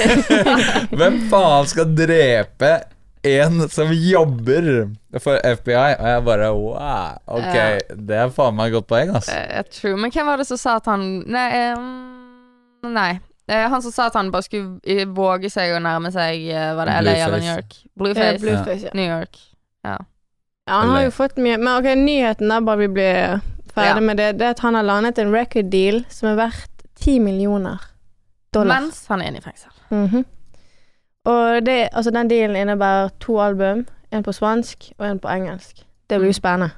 Hvem 0.98 1.18
faen 1.30 1.68
skal 1.70 1.90
drepe 1.96 2.72
en 3.26 3.66
som 3.68 3.90
jobber 3.92 4.68
for 5.20 5.36
FBI? 5.44 5.96
Og 6.00 6.06
jeg 6.08 6.24
bare 6.28 6.50
wow, 6.56 7.18
ok, 7.26 7.54
Ja. 7.54 7.64
det 8.08 8.16
er 8.22 8.30
faen 8.34 8.56
meg 8.56 8.70
et 8.70 8.78
godt 8.78 8.88
poeng, 8.90 9.12
altså. 9.18 9.34
Jeg 9.36 9.66
tror 9.76 9.96
Men 10.00 10.10
hvem 10.14 10.26
var 10.32 10.40
det 10.40 10.46
som 10.48 10.60
sa 10.60 10.76
at 10.80 10.86
han 10.88 11.04
Nei. 11.26 11.74
nei. 12.88 13.10
Eh, 13.50 13.66
han 13.68 13.82
som 13.82 13.92
sa 13.92 14.06
at 14.06 14.14
han 14.16 14.30
bare 14.32 14.46
skulle 14.46 14.78
eh, 14.86 15.04
våge 15.10 15.50
seg 15.50 15.74
å 15.74 15.80
nærme 15.82 16.12
seg 16.14 16.46
Var 16.78 16.86
det 16.86 16.96
LA 17.04 17.14
eller. 17.26 17.40
New 17.42 17.50
York? 17.52 17.76
Blueface. 17.98 18.40
Blueface, 18.44 18.84
ja. 18.88 18.90
New 18.94 19.08
York. 19.10 19.36
ja, 19.84 19.98
han 20.70 20.88
har 20.94 21.02
jo 21.08 21.10
fått 21.10 21.36
mye 21.42 21.56
Men 21.58 21.72
ok, 21.80 21.88
nyheten 21.98 22.48
der, 22.52 22.60
bare 22.62 22.78
vi 22.84 22.88
blir 22.94 23.40
ferdig 23.74 24.00
Ja. 24.02 24.06
med 24.06 24.16
det, 24.16 24.38
det 24.38 24.46
er 24.46 24.50
at 24.50 24.60
han 24.60 24.74
har 24.74 24.82
landet 24.82 25.18
en 25.18 25.32
record 25.34 25.70
deal 25.72 26.04
som 26.08 26.28
er 26.28 26.36
verdt 26.36 26.84
10 27.00 27.18
millioner 27.20 27.78
dollar. 28.54 28.80
Mens 28.80 29.06
han 29.08 29.20
er 29.22 29.30
inne 29.30 29.38
i 29.38 29.46
fengsel. 29.46 29.70
Mhm. 29.90 30.24
Og 31.24 31.66
det, 31.66 31.88
altså 31.92 32.10
den 32.10 32.30
dealen 32.30 32.56
innebærer 32.56 33.10
to 33.20 33.40
album, 33.40 33.86
en 34.12 34.22
på 34.22 34.32
svansk 34.32 34.92
og 34.98 35.06
en 35.06 35.18
på 35.18 35.28
engelsk. 35.28 35.84
Det 36.10 36.18
blir 36.18 36.30
jo 36.32 36.32
spennende. 36.32 36.70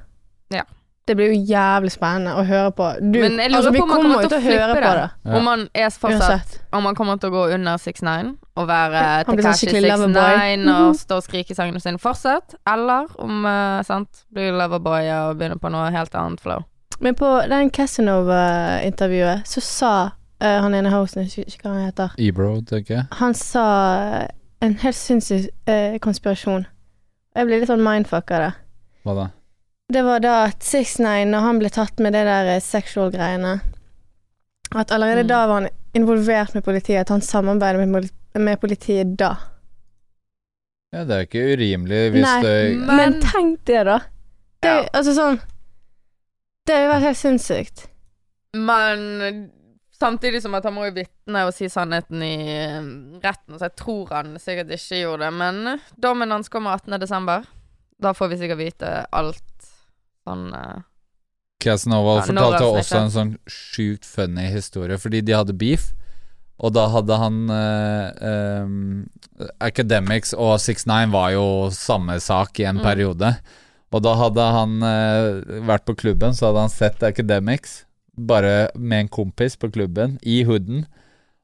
Ja. 0.53 0.61
Det 1.07 1.15
blir 1.17 1.33
jo 1.33 1.39
jævlig 1.49 1.91
spennende 1.91 2.35
å 2.39 2.43
høre 2.47 2.71
på. 2.71 2.85
Du, 2.99 3.19
Men 3.19 3.39
jeg 3.39 3.51
lurer 3.51 3.57
altså, 3.57 3.71
vi 3.71 3.79
på 3.79 3.83
om 3.83 3.89
han 3.89 4.01
kommer 4.01 4.21
til 4.27 4.37
å 4.37 4.39
å 4.39 4.43
høre 4.43 4.67
flippe 4.67 4.75
på 4.75 4.91
det. 4.93 4.99
det. 4.99 5.31
Ja. 5.31 5.37
Om 5.37 5.47
han 5.47 5.63
er 5.75 5.89
fortsatt 5.89 6.53
Om 6.71 6.85
han 6.85 6.95
kommer 6.95 7.17
til 7.19 7.29
å 7.29 7.33
gå 7.33 7.43
under 7.55 7.77
69 7.77 8.37
og 8.55 8.67
være 8.69 9.01
sånn 9.25 9.39
Tekashi 9.41 9.65
skikkelig 9.67 9.89
loverboy. 9.89 10.37
69 10.53 10.75
og 10.77 10.95
stå 10.99 11.17
og 11.17 11.23
skrike 11.25 11.55
sangene 11.57 11.81
sine 11.81 11.99
fortsatt, 11.99 12.55
eller 12.69 13.09
om 13.19 13.45
uh, 13.49 13.81
sant, 13.83 14.23
blir 14.31 14.53
loverboy 14.53 15.09
og 15.17 15.39
begynner 15.39 15.59
på 15.59 15.71
noe 15.73 15.89
helt 15.91 16.15
annet 16.15 16.43
flow. 16.43 16.63
Men 17.03 17.15
på 17.19 17.29
den 17.51 17.69
Casanova-intervjuet 17.75 19.47
så 19.47 19.61
sa 19.61 19.93
uh, 20.43 20.47
han 20.63 20.75
ene 20.77 20.91
hosten, 20.93 21.25
jeg 21.27 21.45
husker 21.45 21.57
ikke 21.57 21.67
hva 21.69 21.75
han 21.75 21.87
heter 21.89 22.13
Ebro, 22.23 22.49
tenker 22.69 22.95
jeg. 22.95 23.05
Han 23.19 23.35
sa 23.35 23.63
en 24.63 24.77
helt 24.83 24.95
sinnssyk 24.97 25.49
uh, 25.67 25.97
konspirasjon. 26.03 26.63
Jeg 27.35 27.49
ble 27.49 27.59
litt 27.59 27.67
sånn 27.71 27.83
mindfuck 27.83 28.31
av 28.37 28.45
det. 28.45 28.51
Hva 29.03 29.15
da? 29.17 29.25
Det 29.93 30.03
var 30.07 30.21
da 30.23 30.33
at 30.47 30.63
69, 30.63 31.25
når 31.33 31.43
han 31.43 31.59
ble 31.59 31.69
tatt 31.75 31.99
med 32.01 32.15
det 32.15 32.23
der 32.25 32.47
eh, 32.55 32.61
sexual-greiene 32.63 33.57
At 34.73 34.93
allerede 34.95 35.25
Mm. 35.25 35.27
da 35.29 35.39
var 35.47 35.59
han 35.61 35.67
involvert 35.93 36.53
med 36.55 36.63
politiet, 36.65 37.01
at 37.03 37.09
han 37.09 37.21
samarbeidet 37.21 37.83
med, 37.87 38.07
med 38.39 38.59
politiet 38.61 39.11
da. 39.19 39.33
Ja, 40.93 41.03
det 41.03 41.13
er 41.17 41.27
ikke 41.27 41.43
urimelig 41.53 41.99
hvis 42.15 42.23
Nei, 42.25 42.41
det 42.41 42.55
Men, 42.79 42.95
Men- 42.95 43.19
tenk 43.21 43.59
det, 43.67 43.83
da. 43.85 43.99
Det, 44.63 44.69
Ja. 44.71 44.87
Altså 44.93 45.13
sånn 45.17 45.39
Det 46.67 46.75
hadde 46.77 46.91
vært 46.93 47.07
helt 47.09 47.19
sinnssykt. 47.19 47.87
Men 48.55 49.49
samtidig 49.97 50.41
som 50.43 50.55
at 50.57 50.65
han 50.67 50.75
må 50.75 50.85
jo 50.87 50.95
vitne 50.99 51.45
og 51.47 51.53
si 51.55 51.67
sannheten 51.71 52.21
i 52.23 52.35
eh, 52.53 52.77
retten, 53.23 53.57
så 53.57 53.67
jeg 53.69 53.75
tror 53.79 54.13
han 54.13 54.35
sikkert 54.41 54.71
ikke 54.77 55.01
gjorde 55.01 55.27
det. 55.27 55.33
Men 55.41 55.79
dommen 56.01 56.31
hans 56.31 56.51
kommer 56.53 56.77
18. 56.77 56.99
desember. 57.01 57.45
Da 58.03 58.13
får 58.15 58.31
vi 58.33 58.39
sikkert 58.43 58.61
vite 58.61 58.93
alt 59.15 59.69
sånn 60.27 60.49
eh, 60.55 60.81
Casanova 61.63 62.17
Ja, 62.19 62.23
fortalte 62.27 62.65
også 62.67 62.97
en 62.99 63.11
sånn 63.13 63.33
sjukt 63.47 64.03
funny 64.07 64.49
historie, 64.51 64.97
fordi 64.99 65.21
de 65.23 65.35
hadde 65.37 65.55
beef. 65.55 65.91
Og 66.63 66.73
da 66.75 66.83
hadde 66.91 67.15
han 67.17 67.37
eh, 67.51 68.25
ehm, 68.29 68.73
Academics 69.63 70.33
og 70.35 70.57
69 70.61 71.11
var 71.15 71.31
jo 71.33 71.45
samme 71.75 72.19
sak 72.23 72.59
i 72.59 72.67
en 72.69 72.77
Mm. 72.79 72.83
periode. 72.83 73.31
Og 73.93 74.01
da 74.01 74.15
hadde 74.17 74.45
han 74.55 74.77
eh, 74.87 75.59
vært 75.69 75.85
på 75.85 75.93
klubben, 75.97 76.33
så 76.33 76.49
hadde 76.49 76.65
han 76.65 76.73
sett 76.73 77.03
Academics 77.05 77.83
bare 78.13 78.69
med 78.75 79.05
en 79.05 79.09
kompis 79.09 79.57
på 79.57 79.69
klubben, 79.73 80.19
i 80.21 80.43
hooden. 80.45 80.85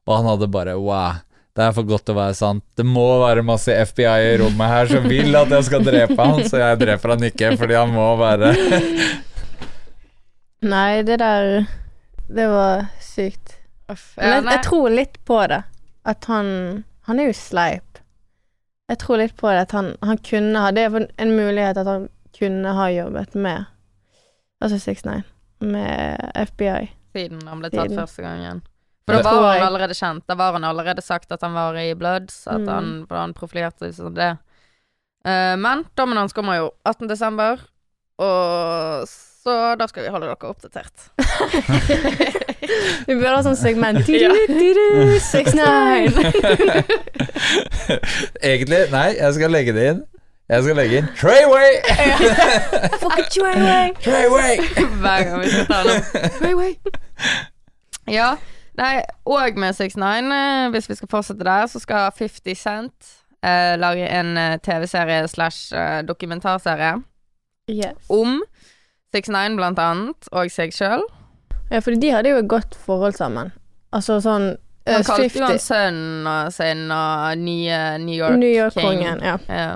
Og 0.06 0.16
han 0.16 0.28
hadde 0.30 0.50
bare 0.50 0.76
Wow, 0.78 1.20
det 1.54 1.66
er 1.66 1.74
for 1.74 1.86
godt 1.86 2.06
til 2.06 2.14
å 2.14 2.20
være 2.20 2.36
sant. 2.38 2.64
Det 2.78 2.86
må 2.86 3.06
være 3.22 3.46
masse 3.46 3.74
FBI 3.90 4.32
i 4.32 4.36
rommet 4.42 4.70
her 4.70 4.90
som 4.90 5.08
vil 5.10 5.34
at 5.38 5.50
jeg 5.54 5.68
skal 5.70 5.86
drepe 5.86 6.18
han, 6.18 6.44
så 6.46 6.62
jeg 6.62 6.80
dreper 6.82 7.14
han 7.14 7.26
ikke 7.30 7.54
fordi 7.60 7.78
han 7.78 7.94
må 7.94 8.12
være 8.20 8.54
Nei, 10.70 11.00
det 11.08 11.16
der 11.22 11.64
Det 12.28 12.46
var 12.50 12.90
sykt. 13.00 13.56
Men 13.88 14.44
jeg, 14.44 14.52
jeg 14.52 14.62
tror 14.66 14.90
litt 14.92 15.16
på 15.26 15.38
det. 15.50 15.62
At 16.06 16.28
han 16.30 16.50
Han 17.08 17.18
er 17.18 17.30
jo 17.30 17.34
sleip. 17.34 17.98
Jeg 18.90 19.00
tror 19.02 19.18
litt 19.18 19.34
på 19.38 19.50
det 19.50 19.64
at 19.66 19.74
han, 19.74 19.94
han 20.06 20.20
kunne 20.22 20.62
ha 20.62 20.70
Det 20.74 20.84
er 20.86 21.02
en 21.02 21.32
mulighet 21.34 21.80
at 21.80 21.88
han 21.88 22.06
kunne 22.40 22.72
ha 22.76 22.88
jobbet 22.94 23.34
med 23.38 23.66
Altså 24.60 24.76
69 24.76 25.22
med 25.64 26.20
FBI. 26.48 26.90
Siden 27.16 27.40
han 27.48 27.60
ble 27.62 27.70
tatt 27.72 27.88
Siden. 27.88 27.96
første 28.00 28.22
gangen. 28.24 28.58
For 29.08 29.22
da 29.24 29.32
var 29.40 29.54
han 29.56 29.64
allerede 29.70 29.94
kjent. 29.96 30.26
Da 30.28 30.34
var 30.38 30.52
han 30.58 30.64
allerede 30.68 31.02
sagt 31.02 31.32
at 31.32 31.40
han 31.42 31.54
var 31.56 31.74
i 31.80 31.94
Bloods, 31.98 32.42
at 32.46 32.60
Mm. 32.60 32.68
han, 32.68 32.90
han 33.10 33.32
profilerte 33.34 33.88
seg 33.88 33.94
som 33.96 34.14
det. 34.14 34.28
Uh, 35.26 35.56
men 35.60 35.84
dommen 35.96 36.16
hans 36.20 36.32
kommer 36.36 36.56
jo 36.60 36.68
18. 36.84 37.08
desember, 37.08 37.58
og 38.20 39.08
så 39.08 39.56
da 39.80 39.86
skal 39.88 40.04
vi 40.04 40.12
holde 40.12 40.28
dere 40.28 40.48
oppdatert. 40.52 41.08
Vi 43.08 43.14
burde 43.16 43.32
ha 43.34 43.42
sånn 43.42 43.56
segment. 43.58 44.04
Ja. 44.12 44.28
Du-du-du-du, 44.28 45.16
69. 45.18 46.20
Egentlig, 48.50 48.80
nei, 48.92 49.06
jeg 49.18 49.34
skal 49.36 49.50
legge 49.54 49.74
det 49.76 49.86
inn. 49.94 50.02
Jeg 50.50 50.62
skal 50.64 50.76
legge 50.80 50.98
inn 50.98 51.08
Trayway! 51.14 51.72
Fuck 53.02 53.18
it, 53.22 53.28
Trayway! 53.30 53.60
away. 53.60 53.92
Treyway! 54.02 54.56
Hver 55.00 55.24
gang 55.28 55.40
vi 55.44 55.50
skal 55.52 55.66
ta 55.70 55.82
den 55.86 56.00
opp. 56.00 56.98
Ja. 58.10 58.32
Nei, 58.80 59.02
og 59.28 59.58
med 59.60 59.74
69, 59.76 60.32
eh, 60.34 60.68
hvis 60.74 60.88
vi 60.90 60.96
skal 60.98 61.10
fortsette 61.12 61.44
der, 61.46 61.66
så 61.70 61.78
skal 61.82 62.10
50 62.16 62.56
Cent 62.58 63.10
eh, 63.44 63.74
lage 63.78 64.06
en 64.08 64.30
eh, 64.40 64.56
TV-serie 64.64 65.28
slash 65.28 65.74
eh, 65.76 66.00
dokumentarserie 66.08 66.96
Yes. 67.70 67.94
om 68.10 68.40
69 69.14 69.56
blant 69.58 69.78
annet, 69.78 70.26
og 70.32 70.50
seg 70.50 70.72
sjøl. 70.74 71.04
Ja, 71.70 71.78
fordi 71.78 72.00
de 72.02 72.10
hadde 72.10 72.32
jo 72.32 72.40
et 72.40 72.48
godt 72.50 72.74
forhold 72.86 73.14
sammen. 73.14 73.52
Altså 73.94 74.16
sånn 74.24 74.56
Han 74.88 75.04
kalte 75.06 75.28
jo 75.38 75.44
han 75.46 75.58
sønnen 75.62 76.50
sin 76.54 76.88
og 76.94 77.38
nye 77.38 77.78
New 78.02 78.16
York, 78.16 78.38
New 78.40 78.48
King. 78.48 78.56
York-kongen. 78.58 79.22
Ja. 79.22 79.36
Ja. 79.46 79.70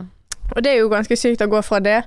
Og 0.54 0.64
det 0.64 0.72
er 0.72 0.82
jo 0.82 0.90
ganske 0.92 1.18
sykt 1.18 1.44
å 1.44 1.50
gå 1.50 1.62
fra 1.66 1.80
det 1.82 2.02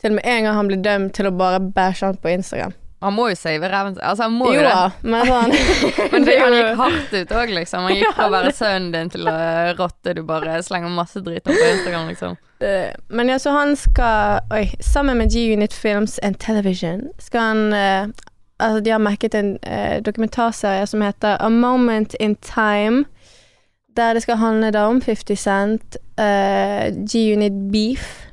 til 0.00 0.14
med 0.16 0.24
en 0.24 0.46
gang 0.46 0.56
han 0.56 0.70
blir 0.70 0.80
dømt 0.80 1.12
til 1.16 1.28
å 1.28 1.34
bare 1.36 1.60
bæsje 1.60 2.08
han 2.08 2.20
på 2.20 2.32
Instagram. 2.32 2.72
Han 3.00 3.14
må 3.16 3.30
jo 3.30 3.36
save 3.38 3.68
reven. 3.72 3.94
Altså, 4.04 4.26
han 4.26 4.34
må 4.36 4.50
jo, 4.52 4.60
det. 4.60 4.72
men 5.08 5.26
han, 5.28 5.52
Men 6.12 6.26
det, 6.26 6.34
han 6.40 6.52
gikk 6.52 6.74
hardt 6.82 7.14
ut 7.14 7.32
òg, 7.32 7.52
liksom. 7.56 7.86
Han 7.88 7.96
gikk 7.96 8.12
fra 8.16 8.26
å 8.28 8.34
være 8.34 8.52
sønnen 8.56 8.90
din 8.92 9.12
til 9.12 9.28
å 9.30 9.36
rotte 9.78 10.12
du 10.16 10.20
bare 10.28 10.58
slenger 10.64 10.92
masse 10.92 11.22
drit 11.24 11.48
om 11.48 11.56
på 11.56 11.68
Instagram, 11.70 12.10
liksom. 12.12 12.36
Det, 12.60 12.74
Men 13.08 13.32
ja, 13.32 13.38
så 13.40 13.54
han 13.56 13.72
skal 13.80 14.44
Oi, 14.52 14.66
sammen 14.84 15.16
med 15.16 15.32
G-Unit 15.32 15.72
Films 15.72 16.18
and 16.20 16.36
Television 16.42 17.06
skal 17.16 17.40
han 17.40 17.72
eh, 17.72 18.26
Altså, 18.60 18.82
de 18.84 18.92
har 18.92 19.00
merket 19.00 19.32
en 19.34 19.54
eh, 19.64 20.02
dokumentarserie 20.04 20.84
som 20.84 21.00
heter 21.00 21.38
A 21.40 21.48
Moment 21.48 22.12
in 22.20 22.34
Time. 22.44 23.06
Der 23.96 24.14
det 24.14 24.22
skal 24.22 24.36
handle 24.36 24.70
da 24.70 24.86
om 24.88 25.00
50 25.02 25.38
Cent, 25.38 25.96
uh, 26.20 26.88
G-Unit 27.04 27.72
Beef. 27.72 28.26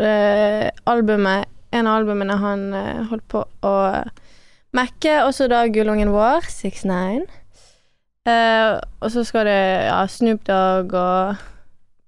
Uh, 0.00 0.68
albumet 0.86 1.44
En 1.72 1.86
av 1.86 1.98
albumene 1.98 2.36
han 2.40 2.72
uh, 2.72 3.04
holdt 3.10 3.26
på 3.28 3.42
å 3.66 3.74
mekke. 4.76 5.18
Og 5.26 5.34
så 5.36 5.48
da 5.50 5.66
Gullungen 5.68 6.12
vår, 6.14 6.46
69. 6.48 7.26
Uh, 8.28 8.78
og 9.00 9.12
så 9.12 9.24
skal 9.24 9.48
det 9.48 9.60
ja, 9.88 10.00
Snoop 10.08 10.46
Dogg 10.48 10.94
og 10.96 11.44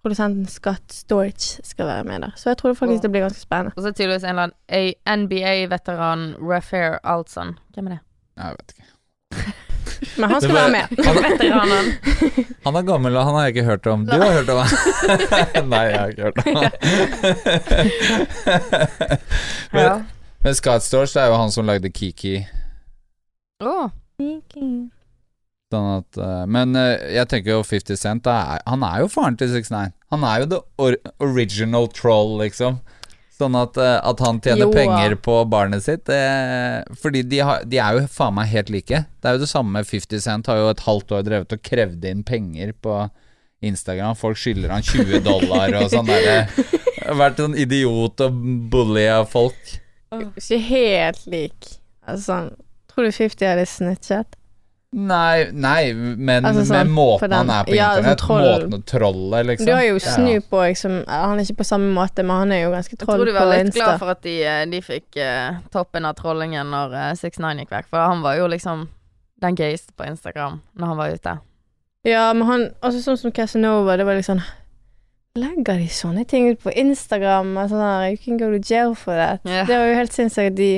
produsenten 0.02 0.48
Scott 0.48 0.92
Storch 0.92 1.58
skal 1.64 1.86
være 1.86 2.04
med 2.04 2.24
der. 2.24 2.36
Så 2.36 2.50
jeg 2.50 2.56
tror 2.56 2.74
faktisk 2.74 3.02
det 3.02 3.10
blir 3.12 3.26
ganske 3.26 3.40
spennende. 3.40 3.72
Og 3.76 3.82
så 3.82 3.92
tydeligvis 3.92 4.24
en 4.24 4.38
eller 4.38 4.52
annen 4.68 5.26
NBA-veteran 5.26 6.34
Rafair 6.40 6.98
Altson. 7.04 7.58
Hvem 7.74 7.86
er 7.86 7.90
det? 7.90 8.00
Jeg 8.36 8.56
vet 8.58 8.74
ikke. 8.76 9.52
Men 10.18 10.30
han 10.30 10.40
skal 10.42 10.54
være 10.56 10.70
med. 10.74 10.84
Han, 11.06 11.16
Veteranen. 11.24 11.86
han 12.66 12.78
er 12.80 12.86
gammel, 12.88 13.16
og 13.16 13.24
han 13.28 13.34
har 13.38 13.42
jeg 13.48 13.54
ikke 13.56 13.66
hørt 13.68 13.86
om. 13.92 14.06
Du 14.06 14.14
har 14.16 14.32
hørt 14.38 14.48
om 14.52 14.58
han? 14.62 14.70
Nei, 15.72 15.82
jeg 15.88 15.98
har 15.98 16.08
ikke 16.14 16.22
hørt 16.28 16.38
om 16.38 16.44
han. 16.60 16.70
men, 19.72 19.82
Ja. 19.84 19.94
men 20.44 20.54
Scott 20.58 20.82
Storch 20.86 21.14
det 21.16 21.22
er 21.24 21.28
jo 21.32 21.40
han 21.40 21.52
som 21.54 21.66
lagde 21.68 21.90
Kiki. 21.92 22.38
Oh. 23.60 23.88
Sånn 25.70 25.88
at, 26.00 26.18
eh, 26.18 26.44
men 26.50 26.74
eh, 26.76 26.96
jeg 27.14 27.28
tenker 27.30 27.54
jo 27.54 27.62
50 27.62 27.96
Cent 28.00 28.26
er, 28.28 28.58
Han 28.66 28.82
er 28.84 29.04
jo 29.04 29.10
faren 29.12 29.36
til 29.38 29.52
69. 29.52 29.92
Han 30.10 30.24
er 30.26 30.42
jo 30.42 30.46
the 30.50 30.60
original 31.22 31.86
troll, 31.94 32.34
liksom. 32.40 32.80
Sånn 33.40 33.56
at, 33.56 33.78
eh, 33.80 33.96
at 34.10 34.20
han 34.20 34.40
tjener 34.44 34.66
Jo. 34.68 34.72
penger 34.74 35.14
på 35.24 35.38
barnet 35.48 35.80
sitt 35.86 36.04
det, 36.10 36.20
Fordi 37.00 37.22
de, 37.24 37.38
har, 37.46 37.62
de 37.64 37.78
er 37.80 37.96
jo 37.96 38.06
faen 38.12 38.34
meg 38.36 38.50
helt 38.52 38.68
like. 38.74 39.00
Det 39.20 39.30
er 39.30 39.38
jo 39.38 39.42
det 39.46 39.48
samme 39.50 39.80
50 39.86 40.20
Cent 40.20 40.50
har 40.50 40.60
jo 40.60 40.68
et 40.74 40.84
halvt 40.84 41.14
år 41.16 41.24
drevet 41.26 41.54
og 41.56 41.62
krevd 41.64 42.04
inn 42.10 42.22
penger 42.26 42.74
på 42.84 42.98
Instagram. 43.64 44.16
Folk 44.16 44.38
skylder 44.40 44.72
han 44.76 44.84
20 44.84 45.22
dollar 45.30 45.74
og 45.80 45.88
sånn 45.92 46.08
derre 46.08 46.42
Vært 47.16 47.40
en 47.42 47.56
idiot 47.58 48.20
og 48.22 48.36
bully 48.70 49.06
av 49.10 49.24
folk. 49.32 49.56
Ikke 50.36 50.58
helt 50.68 51.24
lik. 51.32 51.72
Altså 52.06 52.50
Tror 52.90 53.06
du 53.06 53.12
50 53.14 53.46
hadde 53.46 53.64
snitchet? 53.70 54.36
Nei, 54.90 55.46
nei 55.54 55.92
men 55.94 56.42
Altså 56.48 56.64
sånn, 56.66 56.88
med 56.88 56.94
måten 56.96 57.30
han 57.30 57.50
er 57.54 57.68
på 57.68 57.76
ja, 57.76 57.92
internett. 57.94 58.18
sånn 58.18 58.26
troll- 58.26 58.64
Måten 58.66 58.86
trolle, 58.90 59.42
liksom. 59.46 59.66
Du 59.68 59.72
har 59.72 59.84
jo. 59.86 59.98
Snoop 60.02 60.50
òg, 60.50 60.76
som 60.76 61.04
Han 61.06 61.38
er 61.38 61.44
ikke 61.44 61.60
på 61.60 61.66
samme 61.68 61.92
måte, 61.94 62.24
men 62.24 62.36
han 62.36 62.52
er 62.52 62.62
jo 62.64 62.72
ganske 62.74 62.96
troll 62.98 63.22
på 63.22 63.26
Insta. 63.28 63.30
jeg 63.30 63.30
tror 63.30 63.30
du 63.30 63.38
var 63.38 63.52
litt 63.52 63.66
Insta. 63.66 63.84
glad 63.84 63.98
for 64.00 64.10
at 64.10 64.22
de, 64.22 64.34
eh, 64.42 64.64
de 64.66 64.80
fikk 64.82 65.20
uh, 65.22 65.60
toppen 65.70 66.04
av 66.04 66.16
trollingen 66.18 66.66
når 66.74 66.96
uh, 66.96 67.12
69 67.14 67.62
gikk 67.62 67.70
vekk. 67.70 67.86
For 67.92 67.98
han 68.02 68.22
var 68.22 68.34
jo 68.40 68.48
liksom 68.50 68.88
den 69.40 69.54
gayeste 69.54 69.94
på 69.96 70.10
Instagram 70.10 70.60
når 70.74 70.86
han 70.86 70.96
var 70.96 71.14
ute. 71.14 71.38
Ja, 72.04 72.32
men 72.32 72.46
han 72.48 72.70
Altså 72.82 72.98
sånn 73.04 73.18
som 73.20 73.32
Casanova, 73.32 73.96
det 73.96 74.06
var 74.08 74.18
liksom 74.18 74.42
Legger 75.38 75.78
de 75.78 75.86
sånne 75.86 76.24
ting 76.26 76.48
ut 76.50 76.58
på 76.58 76.72
Instagram? 76.74 77.56
Altså, 77.56 77.78
sånn, 77.78 78.10
you 78.10 78.18
can 78.18 78.36
go 78.36 78.50
to 78.50 78.58
jail 78.58 78.96
for 78.96 79.14
that. 79.14 79.38
Yeah. 79.46 79.68
Det 79.68 79.76
var 79.78 79.86
jo 79.86 79.94
helt 79.94 80.12
sinnssykt 80.12 80.50
at 80.50 80.56
de 80.56 80.72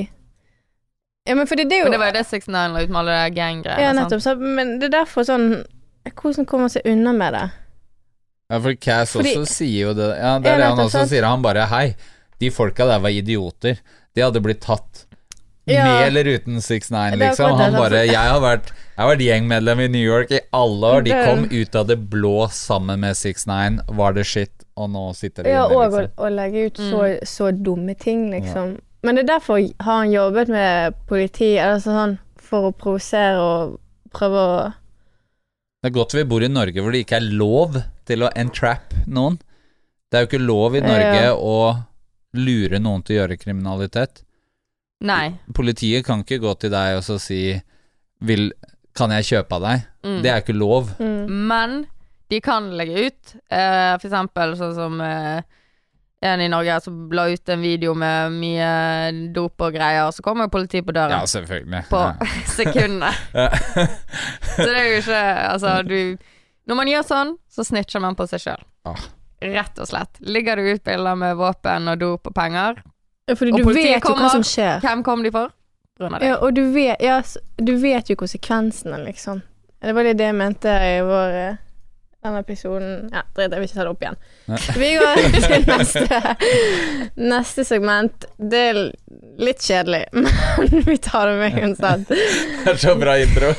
Ja, 1.29 1.35
men 1.39 1.47
fordi 1.47 1.65
det 1.71 1.79
jo 1.79 1.85
Men 1.85 1.93
det 1.95 1.99
var 2.03 2.11
jo 2.11 2.17
det 2.19 2.25
69 2.27 2.73
la 2.73 2.81
ut 2.83 2.91
med 2.91 2.99
alle 3.01 3.19
de 3.25 3.35
gang-greiene. 3.37 3.83
Ja, 3.85 3.93
nettopp. 3.95 4.23
Så, 4.25 4.35
men 4.41 4.79
det 4.81 4.89
er 4.91 4.95
derfor 5.03 5.27
sånn 5.29 5.65
Hvordan 6.09 6.47
kommer 6.51 6.67
man 6.67 6.73
seg 6.75 6.83
unna 6.91 7.13
med 7.15 7.33
det? 7.37 7.45
Ja, 8.51 8.59
for 8.61 8.75
Cass 8.75 9.13
Fordi- 9.15 9.37
også 9.39 9.47
sier 9.55 9.87
jo 9.87 9.93
det. 9.95 10.09
Ja, 10.19 10.39
det 10.39 10.49
Ja, 10.51 10.55
er 10.55 10.59
det 10.59 10.67
han 10.67 10.77
nettopp, 10.77 10.91
også 10.91 11.09
sier. 11.09 11.23
Han 11.25 11.43
bare 11.43 11.67
Hei, 11.71 11.95
de 12.41 12.51
folka 12.51 12.87
der 12.87 12.99
var 12.99 13.11
idioter. 13.15 13.79
De 14.15 14.21
hadde 14.21 14.43
blitt 14.43 14.61
tatt. 14.61 15.07
Ja. 15.65 15.85
Med 15.87 16.09
eller 16.09 16.25
uten 16.27 16.57
69, 16.59 16.91
Det 16.91 17.23
er 17.23 17.31
liksom. 17.31 17.55
Han 17.57 17.73
bare 17.79 18.05
Jeg 18.05 18.17
har 18.19 18.41
vært 18.43 18.73
Jeg 18.75 18.99
har 18.99 19.09
vært 19.15 19.23
gjengmedlem 19.23 19.81
i 19.85 19.89
New 19.89 20.03
York 20.05 20.31
i 20.33 20.41
alle 20.53 20.87
år. 20.97 21.05
De 21.05 21.11
kom 21.13 21.45
ut 21.53 21.75
av 21.77 21.87
det 21.87 22.11
blå 22.11 22.49
sammen 22.51 22.99
med 23.01 23.15
69. 23.15 23.79
Var 23.89 24.13
det 24.13 24.27
shit? 24.27 24.51
Og 24.77 24.91
nå 24.91 25.15
sitter 25.15 25.45
de 25.45 25.51
Ja, 25.51 25.69
inne, 25.69 25.77
og 25.77 25.93
Ja, 25.93 25.99
og 26.19 26.27
å 26.27 26.35
legge 26.35 26.67
ut 26.67 26.75
så, 26.83 27.03
Mm. 27.07 27.21
så 27.25 27.53
dumme 27.63 27.95
ting, 27.97 28.31
liksom. 28.33 28.81
Men 29.03 29.17
det 29.19 29.25
er 29.25 29.31
derfor 29.35 29.59
har 29.83 29.97
han 30.05 30.13
jobbet 30.13 30.49
med 30.53 30.95
politi, 31.11 31.57
altså 31.59 31.95
sånn 31.97 32.19
for 32.43 32.69
å 32.69 32.75
provosere 32.77 33.41
og 33.43 33.79
prøve 34.15 34.43
å 34.43 34.53
Det 35.83 35.91
er 35.91 35.97
godt 35.97 36.15
vi 36.15 36.23
bor 36.31 36.45
i 36.47 36.51
Norge 36.53 36.79
hvor 36.83 36.95
det 36.95 37.01
ikke 37.03 37.19
er 37.19 37.31
lov 37.35 37.81
til 38.07 38.23
å 38.23 38.31
entrap 38.39 38.93
noen. 39.11 39.41
Det 40.11 40.19
er 40.19 40.23
jo 40.27 40.29
ikke 40.31 40.45
lov 40.47 40.77
i 40.79 40.83
Norge 40.85 41.23
Ja. 41.25 41.33
å 41.35 41.57
lure 42.39 42.79
noen 42.79 43.03
til 43.03 43.17
å 43.17 43.19
gjøre 43.23 43.39
kriminalitet. 43.41 44.23
Nei. 45.03 45.33
Politiet 45.55 46.05
kan 46.07 46.23
ikke 46.23 46.39
gå 46.39 46.53
til 46.61 46.71
deg 46.71 46.97
og 47.01 47.03
så 47.03 47.19
si 47.21 47.61
vil, 48.23 48.53
Kan 48.95 49.11
jeg 49.11 49.25
kjøpe 49.25 49.57
av 49.57 49.63
deg? 49.65 49.85
Mm. 50.05 50.23
Det 50.23 50.31
er 50.31 50.41
ikke 50.43 50.55
lov. 50.55 50.91
mm. 51.01 51.27
Men 51.49 51.87
de 52.29 52.41
kan 52.45 52.71
legge 52.77 53.07
ut, 53.09 53.35
uh, 53.51 53.97
for 53.99 54.07
eksempel 54.07 54.53
sånn 54.57 54.75
som 54.77 55.01
eh, 55.01 55.43
en 56.23 56.41
i 56.41 56.49
Norge 56.49 56.77
som 56.85 56.99
la 57.11 57.25
ut 57.33 57.49
en 57.51 57.63
video 57.65 57.95
med 57.99 58.33
mye 58.37 58.69
dop 59.35 59.61
og 59.67 59.73
greier, 59.75 60.05
og 60.07 60.15
så 60.15 60.23
kommer 60.23 60.47
jo 60.47 60.53
politiet 60.55 60.87
på 60.87 60.95
Ja, 60.95 61.09
døren 61.09 61.27
selvfølgelig. 61.27 61.83
på 61.91 62.03
Ja. 62.03 62.29
sekundene. 62.57 63.11
Så 64.57 64.69
det 64.69 64.77
er 64.79 64.87
jo 64.91 65.01
ikke 65.01 65.23
Altså, 65.51 65.83
du 65.87 66.17
Når 66.69 66.79
man 66.79 66.87
gjør 66.93 67.03
sånn, 67.09 67.33
så 67.51 67.65
snitcher 67.67 68.01
man 68.05 68.15
på 68.15 68.27
seg 68.31 68.41
sjøl. 68.45 68.63
Ah. 68.87 69.01
Rett 69.43 69.79
og 69.83 69.89
slett. 69.91 70.21
Ligger 70.23 70.57
det 70.57 70.77
ut 70.77 70.85
bilder 70.87 71.17
med 71.19 71.35
våpen 71.37 71.89
og 71.91 71.99
dop 71.99 72.29
og 72.31 72.35
penger, 72.37 72.79
Fordi 73.27 73.53
Og 73.53 73.65
politiet 73.67 73.97
vet 73.97 74.05
jo 74.05 74.13
hva 74.13 74.15
kommer. 74.15 74.31
som 74.37 74.43
skjer. 74.47 74.81
hvem 74.85 75.03
kom 75.03 75.23
de 75.27 75.31
for? 75.35 75.51
Ja, 76.23 76.37
og 76.43 76.55
du 76.55 76.63
vet, 76.73 77.03
ja, 77.03 77.21
du 77.59 77.77
vet 77.79 78.09
jo 78.11 78.17
konsekvensene, 78.19 78.97
liksom. 79.05 79.43
Det 79.83 79.93
var 79.95 80.03
litt 80.07 80.17
det 80.19 80.29
jeg 80.31 80.35
mente 80.39 80.71
i 80.71 81.01
vår 81.03 81.37
denne 82.23 82.41
episoden 82.45 83.09
Ja, 83.13 83.23
drit, 83.35 83.51
jeg 83.51 83.59
vil 83.61 83.67
ikke 83.67 83.77
ta 83.79 83.85
det 83.87 83.93
opp 83.93 84.03
igjen. 84.05 84.19
Ja. 84.47 84.59
Vi 84.83 84.91
går 85.01 85.23
til 85.47 85.65
neste, 85.69 86.21
neste 87.33 87.65
segment. 87.67 88.27
Det, 88.39 88.61
er 88.73 88.81
litt 89.43 89.63
kjedelig, 89.65 90.03
men 90.15 90.85
vi 90.87 90.97
tar 91.03 91.31
det 91.31 91.39
med 91.41 91.59
uansett. 91.63 92.05
Det 92.13 92.75
er 92.75 92.81
så 92.83 92.95
bra 93.01 93.17
intro. 93.23 93.53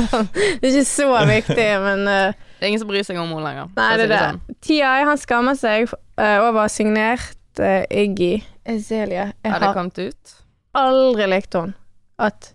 Sånn. 0.00 0.28
Det 0.32 0.64
er 0.64 0.70
ikke 0.70 0.86
så 0.88 1.08
viktig, 1.28 1.66
men 1.84 2.06
uh, 2.08 2.46
Det 2.58 2.64
er 2.66 2.70
ingen 2.72 2.82
som 2.82 2.90
bryr 2.90 3.04
seg 3.06 3.18
om 3.20 3.30
henne 3.34 3.44
lenger. 3.46 3.70
Nei, 3.76 3.90
det 4.00 4.06
er 4.06 4.12
det. 4.14 4.22
sånn. 4.26 4.40
T.I. 4.66 4.80
han 5.10 5.20
skammer 5.20 5.58
seg 5.58 5.90
eh, 6.20 6.38
over 6.44 6.68
signert 6.72 7.60
uh, 7.62 7.82
Iggy 7.88 8.38
Ezelia. 8.68 9.30
Jeg 9.44 9.52
Har 9.54 9.64
det 9.64 9.74
kommet 9.76 10.00
ut? 10.00 10.36
aldri 10.78 11.26
likt 11.32 11.56
henne. 11.58 11.74
At 12.20 12.52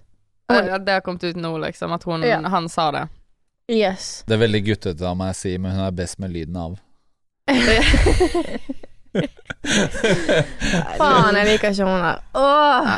Hun- 0.48 0.68
Ja, 0.70 0.78
det 0.78 0.94
har 0.94 1.02
kommet 1.02 1.24
ut 1.26 1.36
nå, 1.42 1.58
liksom. 1.58 1.92
At 1.96 2.04
hun, 2.06 2.22
Ja. 2.24 2.38
han 2.54 2.70
sa 2.70 2.92
det. 2.94 3.08
Yes. 3.72 4.24
Det 4.28 4.36
er 4.36 4.42
veldig 4.44 4.62
guttete 4.68 5.08
av 5.10 5.16
meg 5.18 5.34
å 5.34 5.38
si, 5.38 5.56
men 5.58 5.74
hun 5.74 5.86
er 5.88 5.96
best 5.98 6.20
med 6.22 6.34
lyden 6.36 6.58
av. 6.62 6.76
Faen, 11.00 11.38
jeg 11.40 11.48
liker 11.50 11.72
ikke 11.74 11.88
hun 11.88 12.04
der. 12.06 12.20
Åh. 12.38 12.90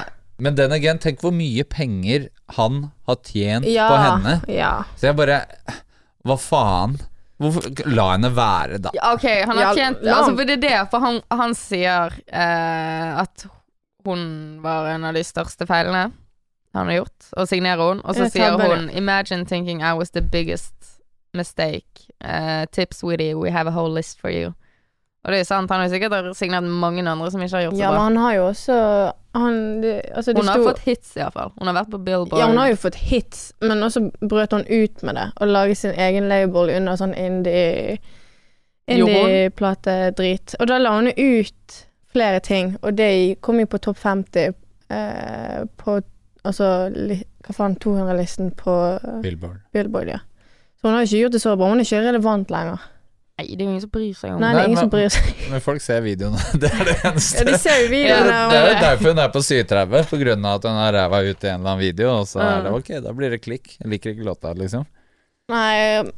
Men 0.44 0.58
den 0.58 0.74
again, 0.76 1.00
tenk 1.02 1.22
hvor 1.24 1.34
mye 1.34 1.64
penger 1.66 2.28
han 2.58 2.92
har 3.10 3.18
tjent 3.26 3.66
Ja. 3.70 3.88
på 3.90 3.98
henne. 4.04 4.34
Ja. 4.52 4.74
Så 4.98 5.08
jeg 5.10 5.18
bare 5.18 5.42
Hva 6.28 6.36
faen? 6.38 6.98
Hvorfor 7.40 7.70
La 7.94 8.12
henne 8.16 8.32
være, 8.34 8.80
da. 8.82 8.90
Ja, 8.98 9.14
ok, 9.14 9.26
han 9.46 9.58
har 9.62 9.76
tjent 9.78 10.02
la 10.02 10.16
altså, 10.20 10.34
For 10.36 10.44
det 10.50 10.56
er 10.58 10.64
det, 10.66 10.78
for 10.92 11.00
han, 11.06 11.20
han 11.32 11.54
sier 11.56 12.16
eh, 12.28 13.22
at 13.22 13.46
hun 14.08 14.60
var 14.64 14.90
en 14.96 15.06
av 15.06 15.14
de 15.14 15.24
største 15.24 15.68
feilene 15.70 16.08
han 16.76 16.88
har 16.88 16.94
gjort, 16.94 17.30
og 17.32 17.48
signerer 17.48 17.88
hun. 17.88 18.02
Og 18.04 18.16
så 18.16 18.24
Ja, 18.24 18.30
sier 18.30 18.52
hun 18.58 18.90
'Imagine 18.90 19.46
thinking 19.46 19.82
I 19.82 19.94
was 19.94 20.10
the 20.10 20.22
biggest 20.22 20.74
mistake. 21.34 22.08
Uh, 22.24 22.66
tips 22.72 23.04
Woody, 23.04 23.34
we 23.34 23.52
have 23.52 23.68
a 23.68 23.72
whole 23.72 23.94
list 23.94 24.22
for 24.22 24.30
you'. 24.30 24.54
Og 25.24 25.34
det 25.34 25.40
er 25.40 25.44
sant, 25.44 25.72
han 25.72 25.82
har 25.82 25.90
sikkert 25.90 26.38
signert 26.38 26.64
mange 26.64 27.10
andre 27.10 27.32
som 27.32 27.42
ikke 27.42 27.56
har 27.56 27.64
gjort 27.66 27.74
så 27.74 27.80
ja, 27.82 27.90
men 27.92 28.00
han 28.00 28.18
har 28.18 28.34
jo 28.34 28.48
også 28.48 28.76
han, 29.36 29.82
det, 29.84 30.02
altså, 30.16 30.34
det 30.34 30.40
Hun 30.40 30.48
har 30.48 30.64
fått 30.64 30.80
hits, 30.80 31.16
iallfall. 31.18 31.52
Hun 31.60 31.68
har 31.68 31.74
vært 31.74 31.92
på 31.92 31.98
Billboard. 31.98 32.40
Ja, 32.40 32.48
hun 32.48 32.58
har 32.58 32.70
jo 32.72 32.76
fått 32.76 32.96
hits, 32.96 33.54
men 33.62 33.84
også 33.84 34.06
brøt 34.30 34.56
hun 34.56 34.64
ut 34.70 35.04
med 35.04 35.16
det 35.16 35.28
og 35.36 35.48
lage 35.48 35.76
sin 35.76 35.92
egen 35.92 36.30
label 36.30 36.72
under 36.78 36.96
sånn 36.96 37.14
indie? 37.14 37.98
Indie-platedrit. 38.88 40.56
Og 40.60 40.68
da 40.72 40.78
la 40.80 40.96
hun 40.96 41.12
ut 41.12 41.78
flere 42.12 42.40
ting, 42.40 42.78
og 42.82 42.96
det 42.98 43.42
kom 43.42 43.60
jo 43.60 43.68
på 43.68 43.82
topp 43.84 44.00
50 44.00 44.54
eh, 44.90 45.66
på 45.78 46.00
Altså, 46.44 46.68
så, 46.94 47.18
hva 47.48 47.56
faen, 47.58 47.76
200-listen 47.84 48.52
på 48.60 48.76
eh, 49.00 49.22
Billboard. 49.24 49.58
Billboard, 49.74 50.08
ja. 50.14 50.20
Så 50.78 50.88
hun 50.88 50.94
har 50.94 51.02
jo 51.04 51.10
ikke 51.10 51.24
gjort 51.26 51.34
det 51.38 51.42
så 51.42 51.56
bra. 51.58 51.72
Hun 51.72 51.80
er 51.82 51.88
ikke 51.88 52.04
relevant 52.06 52.52
lenger. 52.54 52.84
Nei, 53.38 53.46
det 53.54 53.62
er 53.62 53.66
jo 53.66 53.70
ingen 53.70 53.82
som 53.84 53.90
bryr 53.94 54.14
seg 54.18 54.32
om 54.34 54.40
Nei, 54.42 54.50
det. 54.54 54.60
er 54.62 54.66
ingen 54.66 54.74
men- 54.78 54.82
som 54.82 54.90
bryr 54.94 55.10
seg. 55.14 55.26
Men 55.52 55.62
folk 55.62 55.82
ser 55.86 56.02
videoene. 56.02 56.40
Det 56.62 56.70
er 56.74 56.84
det 56.90 56.96
eneste. 57.10 57.42
Ja, 57.44 57.48
de 57.52 57.58
ser 57.62 57.76
jo 57.82 57.86
Ja, 57.86 57.92
videoene. 57.94 58.38
det 58.50 58.60
er 58.62 58.68
jo 58.72 58.78
derfor 58.86 59.12
hun 59.14 59.22
er 59.24 59.34
på 59.34 59.42
37, 59.46 59.98
på 60.10 60.20
grunn 60.24 60.46
av 60.50 60.56
at 60.60 60.66
hun 60.70 60.80
har 60.82 60.96
ræva 60.98 61.20
ut 61.28 61.44
i 61.46 61.50
en 61.52 61.60
eller 61.60 61.72
annen 61.74 61.84
video, 61.84 62.14
og 62.22 62.30
så 62.30 62.42
er 62.46 62.64
det 62.66 62.72
ok, 62.80 62.90
da 63.06 63.14
blir 63.18 63.34
det 63.36 63.42
klikk. 63.46 63.76
Jeg 63.82 63.92
liker 63.94 64.14
ikke 64.16 64.26
låta, 64.30 64.54
liksom. 64.58 64.86
Nei, 65.54 66.02
øh, 66.02 66.10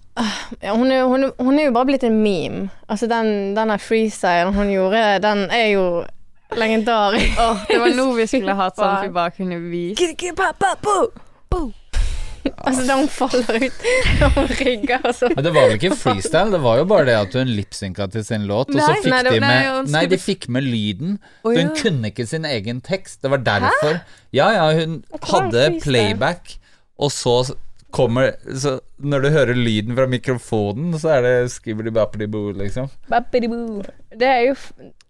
ja, 0.63 0.71
hun, 0.73 0.89
er, 0.91 1.03
hun, 1.05 1.27
hun 1.37 1.59
er 1.59 1.67
jo 1.67 1.73
bare 1.75 1.85
blitt 1.91 2.03
en 2.07 2.15
meme. 2.23 2.63
Altså, 2.89 3.05
den, 3.11 3.51
den 3.53 3.75
freestylen 3.83 4.55
hun 4.55 4.71
gjorde, 4.73 5.03
den 5.27 5.43
er 5.53 5.67
jo 5.75 5.83
legendarisk. 6.57 7.37
Oh, 7.39 7.59
det 7.69 7.77
var 7.79 7.93
nå 7.97 8.07
vi 8.17 8.25
skulle 8.27 8.55
hatt 8.57 8.75
sånn 8.79 8.95
at 8.95 9.03
vi 9.07 9.13
bare 9.13 9.31
kunne 9.35 9.59
vise 9.69 10.15
Altså, 12.63 12.83
da 12.87 12.95
hun 12.95 13.09
faller 13.11 13.57
ut, 13.65 13.81
da 14.19 14.27
hun 14.31 14.47
rigger 14.61 15.03
og 15.05 15.11
så 15.17 15.27
Men 15.33 15.43
det 15.43 15.51
var 15.53 15.65
vel 15.67 15.75
ikke 15.75 15.91
freestyle, 15.99 16.53
det 16.53 16.61
var 16.63 16.77
jo 16.79 16.85
bare 16.87 17.05
det 17.09 17.15
at 17.19 17.35
hun 17.35 17.51
lipsynka 17.51 18.07
til 18.13 18.23
sin 18.25 18.45
låt, 18.49 18.71
og 18.71 18.79
så 18.79 18.85
Nei, 18.93 19.01
fikk 19.03 19.11
nei, 19.11 19.19
det- 19.27 19.33
de 19.33 19.39
med 19.43 19.65
Nei, 19.67 19.83
skulle- 19.91 20.09
de 20.13 20.19
fikk 20.23 20.47
med 20.55 20.63
lyden, 20.63 21.17
Oh, 21.43 21.51
ja. 21.53 21.59
hun 21.65 21.73
kunne 21.75 22.11
ikke 22.13 22.25
sin 22.31 22.45
egen 22.47 22.79
tekst. 22.81 23.21
Det 23.21 23.29
var 23.33 23.43
derfor. 23.43 23.99
Ja, 24.31 24.47
ja, 24.55 24.69
hun 24.79 25.03
hadde 25.21 25.65
playback, 25.83 26.55
og 26.97 27.11
så 27.11 27.35
kommer 27.91 28.35
Så 28.55 28.79
når 29.01 29.21
du 29.21 29.29
hører 29.35 29.53
lyden 29.57 29.95
fra 29.97 30.05
mikrofonen, 30.07 30.93
så 31.01 31.09
er 31.17 31.21
det 31.21 31.51
skibbidi-bappidi-boo, 31.51 32.53
liksom. 32.57 32.89
Det 33.09 34.27
er 34.27 34.41
jo 34.47 34.55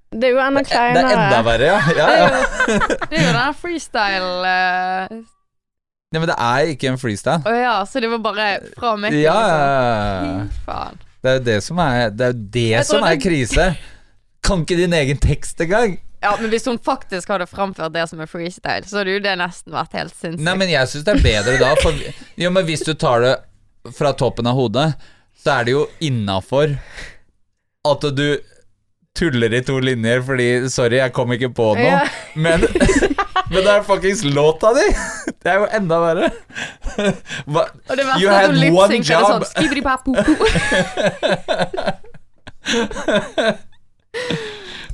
Det 0.10 0.26
er 0.26 0.34
jo 0.34 0.40
enda 0.42 0.64
kleinere. 0.66 1.04
Det 1.06 1.14
er 1.14 1.20
enda 1.26 1.42
verre, 1.46 1.68
ja. 1.70 1.82
ja, 1.98 2.08
ja. 2.18 2.70
Det 3.12 3.20
er 3.20 3.28
jo 3.28 3.34
den 3.36 3.60
freestyle 3.62 4.32
uh... 4.42 5.20
Nei, 6.10 6.18
men 6.18 6.26
det 6.32 6.38
er 6.42 6.72
ikke 6.74 6.90
en 6.90 6.98
freestyle. 6.98 7.44
Å 7.46 7.54
ja, 7.54 7.76
så 7.86 8.02
det 8.02 8.10
var 8.10 8.22
bare 8.24 8.48
fra 8.74 8.96
meg? 8.98 9.14
Ja, 9.14 9.36
liksom. 9.38 9.60
ja, 9.62 10.34
ja. 10.42 10.66
Faen. 10.66 11.02
Det 11.20 11.30
er 11.30 11.36
jo 11.38 11.44
det 11.46 11.58
som 11.62 11.82
er 11.84 12.14
Det 12.16 12.26
er 12.26 12.34
jo 12.34 12.46
det 12.56 12.84
som 12.90 13.06
er 13.06 13.14
det... 13.14 13.24
krise. 13.28 13.68
Kan 14.46 14.64
ikke 14.66 14.80
din 14.80 14.96
egen 14.98 15.20
tekst 15.22 15.62
engang. 15.62 16.00
Ja, 16.24 16.34
men 16.42 16.50
hvis 16.52 16.66
hun 16.68 16.80
faktisk 16.84 17.30
hadde 17.30 17.46
framført 17.48 17.94
det 17.94 18.08
som 18.10 18.20
er 18.20 18.28
freestyle, 18.28 18.88
så 18.88 19.02
hadde 19.02 19.14
jo 19.14 19.22
det 19.24 19.36
nesten 19.40 19.76
vært 19.76 19.94
helt 19.96 20.16
sinnssykt. 20.16 20.44
Nei, 20.44 20.56
men 20.60 20.72
jeg 20.72 20.90
syns 20.92 21.06
det 21.08 21.16
er 21.16 21.24
bedre 21.24 21.56
da. 21.62 21.70
For, 21.84 22.02
jo, 22.42 22.52
men 22.56 22.66
hvis 22.68 22.84
du 22.88 22.96
tar 22.98 23.24
det 23.24 23.36
fra 23.96 24.12
toppen 24.18 24.50
av 24.50 24.58
hodet, 24.58 24.90
så 25.40 25.60
er 25.60 25.70
det 25.70 25.78
jo 25.78 25.86
innafor 26.04 26.74
at 27.88 28.10
du 28.18 28.26
tuller 29.18 29.54
i 29.54 29.62
to 29.66 29.80
linjer 29.84 30.22
fordi 30.26 30.48
Sorry, 30.72 31.00
jeg 31.02 31.14
kom 31.16 31.32
ikke 31.36 31.50
på 31.56 31.72
noe. 31.78 31.86
Ja. 31.86 32.04
Men, 32.46 32.64
men 33.52 33.64
det 33.66 33.72
er 33.74 33.84
fuckings 33.88 34.24
låta 34.28 34.74
di! 34.78 34.86
Det 35.40 35.48
er 35.54 35.62
jo 35.62 35.68
enda 35.72 35.98
verre. 36.04 36.28
Det 37.00 38.04
You 38.20 38.30
had 38.30 38.52
one 38.76 39.00
job. 39.00 39.46
sånn. 39.48 39.64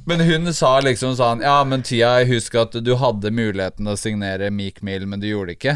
Men 0.06 0.22
hun 0.22 0.54
sa 0.54 0.76
liksom 0.86 1.16
sånn 1.18 1.42
Ja, 1.42 1.64
men 1.66 1.82
Tia, 1.82 2.12
jeg 2.22 2.30
husker 2.36 2.68
at 2.68 2.78
du 2.86 2.94
hadde 3.02 3.34
muligheten 3.34 3.88
til 3.88 3.94
å 3.96 3.98
signere 3.98 4.52
Meek 4.54 4.84
Mill, 4.86 5.08
men 5.10 5.24
du 5.24 5.28
gjorde 5.32 5.56
det 5.56 5.58
ikke. 5.58 5.76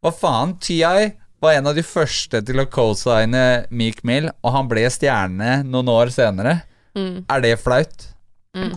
Hva 0.00 0.12
faen? 0.16 0.56
Tia 0.64 0.94
var 1.42 1.52
en 1.58 1.66
av 1.70 1.76
de 1.76 1.82
første 1.84 2.40
til 2.48 2.62
å 2.62 2.66
co-signe 2.72 3.42
Meek 3.70 4.02
Mill, 4.08 4.30
og 4.42 4.54
han 4.54 4.68
ble 4.70 4.86
stjerne 4.92 5.60
noen 5.68 5.90
år 5.92 6.12
senere. 6.14 6.58
Mm, 6.96 7.24
Er 7.28 7.40
det 7.44 7.56
flaut? 7.62 8.10
mm. 8.56 8.74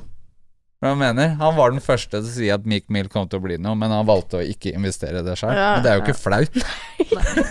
Hva 0.79 0.93
jeg 0.93 0.99
mener? 1.01 1.33
Han 1.41 1.57
var 1.57 1.73
den 1.73 1.81
første 1.83 2.21
til 2.21 2.23
å 2.23 2.31
si 2.31 2.47
at 2.55 2.63
Meek 2.63 2.85
Mill 2.87 3.09
kom 3.11 3.25
til 3.27 3.41
å 3.41 3.43
bli 3.43 3.57
noe, 3.59 3.75
men 3.75 3.91
han 3.91 4.05
valgte 4.07 4.37
å 4.39 4.43
ikke 4.47 4.71
investere 4.77 5.19
det 5.25 5.33
sjøl. 5.35 5.51
Ja. 5.51 5.73
Men 5.75 5.83
det 5.83 5.91
er 5.91 5.97
jo 5.99 6.05
ikke 6.05 6.15
flaut. 6.15 6.55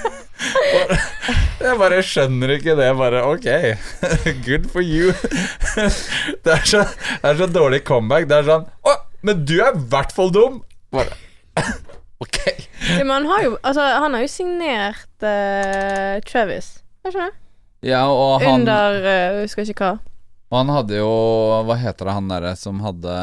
jeg 1.61 1.75
bare 1.81 1.99
skjønner 2.09 2.55
ikke 2.57 2.77
det. 2.79 2.89
Bare 2.97 3.21
ok, 3.29 3.49
good 4.47 4.69
for 4.73 4.81
you. 4.85 5.13
det, 6.45 6.55
er 6.55 6.65
så, 6.69 6.85
det 6.89 7.33
er 7.35 7.41
så 7.43 7.51
dårlig 7.53 7.83
comeback. 7.89 8.29
Det 8.31 8.39
er 8.41 8.49
sånn 8.49 8.65
Å, 8.89 8.97
men 9.29 9.45
du 9.45 9.59
er 9.61 9.77
i 9.77 9.85
hvert 9.93 10.15
fall 10.17 10.33
dum! 10.35 10.61
Bare 10.95 11.13
Ok. 12.25 12.39
Ja, 12.89 13.05
men 13.05 13.14
han 13.14 13.26
har 13.30 13.43
jo 13.45 13.57
Altså, 13.62 13.84
han 14.03 14.14
har 14.16 14.24
jo 14.24 14.30
signert 14.32 15.24
uh, 15.24 16.18
Travis. 16.28 16.78
Er 17.05 17.12
ikke 17.12 17.26
det? 17.26 17.34
Ja, 17.89 18.05
og 18.11 18.43
han, 18.43 18.62
Under 18.62 18.99
Jeg 19.05 19.43
husker 19.45 19.68
ikke 19.70 19.91
hva. 19.93 20.14
og 20.51 20.57
han 20.59 20.72
hadde 20.74 20.99
jo 20.99 21.11
Hva 21.68 21.76
heter 21.78 22.09
det, 22.09 22.14
han 22.16 22.30
derre 22.32 22.55
som 22.59 22.80
hadde 22.82 23.18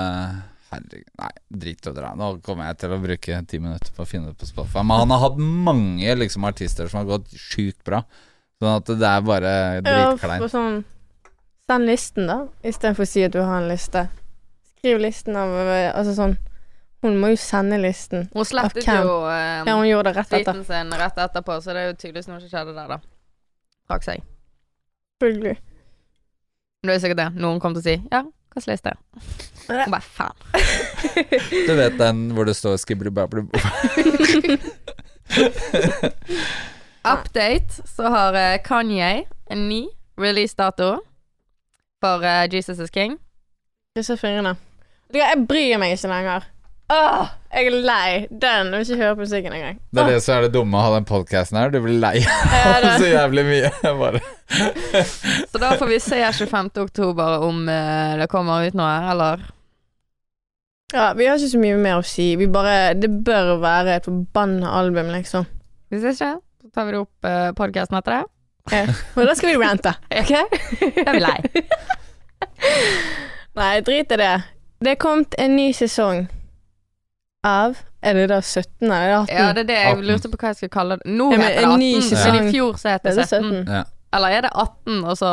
Herregud, 0.71 1.09
nei, 1.21 1.31
drit 1.61 1.87
å 1.87 1.93
dra. 1.95 2.13
Nå 2.17 2.29
kommer 2.43 2.71
jeg 2.71 2.79
til 2.81 2.95
å 2.95 2.97
bruke 2.99 3.41
ti 3.47 3.59
minutter 3.61 3.93
på 3.95 4.01
å 4.03 4.07
finne 4.09 4.31
det 4.31 4.39
på 4.41 4.47
Spotify. 4.49 4.81
Men 4.81 5.03
han 5.03 5.13
har 5.13 5.21
hatt 5.27 5.37
mange 5.37 6.15
liksom 6.17 6.47
artister 6.49 6.89
som 6.89 7.03
har 7.03 7.11
gått 7.11 7.29
sjukt 7.37 7.83
bra. 7.85 8.01
Sånn 8.59 8.73
at 8.79 8.89
det 8.89 9.11
er 9.11 9.23
bare 9.27 9.53
dritkleint. 9.85 10.41
Ja, 10.41 10.49
sånn 10.51 10.83
Send 11.65 11.89
listen, 11.89 12.27
da, 12.29 12.43
istedenfor 12.61 13.07
å 13.07 13.09
si 13.09 13.23
at 13.25 13.33
du 13.33 13.39
har 13.41 13.57
en 13.57 13.69
liste. 13.71 14.03
Skriv 14.77 14.99
listen 15.01 15.37
av 15.39 15.49
eh, 15.63 15.87
Altså 15.89 16.13
sånn 16.17 16.35
Hun 17.05 17.19
må 17.21 17.29
jo 17.29 17.37
sende 17.37 17.77
listen. 17.77 18.23
Hun 18.33 18.47
slettet 18.49 18.87
jo 18.89 19.19
eh, 19.29 19.61
Ja, 19.67 19.75
hun 19.77 19.85
gjorde 19.85 20.09
det 20.09 20.17
rett 20.23 20.31
etter. 20.39 20.63
sin 20.65 20.89
rett 20.97 21.17
etterpå, 21.21 21.59
så 21.61 21.75
det 21.75 21.83
er 21.83 21.91
jo 21.91 21.97
tydeligvis 22.01 22.29
noe 22.31 22.39
som 22.41 22.49
skjedde 22.49 22.73
der, 22.73 22.87
da. 22.95 22.97
Trakk 23.85 24.07
seg. 24.07 24.23
Selvfølgelig. 25.21 25.55
Men 26.81 26.89
det 26.89 26.95
er 26.95 27.03
sikkert 27.03 27.21
det. 27.21 27.27
Noen 27.43 27.59
kommer 27.61 27.77
til 27.77 27.83
å 27.83 27.87
si 27.91 27.95
'ja, 28.09 28.21
hva 28.25 28.57
slags 28.63 28.69
liste?' 28.73 28.97
Hun 29.67 29.93
bare 29.93 30.01
'faen'. 30.01 30.37
Du 31.67 31.73
vet 31.77 31.97
den 32.01 32.31
hvor 32.33 32.45
det 32.49 32.55
står 32.57 32.77
'skibli 32.81 33.09
babli 33.13 33.45
Update, 37.05 37.81
så 37.85 38.09
har 38.09 38.33
eh, 38.33 38.57
Kanye 38.65 39.25
en 39.49 39.69
ny 39.69 39.85
releasedato 40.17 40.99
for 42.01 42.25
eh, 42.25 42.49
Jesus 42.49 42.79
is 42.79 42.89
King. 42.89 43.19
Disse 43.95 44.17
fingrene. 44.17 44.55
Jeg 45.13 45.45
bryr 45.47 45.77
meg 45.77 45.93
ikke 45.95 46.09
lenger. 46.09 46.49
Åh, 46.93 47.29
jeg 47.49 47.65
er 47.65 47.75
lei. 47.81 48.09
Den. 48.29 48.67
Jeg 48.69 48.77
vil 48.77 48.83
ikke 48.85 48.97
høre 48.99 49.15
på 49.15 49.23
musikken 49.23 49.53
engang. 49.57 49.77
Det 49.89 50.01
er 50.03 50.09
det 50.13 50.19
som 50.21 50.35
er 50.35 50.45
det 50.45 50.51
dumme 50.53 50.77
å 50.77 50.83
ha 50.85 50.91
den 50.93 51.07
podkasten 51.09 51.57
her. 51.57 51.71
Du 51.73 51.79
blir 51.81 51.97
lei 51.97 52.19
Ja, 52.21 52.75
av 52.77 52.85
så 53.01 53.09
jævlig 53.09 53.45
mye. 53.47 53.71
Bare. 53.97 54.21
Så 55.49 55.61
da 55.61 55.71
får 55.79 55.89
vi 55.89 55.97
se 56.03 56.19
25. 56.21 56.69
oktober 56.83 57.41
om 57.47 57.63
eh, 57.71 58.13
det 58.21 58.27
kommer 58.29 58.67
ut 58.67 58.77
noe, 58.77 58.93
eller 59.11 59.41
Ja, 60.93 61.07
vi 61.17 61.25
har 61.25 61.39
ikke 61.39 61.49
så 61.55 61.61
mye 61.63 61.79
mer 61.81 62.03
å 62.03 62.05
si. 62.05 62.35
Vi 62.37 62.45
bare 62.53 62.93
Det 62.93 63.09
bør 63.25 63.55
være 63.63 63.97
et 63.97 64.05
forbanna 64.05 64.75
album, 64.77 65.09
liksom. 65.15 65.49
Hvis 65.89 66.05
ikke, 66.13 66.35
så 66.61 66.69
tar 66.75 66.85
vi 66.85 66.93
det 66.93 67.01
opp 67.01 67.25
uh, 67.25 67.49
podkasten 67.57 67.97
etter 67.97 68.19
det. 68.19 68.23
Ja. 68.73 68.85
Og 69.17 69.25
da 69.25 69.33
skal 69.37 69.51
vi 69.51 69.57
rante. 69.61 69.95
Ok? 70.21 70.31
Da 71.01 71.09
er 71.09 71.17
vi 71.17 71.25
lei. 71.25 71.65
Nei, 73.57 73.73
drit 73.85 74.13
i 74.13 74.21
det. 74.21 74.33
Det 74.85 74.93
er 74.93 75.01
kommet 75.01 75.33
en 75.41 75.55
ny 75.57 75.71
sesong 75.73 76.27
av 77.45 77.77
Er 78.05 78.13
det 78.17 78.25
da 78.29 78.39
17 78.41 78.85
eller 78.85 79.13
18? 79.23 79.35
Ja, 79.37 79.45
det 79.53 79.63
er 79.63 79.67
det 79.69 79.77
jeg 79.79 79.93
18. 79.95 80.03
lurte 80.09 80.29
på 80.33 80.37
hva 80.41 80.51
jeg 80.51 80.57
skal 80.59 80.69
kalle 80.75 80.97
det. 81.01 81.05
Nå 81.17 81.29
heter 81.31 81.55
det 81.55 81.69
18, 81.69 81.77
men 82.25 82.47
i 82.47 82.51
fjor 82.53 82.75
så 82.81 82.89
het 82.93 83.03
det 83.07 83.15
det 83.15 83.23
er 83.23 83.31
17. 83.31 83.51
17. 83.65 83.73
Ja. 83.75 83.83
Eller 84.15 84.35
er 84.37 84.41
det 84.45 84.51
18, 84.53 84.99
og 85.05 85.17
så 85.17 85.31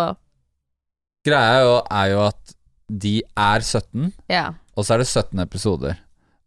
Greia 1.26 1.50
er 1.58 1.60
jo, 1.66 1.74
er 1.90 2.06
jo 2.12 2.22
at 2.26 2.54
de 3.02 3.12
er 3.38 3.60
17, 3.62 4.12
Ja. 4.28 4.46
og 4.76 4.84
så 4.84 4.94
er 4.94 4.98
det 5.04 5.06
17 5.06 5.38
episoder. 5.44 5.94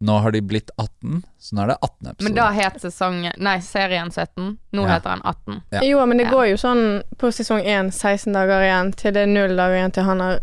Nå 0.04 0.18
har 0.20 0.30
de 0.34 0.42
blitt 0.44 0.70
18, 0.78 1.22
så 1.40 1.54
nå 1.56 1.62
er 1.62 1.66
det 1.72 1.76
18 1.82 2.08
episoder. 2.10 2.24
Men 2.26 2.34
da 2.36 2.50
het 2.52 2.74
sesongen 2.82 3.32
Nei, 3.40 3.54
serien 3.64 4.10
17. 4.12 4.58
Nå 4.76 4.82
Ja. 4.82 4.88
heter 4.98 5.10
den 5.14 5.22
18. 5.24 5.62
Ja. 5.72 5.80
Jo, 5.82 6.04
men 6.06 6.18
det 6.18 6.26
Ja. 6.26 6.32
går 6.32 6.50
jo 6.50 6.56
sånn 6.56 7.02
på 7.16 7.30
sesong 7.32 7.62
1, 7.64 7.90
16 7.94 8.32
dager 8.34 8.60
igjen, 8.60 8.92
til 8.92 9.12
det 9.12 9.22
er 9.22 9.26
null 9.26 9.56
dager 9.56 9.74
igjen 9.78 9.92
til 9.92 10.04
han 10.04 10.20
har 10.20 10.40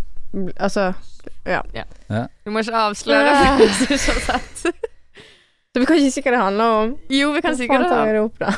Altså 0.60 0.96
ja. 1.46 1.62
Du 2.44 2.50
må 2.50 2.60
ikke 2.64 2.74
avsløre 2.74 3.34
Ja. 3.46 3.58
hvis 3.58 3.78
du 3.88 3.94
ikke 3.94 4.32
har 4.32 4.40
sett. 4.40 4.76
Så 5.74 5.80
vi 5.82 5.86
kan 5.90 5.98
ikke 5.98 6.12
si 6.14 6.22
hva 6.22 6.32
det 6.36 6.40
handler 6.44 6.68
om. 6.84 6.90
Jo, 7.10 7.32
vi 7.34 7.42
kan 7.42 7.56
Hva 7.56 7.58
sikkert 7.58 7.82
faen 7.82 7.90
det. 7.90 7.98
handler 7.98 8.20
opp, 8.24 8.38
da? 8.40 8.52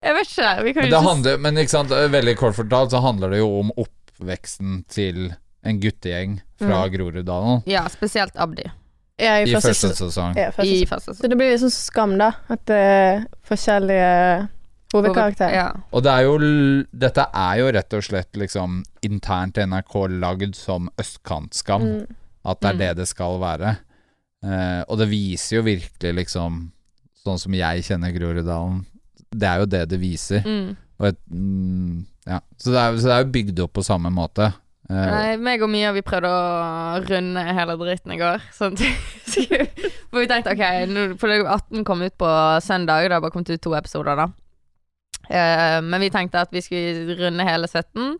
Jeg 0.00 0.14
vet 0.16 0.30
ikke. 0.32 0.50
Vi 0.64 0.72
kan 0.72 0.82
Men 0.82 0.90
det 0.90 0.96
ikke 0.96 1.08
handler, 1.10 1.40
men 1.44 1.58
ikke 1.60 1.70
sant, 1.74 1.90
veldig 2.14 2.32
kort 2.40 2.56
fortalt 2.56 2.90
så 2.94 3.00
handler 3.04 3.28
det 3.34 3.38
jo 3.42 3.48
om 3.60 3.72
oppveksten 3.76 4.78
til 4.88 5.18
en 5.68 5.80
guttegjeng 5.82 6.38
fra 6.60 6.78
Mm. 6.86 6.92
Groruddalen 6.94 7.60
Ja, 7.68 7.82
spesielt 7.92 8.32
Abdi 8.40 8.64
Ja, 9.20 9.34
i, 9.40 9.44
i 9.44 9.52
første, 9.52 9.74
første 9.74 9.90
sesong. 10.06 10.32
Ja, 10.40 10.46
første 10.56 10.72
i 10.72 10.86
sesong. 10.88 11.14
Så 11.18 11.28
det 11.28 11.36
blir 11.36 11.52
sånn 11.60 11.72
skam, 11.74 12.14
da. 12.16 12.30
At 12.48 12.62
det 12.70 12.78
er 12.80 13.26
forskjellige 13.44 14.48
hovedkarakterer. 14.94 15.52
Ja. 15.52 15.66
Og 15.92 16.00
det 16.06 16.14
er 16.16 16.22
jo, 16.24 16.38
dette 17.04 17.26
er 17.36 17.58
jo 17.60 17.66
rett 17.76 17.92
og 17.98 18.02
slett 18.08 18.32
liksom 18.40 18.80
internt 19.04 19.60
i 19.60 19.66
NRK 19.68 19.98
lagd 20.16 20.56
som 20.56 20.88
østkantskam. 20.98 21.84
Mm. 21.84 22.16
At 22.48 22.60
det 22.64 22.70
er 22.70 22.72
Mm. 22.72 22.78
det 22.86 22.90
det 23.02 23.08
skal 23.12 23.36
være. 23.44 23.74
Eh, 24.40 24.82
og 24.88 25.00
det 25.00 25.10
viser 25.10 25.58
jo 25.58 25.66
virkelig 25.66 26.14
liksom 26.22 26.62
Sånn 27.20 27.36
som 27.36 27.52
jeg 27.52 27.82
kjenner 27.84 28.14
Groruddalen. 28.14 28.78
Det 29.28 29.44
er 29.44 29.58
jo 29.60 29.66
det 29.68 29.82
det 29.90 29.98
viser. 30.00 30.40
Mm. 30.40 30.70
Et, 31.04 31.18
mm, 31.28 31.98
ja. 32.30 32.38
så, 32.56 32.72
det 32.72 32.80
er, 32.80 32.96
så 32.96 33.10
det 33.10 33.12
er 33.12 33.26
jo 33.26 33.34
bygd 33.34 33.60
opp 33.66 33.74
på 33.76 33.84
samme 33.84 34.08
måte. 34.14 34.46
Eh, 34.90 35.10
Nei, 35.12 35.34
meg 35.38 35.62
og 35.62 35.70
Mia 35.70 35.92
vi 35.94 36.02
prøvde 36.02 36.30
å 36.32 37.02
runde 37.04 37.44
hele 37.44 37.76
dritten 37.78 38.14
i 38.16 38.18
går. 38.22 38.42
Sånn 38.56 38.78
For 38.80 40.18
vi 40.18 40.26
tenkte 40.32 40.56
ok, 40.56 40.64
nå, 40.90 41.04
for 41.20 41.30
det 41.30 41.42
er 41.42 41.52
18 41.52 41.84
kom 41.86 42.02
ut 42.02 42.16
på 42.18 42.30
søndag, 42.64 43.06
det 43.06 43.14
har 43.14 43.22
bare 43.22 43.34
kommet 43.36 43.52
ut 43.52 43.62
to 43.62 43.76
episoder 43.78 44.18
da. 44.18 44.30
Eh, 45.28 45.78
men 45.86 46.02
vi 46.02 46.10
tenkte 46.10 46.42
at 46.42 46.50
vi 46.56 46.64
skulle 46.64 47.14
runde 47.20 47.46
hele 47.46 47.68
17, 47.70 48.16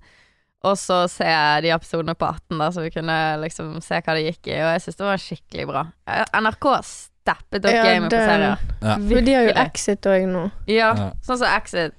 og 0.62 0.74
så 0.76 0.98
se 1.08 1.24
de 1.64 1.70
episodene 1.72 2.14
på 2.14 2.26
18 2.28 2.58
da, 2.60 2.66
så 2.74 2.82
vi 2.84 2.90
kunne 2.92 3.14
liksom 3.40 3.78
se 3.84 4.00
hva 4.04 4.14
det 4.18 4.26
gikk 4.26 4.50
i. 4.52 4.58
Og 4.60 4.72
jeg 4.74 4.82
syns 4.84 4.98
det 4.98 5.06
var 5.06 5.22
skikkelig 5.22 5.66
bra. 5.70 5.84
Eh, 6.06 6.24
NRK 6.42 6.66
steppet 6.84 7.64
opp 7.64 7.72
Ja, 7.72 7.84
gamet 7.86 8.10
på 8.12 8.18
serien. 8.20 8.58
serier. 8.58 8.76
Ja. 8.82 8.96
For 9.08 9.24
de 9.26 9.34
har 9.38 9.48
jo 9.48 9.54
Exit 9.64 10.06
òg 10.10 10.26
nå. 10.28 10.44
Ja, 10.68 10.90
Ja. 10.96 11.10
sånn 11.24 11.38
som 11.40 11.48
Exit. 11.56 11.94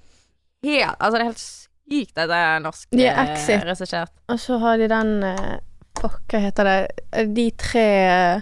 Helt, 0.64 0.96
altså 1.00 1.12
det 1.18 1.22
er 1.22 1.30
helt 1.32 1.42
sykt 1.92 2.18
at 2.22 2.30
det 2.30 2.38
er 2.38 2.60
norsk 2.62 2.88
De 2.92 3.06
er 3.08 3.18
eh, 3.18 3.32
Exit. 3.34 3.64
regissert. 3.66 4.12
Og 4.30 4.38
så 4.40 4.60
har 4.62 4.78
de 4.78 4.88
den 4.88 5.24
eh, 5.24 5.58
Fuck, 6.02 6.22
hva 6.32 6.40
heter 6.40 6.64
det? 6.64 6.78
Eh, 7.14 7.26
De 7.28 7.50
tre 7.58 7.88
eh, 8.08 8.42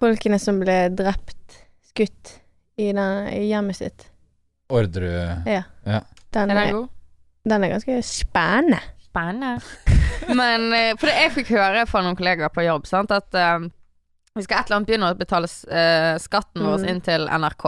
folkene 0.00 0.38
som 0.40 0.60
ble 0.60 0.76
drept, 0.96 1.56
skutt, 1.90 2.36
i, 2.78 2.92
den, 2.92 3.26
i 3.34 3.48
hjemmet 3.50 3.76
sitt. 3.76 4.06
Orderud 4.70 5.44
Den 5.44 5.64
Er 5.84 6.04
den 6.32 6.56
er, 6.56 6.70
god? 6.72 6.88
den 7.50 7.64
er 7.64 7.68
ganske 7.74 7.96
spennende. 8.06 8.78
Spennende. 9.10 9.60
Men 10.40 10.70
eh, 10.76 10.92
For 11.00 11.10
det 11.10 11.16
jeg 11.18 11.34
fikk 11.40 11.52
høre 11.56 11.84
fra 11.90 12.02
noen 12.06 12.16
kollegaer 12.18 12.52
på 12.54 12.62
jobb, 12.64 12.86
sant, 12.86 13.10
at 13.14 13.34
uh, 13.34 13.58
vi 14.36 14.44
skal 14.46 14.60
et 14.60 14.68
eller 14.70 14.78
annet 14.80 14.90
begynne 14.90 15.08
å 15.10 15.18
betale 15.18 15.48
uh, 15.50 16.16
skatten 16.22 16.62
vår 16.62 16.84
Mm. 16.84 16.90
inn 16.92 17.00
til 17.06 17.26
NRK. 17.26 17.64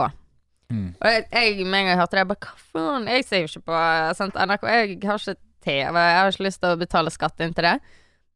Mm. 0.73 0.85
Og 1.03 1.09
jeg, 1.11 1.25
jeg 1.35 1.67
med 1.67 1.81
en 1.81 1.89
gang 1.89 1.91
jeg 1.93 1.99
hørte 2.01 2.17
det, 2.17 2.23
jeg 2.23 2.29
bare 2.31 2.47
hva 2.47 2.61
faen, 2.73 3.09
jeg 3.11 3.25
ser 3.29 3.43
jo 3.43 3.49
ikke 3.51 3.67
på 3.69 3.81
sant, 4.17 4.39
NRK, 4.39 4.63
jeg 4.71 5.01
har 5.05 5.19
ikke 5.21 5.35
TV, 5.63 5.99
jeg 5.99 6.17
har 6.21 6.31
ikke 6.33 6.47
lyst 6.47 6.63
til 6.63 6.73
å 6.73 6.79
betale 6.81 7.13
skatt 7.13 7.43
inn 7.45 7.53
til 7.59 7.67
det. 7.67 7.75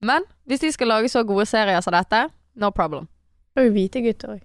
Men 0.05 0.27
hvis 0.47 0.61
de 0.67 0.73
skal 0.75 0.91
lage 0.93 1.09
så 1.09 1.23
gode 1.27 1.47
serier 1.49 1.81
som 1.83 1.95
dette, 1.97 2.27
no 2.61 2.69
problem. 2.77 3.07
Det 3.55 3.63
er 3.63 3.71
jo 3.71 3.73
hvite 3.79 4.03
gutter 4.05 4.35
òg. 4.37 4.45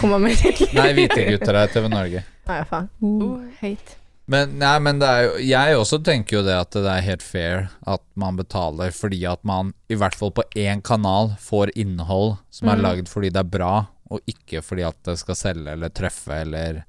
Kommer 0.00 0.18
med 0.18 0.34
Nei, 0.74 0.88
hvite 0.96 1.22
gutter 1.28 1.54
er 1.60 1.70
TV 1.70 1.86
Norge. 1.92 2.24
Nei, 2.48 2.58
faen. 2.66 2.88
Uh. 2.98 3.44
Hate. 3.60 4.00
Men, 4.28 4.50
nei, 4.60 4.74
men 4.84 4.98
det 5.00 5.08
jo 5.24 5.36
Jeg 5.48 5.76
også 5.80 5.98
tenker 6.04 6.36
jo 6.36 6.42
det 6.44 6.52
at 6.60 6.74
det 6.76 6.90
er 6.92 7.04
helt 7.06 7.22
fair 7.24 7.68
at 7.88 8.02
man 8.20 8.36
betaler 8.36 8.92
fordi 8.92 9.22
at 9.28 9.40
man, 9.48 9.70
i 9.88 9.96
hvert 9.96 10.16
fall 10.18 10.32
på 10.36 10.44
én 10.58 10.82
kanal, 10.84 11.30
får 11.40 11.72
innhold 11.80 12.34
som 12.52 12.68
er 12.68 12.76
Mm. 12.76 12.82
lagd 12.84 13.08
fordi 13.08 13.30
det 13.32 13.40
er 13.40 13.48
bra, 13.56 13.86
og 14.12 14.20
ikke 14.28 14.60
fordi 14.62 14.84
at 14.84 14.98
det 15.08 15.16
skal 15.18 15.34
selge 15.38 15.72
eller 15.72 15.88
treffe 15.88 16.42
eller 16.42 16.82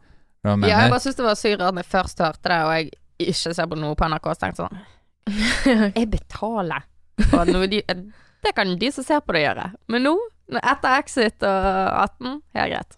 Hva 0.44 0.56
mener. 0.56 0.70
Ja, 0.72 0.82
jeg 0.84 0.92
bare 0.92 1.04
syns 1.04 1.16
det 1.20 1.26
var 1.26 1.36
sykt 1.40 1.60
når 1.64 1.80
jeg 1.80 1.86
først 1.92 2.20
hørte 2.24 2.50
det, 2.52 2.60
og 2.64 2.72
jeg 2.76 2.92
ikke 3.30 3.54
ser 3.56 3.68
på 3.72 3.76
noe 3.80 3.96
på 4.00 4.08
NRK, 4.12 4.28
så 4.36 4.40
tenkte 4.44 4.68
sånn 4.68 5.94
Jeg 6.00 6.10
betaler 6.12 6.86
for 7.30 7.46
noe 7.46 7.68
de 7.72 7.82
Det 8.44 8.54
kan 8.56 8.72
de 8.80 8.92
som 8.96 9.04
ser 9.04 9.20
på 9.20 9.36
det, 9.36 9.42
gjøre. 9.44 9.66
Men 9.92 10.04
nå, 10.08 10.14
etter 10.60 10.96
Exit 11.02 11.44
og 11.44 11.66
18, 12.04 12.38
helt 12.56 12.72
greit. 12.72 12.98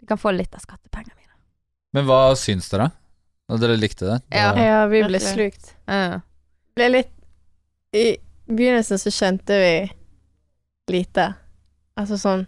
De 0.00 0.06
kan 0.08 0.20
få 0.20 0.32
litt 0.32 0.54
av 0.56 0.60
skattepengene 0.64 1.12
mine. 1.16 1.34
Men 1.92 2.06
hva 2.08 2.34
syns 2.40 2.68
dere? 2.72 2.88
Og 3.52 3.60
dere 3.60 3.76
likte 3.76 4.06
det? 4.08 4.18
Ja. 4.32 4.52
Det- 4.56 4.64
Ja, 4.66 4.86
vi 4.86 5.02
ble 5.04 5.20
slukt. 5.20 5.74
Ja. 5.86 6.20
Ble 6.74 6.88
litt 6.88 7.10
I 7.94 8.16
begynnelsen 8.48 8.98
så 8.98 9.10
kjente 9.14 9.58
vi 9.60 9.74
lite. 10.92 11.34
Altså 11.96 12.16
sånn 12.18 12.46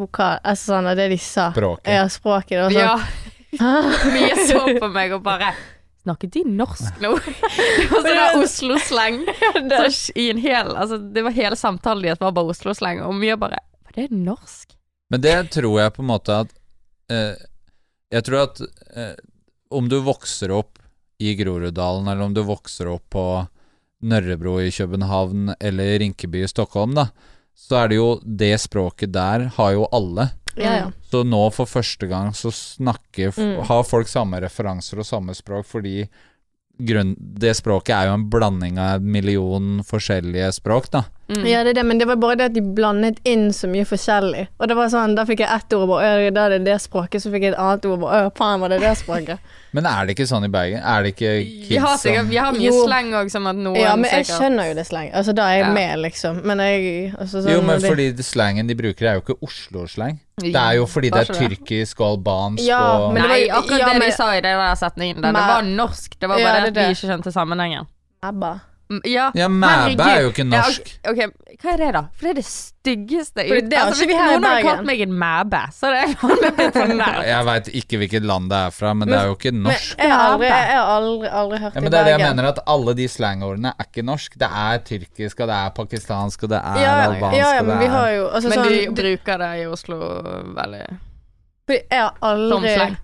Vokal 0.00 0.38
Altså 0.42 0.72
sånn 0.72 0.86
av 0.90 0.96
det 0.96 1.08
de 1.12 1.18
sa. 1.18 1.50
Språket. 1.52 1.92
Ja, 1.92 2.08
språket. 2.08 2.56
Det 2.56 2.62
var 2.62 2.72
ja, 2.72 2.96
sånn 3.58 4.12
Mye 4.14 4.46
så 4.48 4.62
på 4.80 4.88
meg 4.94 5.12
og 5.12 5.22
bare 5.26 5.52
Snakket 6.04 6.32
de 6.34 6.42
norsk 6.44 6.98
nå? 7.00 7.12
Det 7.80 7.90
var 7.90 8.08
sånn 8.08 8.42
Oslo-sleng. 8.44 9.20
Så 9.90 10.12
I 10.20 10.30
en 10.34 10.40
hel 10.42 10.72
Altså, 10.76 10.98
det 10.98 11.22
var 11.24 11.30
hele 11.36 11.56
samtalen 11.56 12.02
deres 12.04 12.20
var 12.20 12.32
bare 12.36 12.52
Oslo-sleng, 12.54 13.02
og 13.06 13.14
mye 13.20 13.36
bare 13.40 13.60
Var 13.86 14.00
det 14.00 14.10
norsk? 14.16 14.74
Men 15.12 15.20
det 15.20 15.36
tror 15.54 15.78
jeg 15.80 15.94
på 15.94 16.02
en 16.02 16.10
måte 16.10 16.40
at 16.44 16.50
eh, 17.12 17.36
Jeg 18.12 18.24
tror 18.26 18.42
at 18.48 18.60
eh, 18.96 19.14
om 19.70 19.88
du 19.88 19.98
vokser 20.04 20.52
opp 20.54 20.78
i 21.22 21.34
Groruddalen, 21.38 22.08
eller 22.08 22.26
om 22.26 22.34
du 22.34 22.42
vokser 22.44 22.90
opp 22.90 23.06
på 23.14 23.26
Nørrebro 24.04 24.58
i 24.60 24.72
København 24.74 25.54
eller 25.60 25.98
Rinkeby 26.02 26.44
i 26.44 26.50
Stockholm, 26.50 26.94
da, 26.98 27.08
så 27.54 27.84
er 27.84 27.92
det 27.92 28.00
jo 28.00 28.08
det 28.24 28.54
språket 28.60 29.14
der 29.14 29.48
har 29.56 29.72
jo 29.76 29.86
alle. 29.94 30.28
Ja, 30.58 30.74
ja. 30.76 30.90
Så 31.10 31.22
nå 31.26 31.40
for 31.54 31.70
første 31.70 32.06
gang 32.10 32.34
så 32.36 32.52
snakker 32.54 33.32
Mm. 33.34 33.64
Har 33.66 33.86
folk 33.86 34.08
samme 34.10 34.40
referanser 34.42 35.00
og 35.00 35.06
samme 35.06 35.34
språk 35.34 35.66
fordi 35.66 36.04
grunn, 36.78 37.14
det 37.18 37.54
språket 37.56 37.94
er 37.94 38.08
jo 38.08 38.16
en 38.18 38.28
blanding 38.30 38.78
av 38.78 38.98
en 38.98 39.10
million 39.10 39.82
forskjellige 39.86 40.50
språk, 40.58 40.90
da. 40.90 41.04
Mm. 41.28 41.44
Ja, 41.48 41.62
det 41.64 41.70
er 41.72 41.78
det, 41.80 41.84
men 41.88 41.98
det 41.98 42.06
var 42.08 42.16
bare 42.20 42.36
det 42.36 42.46
at 42.50 42.54
de 42.56 42.60
blandet 42.76 43.20
inn 43.24 43.48
så 43.56 43.68
mye 43.70 43.86
forskjellig. 43.88 44.46
Og 44.60 44.68
det 44.68 44.76
var 44.76 44.90
sånn, 44.92 45.14
da 45.16 45.24
fikk 45.28 45.40
jeg 45.44 45.48
ett 45.50 45.72
ord, 45.76 45.86
på 45.88 45.98
ø, 46.00 46.30
da 46.36 46.46
er 46.46 46.56
det 46.58 46.64
det 46.68 46.78
språket, 46.84 47.22
så 47.24 47.32
fikk 47.32 47.46
jeg 47.48 47.54
et 47.54 47.60
annet 47.60 47.86
ord, 47.88 48.00
på 48.04 48.10
ø, 48.12 48.22
faen 48.36 48.60
var 48.64 48.74
det 48.74 48.80
det 48.84 48.92
språket. 49.00 49.38
Men 49.74 49.88
er 49.90 50.06
det 50.06 50.14
ikke 50.14 50.26
sånn 50.30 50.44
i 50.46 50.50
Bergen? 50.52 50.84
Er 50.86 51.02
det 51.02 51.14
ikke 51.16 51.30
kids 51.42 51.70
Vi 51.72 51.78
har, 51.82 51.96
sikkert, 51.98 52.28
vi 52.30 52.36
har 52.38 52.52
mye 52.54 52.68
Jo. 52.68 52.84
sleng 52.84 53.08
òg, 53.18 53.30
som 53.32 53.48
at 53.50 53.56
noen 53.58 53.74
Ja, 53.80 53.96
men 53.98 54.06
jeg 54.06 54.22
sikkert 54.28 54.38
skjønner 54.44 54.68
jo 54.68 54.74
det 54.78 54.84
sleng. 54.86 55.08
Altså, 55.10 55.32
da 55.34 55.48
er 55.50 55.56
jeg 55.56 55.64
Ja. 55.64 55.72
med, 55.74 55.98
liksom. 56.04 56.38
Men 56.46 56.62
jeg 56.62 56.84
altså, 57.18 57.40
sånn, 57.42 57.50
Jo, 57.50 57.62
men 57.66 57.80
de... 57.80 57.88
fordi 57.88 58.06
slengen 58.22 58.44
slangen 58.44 58.68
de 58.70 58.74
bruker 58.78 59.08
er 59.08 59.16
jo 59.18 59.24
ikke 59.24 59.36
Oslo-slang. 59.42 60.20
Det 60.42 60.54
er 60.54 60.76
jo 60.78 60.86
fordi 60.90 61.10
det 61.10 61.24
er 61.24 61.34
tyrkisk 61.34 62.00
og 62.02 62.18
albansk 62.18 62.62
Ja, 62.66 62.80
og 62.98 63.14
men 63.14 63.22
det 63.22 63.28
var 63.30 63.34
Nei, 63.34 63.48
akkurat 63.48 63.80
ja, 63.80 63.88
det 63.94 64.02
de 64.06 64.12
sa 64.14 64.28
i 64.36 64.40
den 64.44 64.62
setningen 64.76 65.22
der, 65.22 65.32
det 65.32 65.42
var 65.48 65.62
norsk. 65.62 66.16
Det 66.20 66.28
var 66.28 66.38
Ja, 66.38 66.46
bare 66.46 66.60
det 66.60 66.68
er 66.68 66.70
det 66.70 66.84
at 66.84 66.88
vi 66.88 66.94
ikke 66.98 67.10
skjønte 67.10 67.32
sammenhengen. 67.34 67.86
Abba. 68.22 68.52
Mm, 68.90 69.00
Ja, 69.08 69.30
Ja, 69.34 69.46
Mæbæ 69.48 70.04
er 70.04 70.20
jo 70.20 70.28
ikke 70.28 70.44
Ja, 70.44 70.60
norsk. 70.60 70.88
ok, 71.08 71.16
ok, 71.24 71.60
Hva 71.62 71.70
er 71.72 71.76
det, 71.80 71.86
da? 71.94 72.00
For 72.12 72.26
det 72.26 72.30
er 72.30 72.34
det 72.34 72.44
styggeste 72.44 73.44
For 73.48 73.60
det 73.70 73.78
har 73.78 73.86
altså, 73.88 74.04
Hvis 74.04 74.18
noen 74.18 74.44
hadde 74.44 74.62
kalt 74.66 74.84
meg 74.84 75.00
en 75.00 75.14
mæbæ, 75.22 75.60
så 75.72 75.86
hadde 75.88 76.00
jeg 76.02 76.16
faen 76.20 76.72
fornærmet. 76.74 77.26
Jeg 77.30 77.46
veit 77.48 77.70
ikke 77.80 78.00
hvilket 78.02 78.26
land 78.28 78.50
det 78.52 78.58
er 78.58 78.74
fra, 78.76 78.92
men 78.94 79.08
det 79.08 79.16
er 79.18 79.30
jo 79.30 79.36
ikke 79.38 79.52
Men 79.54 79.62
norsk. 79.70 79.94
jeg 79.98 80.10
har 80.12 80.24
aldri, 80.34 80.46
jeg 80.50 80.76
har 80.76 80.90
aldri, 80.98 81.28
aldri 81.40 81.58
hørt 81.64 81.74
Ja, 81.74 81.80
men 81.80 81.92
det 81.92 82.00
er 82.00 82.04
det 82.04 82.12
jeg 82.18 82.20
mener, 82.28 82.48
at 82.52 82.60
alle 82.74 82.94
de 83.00 83.08
slangordene 83.08 83.72
er 83.78 83.88
ikke 83.88 84.04
norsk. 84.04 84.36
Det 84.44 84.50
er 84.66 84.78
tyrkisk, 84.90 85.40
og 85.40 85.48
det 85.48 85.56
er 85.62 85.70
pakistansk, 85.80 86.42
og 86.44 86.48
det 86.52 86.60
er 86.60 86.82
Ja, 86.84 86.92
albansk, 87.08 87.38
ja, 87.40 87.54
ja, 87.54 87.62
men 87.62 87.70
det 87.72 87.78
vi 87.80 87.88
er 87.88 87.96
har 87.96 88.10
jo 88.18 88.28
altså, 88.28 88.48
Men 88.52 88.58
sånn, 88.58 88.68
de 88.68 89.02
bruker 89.02 89.38
det 89.46 89.50
i 89.62 89.66
Oslo 89.66 89.98
veldig 90.60 90.84
Jeg 91.72 92.00
har 92.04 92.12
som 92.20 92.28
aldri. 92.28 92.96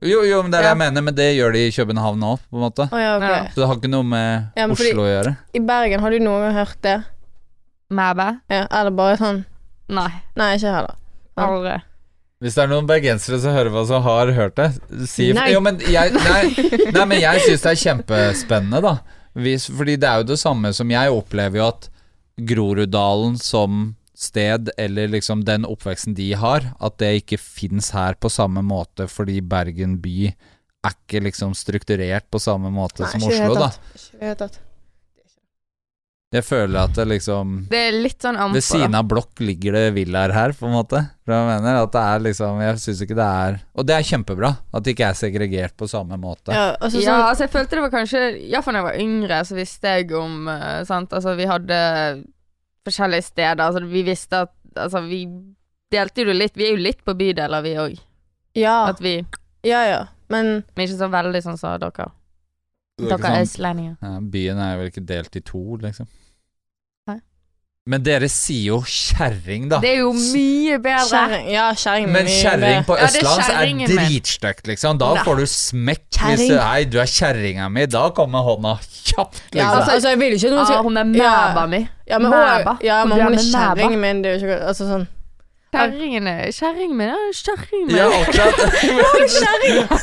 Jo, 0.00 0.20
jo, 0.22 0.42
men 0.42 0.52
det 0.52 0.58
er 0.60 0.62
det 0.62 0.68
Ja. 0.68 0.74
jeg 0.74 0.78
mener, 0.78 1.02
men 1.02 1.14
det 1.14 1.36
gjør 1.36 1.52
de 1.52 1.58
i 1.66 1.70
København 1.74 2.20
òg, 2.22 2.38
på 2.50 2.54
en 2.58 2.62
måte. 2.62 2.84
Oh, 2.92 3.00
ja, 3.00 3.16
okay. 3.16 3.28
Ja. 3.28 3.48
Så 3.50 3.60
det 3.62 3.66
har 3.66 3.76
ikke 3.80 3.90
noe 3.90 4.04
med 4.06 4.50
Ja, 4.56 4.66
men 4.66 4.76
fordi- 4.76 4.92
Oslo 4.92 5.02
å 5.02 5.10
gjøre. 5.10 5.36
I 5.54 5.58
Bergen, 5.58 6.00
har 6.00 6.10
du 6.10 6.18
noen 6.20 6.40
gang 6.46 6.54
hørt 6.54 6.80
det? 6.82 7.04
Mæbæ? 7.90 8.40
Ja, 8.50 8.66
eller 8.70 8.90
bare 8.90 9.16
sånn 9.16 9.44
Nei, 9.88 10.10
Nei, 10.36 10.54
ikke 10.56 10.70
heller. 10.74 10.94
Ja. 11.38 11.46
aldri. 11.48 11.82
Hvis 12.42 12.54
det 12.54 12.62
er 12.62 12.68
noen 12.68 12.86
bergensere 12.86 13.40
som 13.40 13.54
hører 13.54 13.70
hva 13.70 13.86
som 13.88 14.02
har 14.02 14.26
hørt 14.36 14.54
det, 14.54 15.08
si 15.08 15.32
Nei. 15.32 15.50
Jo, 15.52 15.60
men 15.60 15.78
jeg 15.80 16.12
Nei, 16.12 16.54
nei 16.92 17.04
men 17.04 17.20
jeg 17.20 17.40
syns 17.40 17.62
det 17.62 17.72
er 17.72 17.82
kjempespennende, 17.82 18.82
da. 18.82 18.98
Hvis, 19.34 19.68
fordi 19.70 19.96
det 19.98 20.04
er 20.08 20.18
jo 20.18 20.28
det 20.30 20.38
samme 20.38 20.72
som 20.74 20.88
jeg 20.88 21.10
opplever 21.10 21.56
jo 21.56 21.66
at 21.68 21.88
Groruddalen 22.38 23.36
som 23.40 23.96
sted, 24.18 24.70
eller 24.78 25.10
liksom 25.12 25.44
den 25.46 25.66
oppveksten 25.68 26.16
de 26.18 26.32
har, 26.34 26.72
at 26.82 26.98
det 26.98 27.12
ikke 27.22 27.38
fins 27.38 27.92
her 27.94 28.18
på 28.18 28.30
samme 28.32 28.64
måte 28.66 29.06
fordi 29.10 29.38
Bergen 29.46 29.98
by 30.02 30.32
er 30.86 30.94
ikke 30.94 31.22
liksom 31.26 31.54
strukturert 31.58 32.26
på 32.30 32.40
samme 32.42 32.70
måte 32.74 33.04
Nei, 33.04 33.12
som 33.12 33.22
ikke 33.22 33.36
i 33.36 33.38
det 33.38 33.50
Oslo, 33.50 33.60
da. 33.60 33.98
Ikke 33.98 34.32
det 34.32 34.40
tatt. 34.42 34.64
Jeg 36.28 36.44
føler 36.44 36.82
at 36.82 36.92
det 36.92 37.06
liksom 37.08 37.52
Det 37.70 37.78
er 37.88 37.94
litt 38.04 38.20
sånn 38.20 38.36
amper, 38.36 38.58
Ved 38.58 38.64
siden 38.66 38.96
av 38.98 39.06
blokk 39.08 39.40
ligger 39.40 39.78
det 39.78 39.84
villaer 39.96 40.34
her, 40.36 40.52
på 40.52 40.66
en 40.68 40.74
måte. 40.76 41.00
For 41.24 41.32
jeg 41.32 41.46
mener 41.48 41.78
at 41.80 41.94
det 41.94 42.02
er 42.04 42.24
liksom 42.26 42.60
Jeg 42.60 42.80
syns 42.82 43.00
ikke 43.06 43.16
det 43.16 43.28
er 43.44 43.56
Og 43.72 43.86
det 43.88 43.94
er 43.96 44.08
kjempebra, 44.10 44.50
at 44.68 44.84
det 44.84 44.92
ikke 44.92 45.06
er 45.08 45.16
segregert 45.16 45.76
på 45.80 45.88
samme 45.88 46.18
måte. 46.20 46.52
Ja, 46.52 46.74
altså 46.76 47.00
Ja, 47.00 47.16
altså 47.30 47.46
jeg 47.46 47.54
følte 47.54 47.78
det 47.78 47.86
var 47.86 47.94
kanskje 47.94 48.24
Iallfall 48.42 48.76
da 48.76 48.82
jeg 48.82 48.88
var 48.90 49.00
yngre, 49.06 49.40
så 49.48 49.56
visste 49.56 49.94
jeg 49.94 50.12
om 50.20 50.50
eh, 50.52 50.82
Sant, 50.90 51.16
altså 51.16 51.32
vi 51.38 51.48
hadde 51.48 51.80
forskjellige 52.88 53.22
steder, 53.30 53.62
altså 53.64 53.84
vi 53.86 54.02
visste 54.06 54.44
at 54.46 54.54
Altså 54.78 55.00
vi 55.08 55.22
delte 55.90 56.22
jo 56.22 56.32
litt, 56.36 56.54
vi 56.54 56.66
er 56.68 56.74
jo 56.76 56.82
litt 56.84 57.00
på 57.04 57.14
bydeler 57.16 57.62
vi 57.64 57.70
òg. 57.80 57.94
Ja, 58.54 58.84
At 58.92 59.00
vi 59.02 59.14
ja, 59.66 59.80
ja. 59.88 60.02
Men 60.30 60.62
Men 60.76 60.84
ikke 60.86 60.98
så 61.00 61.08
veldig 61.10 61.40
sånn 61.42 61.56
som 61.58 61.78
dere. 61.80 62.10
Er 63.00 63.08
Dere 63.08 63.18
er 63.18 63.22
sånn- 63.24 63.42
østlendinger. 63.42 63.96
ja, 64.02 64.12
byen 64.20 64.58
er 64.58 64.76
vel 64.78 64.90
ikke 64.92 65.04
delt 65.06 65.36
i 65.36 65.40
to, 65.40 65.62
liksom. 65.82 66.06
Men 67.88 68.02
dere 68.04 68.28
sier 68.28 68.66
jo 68.68 68.78
kjerring, 68.84 69.68
da. 69.70 69.78
Det 69.80 69.94
er 69.94 70.00
jo 70.02 70.10
mye 70.12 70.76
bedre. 70.84 71.06
Kjæring, 71.08 71.46
Ja, 71.54 71.68
kjæring 71.72 72.10
Men 72.12 72.26
kjerring 72.28 72.82
på 72.84 72.96
Ja, 72.98 73.06
er 73.06 73.08
østlands 73.08 73.48
er 73.48 73.62
dritstygt, 73.88 74.66
liksom. 74.68 74.98
Da 75.00 75.14
Nei. 75.14 75.22
får 75.24 75.36
du 75.40 75.44
smekk 75.48 76.18
hvis 76.26 76.42
du 76.50 76.56
Hei, 76.60 76.82
du 76.84 76.98
er 77.00 77.08
kjerringa 77.08 77.68
mi. 77.72 77.86
Da 77.88 78.08
kommer 78.16 78.44
hånda 78.44 78.74
kjapt, 78.82 79.40
Ja, 79.54 79.62
liksom. 79.62 79.78
altså, 79.78 79.92
altså, 79.94 80.08
jeg 80.12 80.18
vil 80.20 80.32
ikke 80.36 80.50
noe 80.52 80.64
noen 80.64 80.74
Ja, 80.74 80.82
hun 80.82 80.96
er 80.96 81.04
Ja. 81.16 81.30
mæba 81.54 81.66
mi. 81.68 81.80
Ja, 82.08 82.18
men, 82.18 82.30
Mæba. 82.30 82.76
ja, 82.82 83.04
men 83.04 83.12
Hun 83.12 83.22
hun 83.24 83.38
er 83.38 83.46
kjerring 83.52 83.96
min, 84.00 84.22
det 84.22 84.30
er 84.34 84.38
jo 84.38 84.46
ikke 84.46 84.66
Altså 84.68 84.84
sånn 84.88 85.06
Kjerringen 85.72 86.26
er 86.26 86.52
min 86.96 87.08
er 87.08 87.32
Kjerring 87.36 87.86
min. 87.86 87.96
Ja, 87.96 88.06
akkurat. 88.08 88.56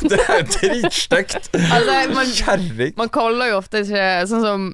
det 0.10 0.20
er 0.28 0.42
dritstygt. 0.42 1.48
Altså, 1.54 2.14
man- 2.14 2.26
Kjerring. 2.34 2.92
Man 2.96 3.08
kaller 3.08 3.50
jo 3.50 3.56
ofte 3.58 3.82
ikke 3.82 4.26
Sånn 4.30 4.42
som 4.42 4.66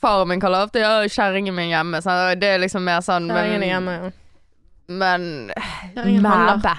faren 0.00 0.28
min 0.28 0.40
kaller 0.40 0.64
ofte 0.66 0.80
Ja, 0.82 0.92
kjerringen 1.08 1.54
min 1.54 1.68
hjemme. 1.72 2.00
Så 2.02 2.14
det 2.40 2.54
er 2.54 2.62
liksom 2.62 2.84
mer 2.86 3.00
sånn 3.04 3.28
Kjerringen 3.30 3.62
er 3.66 3.72
hjemme, 3.74 3.96
ja. 3.98 4.10
Men 4.90 5.26
Kjerringen 5.94 6.26
handler. 6.26 6.56
Mæbe. 6.56 6.76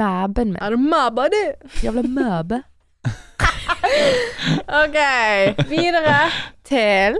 Mæben 0.00 0.52
min. 0.54 0.62
Er 0.62 0.74
det 0.76 0.80
mabba, 0.82 1.28
du? 1.32 1.42
Jævla 1.84 2.02
mæbe. 2.08 2.62
Ok, 4.80 4.96
videre 5.68 6.16
til 6.64 7.16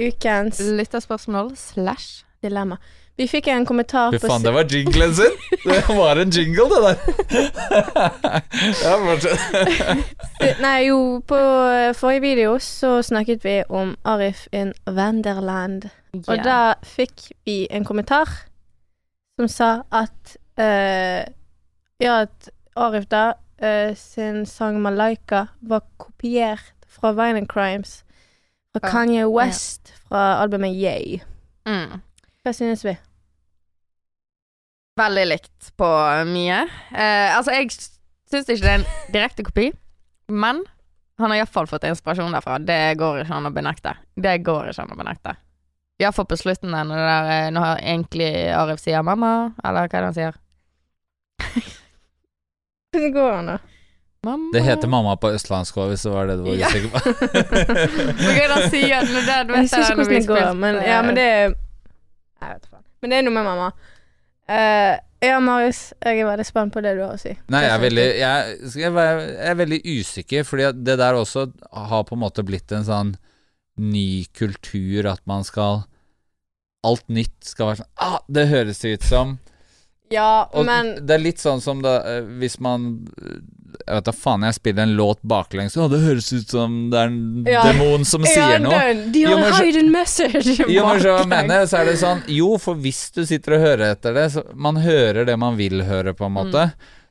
ukens 0.00 0.60
Lytterspørsmål 0.60 1.52
slash 1.56 2.24
dilemma. 2.42 2.76
Vi 3.20 3.26
fikk 3.28 3.50
en 3.52 3.66
kommentar 3.68 4.14
Fy 4.14 4.18
på 4.22 4.28
faen, 4.30 4.44
det 4.46 4.52
var 4.54 4.64
jinglen 4.72 5.10
sin! 5.14 5.34
Det 5.60 5.80
var 5.92 6.16
en 6.16 6.30
jingle, 6.32 6.64
det 6.72 6.78
der. 6.86 7.00
ja, 8.84 8.94
fortsett. 9.02 9.40
Nei, 10.64 10.86
jo, 10.86 11.20
på 11.28 11.36
eh, 11.36 11.90
forrige 11.94 12.22
video 12.24 12.54
så 12.64 13.02
snakket 13.04 13.44
vi 13.44 13.58
om 13.68 13.92
Arif 14.08 14.46
in 14.56 14.72
Vanderland. 14.86 15.90
Og 16.14 16.32
Yeah. 16.32 16.44
da 16.44 16.74
fikk 16.82 17.26
vi 17.44 17.66
en 17.70 17.84
kommentar 17.84 18.28
som 19.38 19.48
sa 19.48 19.82
at 19.92 20.36
uh, 20.58 21.28
Ja, 22.00 22.22
at 22.24 22.50
Arif 22.76 23.04
da 23.12 23.32
uh, 23.62 23.92
sin 23.96 24.46
sang 24.46 24.80
'Malaika' 24.80 25.46
var 25.60 25.84
kopiert 25.98 26.72
fra 26.88 27.12
Violent 27.12 27.52
Crimes 27.52 28.02
fra 28.72 28.88
Kanye 28.88 29.28
West 29.28 29.92
fra 30.08 30.40
albumet 30.42 30.72
Yay. 30.72 31.20
mm. 31.66 32.00
Hva 32.44 32.52
synes 32.52 32.84
vi? 32.84 32.96
Veldig 34.98 35.26
likt 35.30 35.70
på 35.78 35.88
mye. 36.28 36.58
Eh, 36.90 37.36
altså, 37.36 37.54
jeg 37.54 37.70
syns 38.30 38.48
ikke 38.50 38.64
det 38.64 38.72
er 38.72 38.80
en 38.80 38.88
direkte 39.14 39.44
kopi, 39.46 39.68
men 40.30 40.64
han 41.20 41.30
har 41.32 41.42
iallfall 41.42 41.68
fått 41.70 41.84
inspirasjon 41.88 42.32
derfra. 42.34 42.58
Det 42.64 42.96
går 43.00 43.22
ikke 43.22 43.36
an 43.36 43.48
å 43.48 43.54
benekte. 43.54 43.94
Det 44.16 44.38
går 44.44 44.70
ikke 44.72 44.82
an 44.86 44.94
å 44.94 44.98
benekte. 44.98 45.36
Iallfall 46.00 46.26
på 46.30 46.38
slutten 46.40 46.72
der, 46.72 46.84
når, 46.88 46.96
det 46.96 47.08
der, 47.10 47.30
eh, 47.34 47.50
når 47.52 47.82
egentlig 47.84 48.30
Arif 48.56 48.80
sier 48.80 49.02
'mamma', 49.04 49.52
eller 49.64 49.88
hva 49.88 49.98
er 49.98 50.00
det 50.00 50.08
han 50.08 50.14
sier? 50.16 50.34
Hvordan 52.90 53.12
går 53.14 53.32
han, 53.36 53.46
da? 53.46 53.58
Mamma 54.24 54.50
Det 54.52 54.60
heter 54.62 54.88
mamma 54.88 55.14
på 55.16 55.30
østlandsk 55.32 55.76
òg, 55.80 55.92
hvis 55.94 56.02
det 56.04 56.10
var 56.12 56.26
det 56.28 56.34
du 56.40 56.42
var 56.44 56.56
Ja. 56.58 56.66
usikker 56.68 56.90
på. 56.92 56.98
Hva 58.20 58.32
er 58.34 58.48
det 58.48 58.56
han 58.56 58.66
sier? 58.72 59.06
Når 59.06 59.22
det, 59.28 59.36
du 59.48 59.54
Jeg 59.54 59.62
vet 59.62 59.62
husker 59.62 59.80
ikke 59.80 59.94
hvordan 59.96 60.12
det 60.12 60.26
går, 60.28 60.52
men, 60.60 60.74
ja, 60.84 60.98
men 61.06 61.14
det 61.16 61.24
er 61.24 61.46
Jeg 61.48 62.48
vet 62.50 62.66
faen. 62.68 62.84
Men 63.00 63.10
det 63.10 63.16
er 63.18 63.22
noe 63.28 63.32
med 63.38 63.44
mamma. 63.48 63.70
Eh, 64.50 64.96
ja, 65.20 65.36
Marius, 65.44 65.90
jeg 66.00 66.22
er 66.22 66.26
veldig 66.26 66.46
spent 66.48 66.72
på 66.74 66.82
det 66.82 66.94
du 66.96 67.02
har 67.04 67.14
å 67.14 67.20
si. 67.20 67.34
Nei, 67.52 67.60
jeg 67.66 67.74
er 67.74 67.82
veldig 67.82 68.06
jeg, 68.18 68.54
jeg 68.80 68.94
er 69.52 69.58
veldig 69.58 69.80
usikker, 69.84 70.46
fordi 70.48 70.70
det 70.80 70.96
der 70.98 71.18
også 71.18 71.44
har 71.76 72.06
på 72.08 72.16
en 72.16 72.22
måte 72.24 72.44
blitt 72.46 72.72
en 72.74 72.86
sånn 72.88 73.12
ny 73.80 74.24
kultur, 74.36 75.06
at 75.12 75.22
man 75.30 75.46
skal 75.46 75.84
Alt 76.80 77.10
nytt 77.12 77.44
skal 77.44 77.68
være 77.68 77.82
sånn 77.82 77.90
Ah, 78.00 78.18
det 78.32 78.46
høres 78.48 78.80
ut 78.86 79.04
som 79.04 79.34
Ja, 80.10 80.48
Og 80.56 80.64
men 80.64 80.94
det 81.06 81.18
er 81.18 81.22
litt 81.22 81.42
sånn 81.42 81.60
som 81.60 81.82
da 81.84 81.98
eh, 82.08 82.30
hvis 82.40 82.56
man 82.64 82.88
Jeg 83.86 83.96
vet 83.96 84.04
da 84.08 84.12
faen, 84.16 84.44
jeg 84.48 84.56
spiller 84.58 84.82
en 84.86 84.94
låt 84.98 85.20
baklengs, 85.22 85.76
Å, 85.76 85.88
det 85.92 86.00
høres 86.04 86.30
ut 86.32 86.50
som 86.52 86.76
det 86.92 86.98
er 87.00 87.10
en 87.10 87.46
Ja. 87.48 87.62
demon 87.70 88.04
som 88.08 88.24
sier 88.28 88.58
noe. 88.62 88.78
De 89.14 89.24
Jo, 89.24 89.36
har 89.40 89.58
hidden 89.64 89.90
message 89.94 90.56
Jo, 90.68 90.86
men 90.86 91.00
så 91.02 91.18
mener, 91.30 91.66
så 91.70 91.80
er 91.82 91.90
det 91.92 91.98
sånn 92.02 92.22
Jo, 92.28 92.54
for 92.62 92.74
hvis 92.80 93.10
du 93.16 93.24
sitter 93.28 93.58
og 93.58 93.64
hører 93.66 93.92
etter 93.94 94.16
det, 94.16 94.28
så 94.36 94.44
man 94.54 94.80
hører 94.82 95.24
det 95.28 95.36
man 95.38 95.56
vil 95.60 95.82
høre, 95.86 96.14
på 96.14 96.26
en 96.28 96.36
måte. 96.38 96.70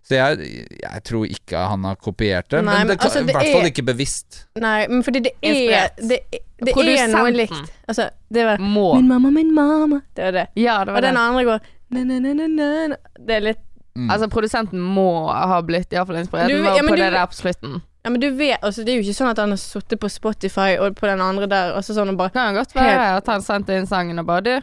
Så 0.09 0.15
jeg, 0.15 0.67
jeg 0.81 1.01
tror 1.05 1.25
ikke 1.29 1.59
han 1.69 1.83
har 1.85 1.97
kopiert 2.01 2.47
det, 2.49 2.63
Nei, 2.65 2.79
men 2.79 2.87
men 2.87 2.95
det 2.95 3.03
altså, 3.05 3.19
det 3.21 3.29
i 3.29 3.35
hvert 3.37 3.51
fall 3.53 3.67
ikke 3.69 3.83
bevisst. 3.91 4.39
Nei, 4.57 4.77
men 4.89 5.03
fordi 5.05 5.19
det 5.27 5.33
er 5.45 5.91
Det, 5.99 6.21
det 6.65 6.73
er 6.73 7.11
noe 7.11 7.29
likt. 7.35 7.73
Altså, 7.87 8.07
det 8.33 8.45
var 8.47 8.57
Må. 8.63 8.95
Min 8.95 9.07
mamma, 9.11 9.29
min 9.35 9.51
mamma. 9.53 10.01
Det 10.17 10.23
var 10.29 10.37
det. 10.39 10.47
Ja, 10.57 10.79
det 10.83 10.95
Og 10.95 10.97
var 10.97 11.05
den 11.05 11.19
andre 11.19 11.43
går 11.51 11.67
na, 11.89 12.03
na, 12.05 12.19
na, 12.21 12.33
na, 12.37 12.47
na, 12.47 12.65
na. 12.91 12.97
Det 13.19 13.35
er 13.37 13.45
litt 13.47 13.61
Mm. 13.97 14.09
Altså, 14.13 14.27
produsenten 14.31 14.79
må 14.79 15.27
ha 15.33 15.61
blitt 15.65 15.91
iallfall 15.91 16.19
inspirert. 16.21 16.47
Du- 16.47 16.63
ja, 16.63 16.81
på 16.81 16.95
du- 16.95 17.01
det 17.01 17.11
der 17.11 17.25
på 17.27 17.33
slutten. 17.35 17.81
Ja, 18.05 18.09
men 18.09 18.21
du 18.21 18.29
vet 18.31 18.61
Altså, 18.63 18.85
det 18.85 18.93
er 18.93 19.01
jo 19.01 19.03
ikke 19.09 19.17
sånn 19.17 19.29
at 19.31 19.37
han 19.37 19.49
har 19.49 19.57
sittet 19.59 19.99
på 19.99 20.07
Spotify 20.09 20.77
og 20.79 20.95
på 20.95 21.07
den 21.09 21.19
andre 21.21 21.47
der, 21.51 21.73
og 21.75 21.83
så 21.83 21.93
sånn 21.97 22.09
og 22.13 22.17
bare 22.17 22.29
kan 22.31 22.55
godt 22.55 22.73
være 22.75 23.17
at 23.17 23.27
han 23.27 23.41
sendte 23.41 23.75
inn 23.75 23.85
sangen 23.89 24.19
og 24.19 24.25
bare 24.25 24.41
Du, 24.41 24.61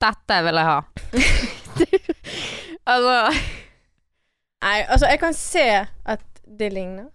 dette 0.00 0.38
vil 0.44 0.54
jeg 0.54 0.64
ha. 0.64 0.80
altså 2.86 3.16
Nei, 4.62 4.80
altså, 4.88 5.06
jeg 5.10 5.20
kan 5.20 5.34
se 5.36 5.66
at 6.06 6.22
det 6.58 6.72
ligner. 6.72 7.10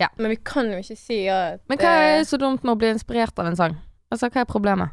Ja. 0.00 0.08
Men 0.18 0.30
vi 0.32 0.36
kan 0.44 0.70
jo 0.72 0.78
ikke 0.80 0.96
si 0.98 1.26
at 1.30 1.60
Men 1.68 1.78
hva 1.78 1.92
er 2.16 2.24
så 2.28 2.38
dumt 2.40 2.64
med 2.64 2.72
å 2.74 2.78
bli 2.80 2.88
inspirert 2.94 3.38
av 3.38 3.46
en 3.50 3.56
sang? 3.58 3.76
Altså, 4.10 4.28
hva 4.32 4.40
er 4.42 4.48
problemet? 4.48 4.90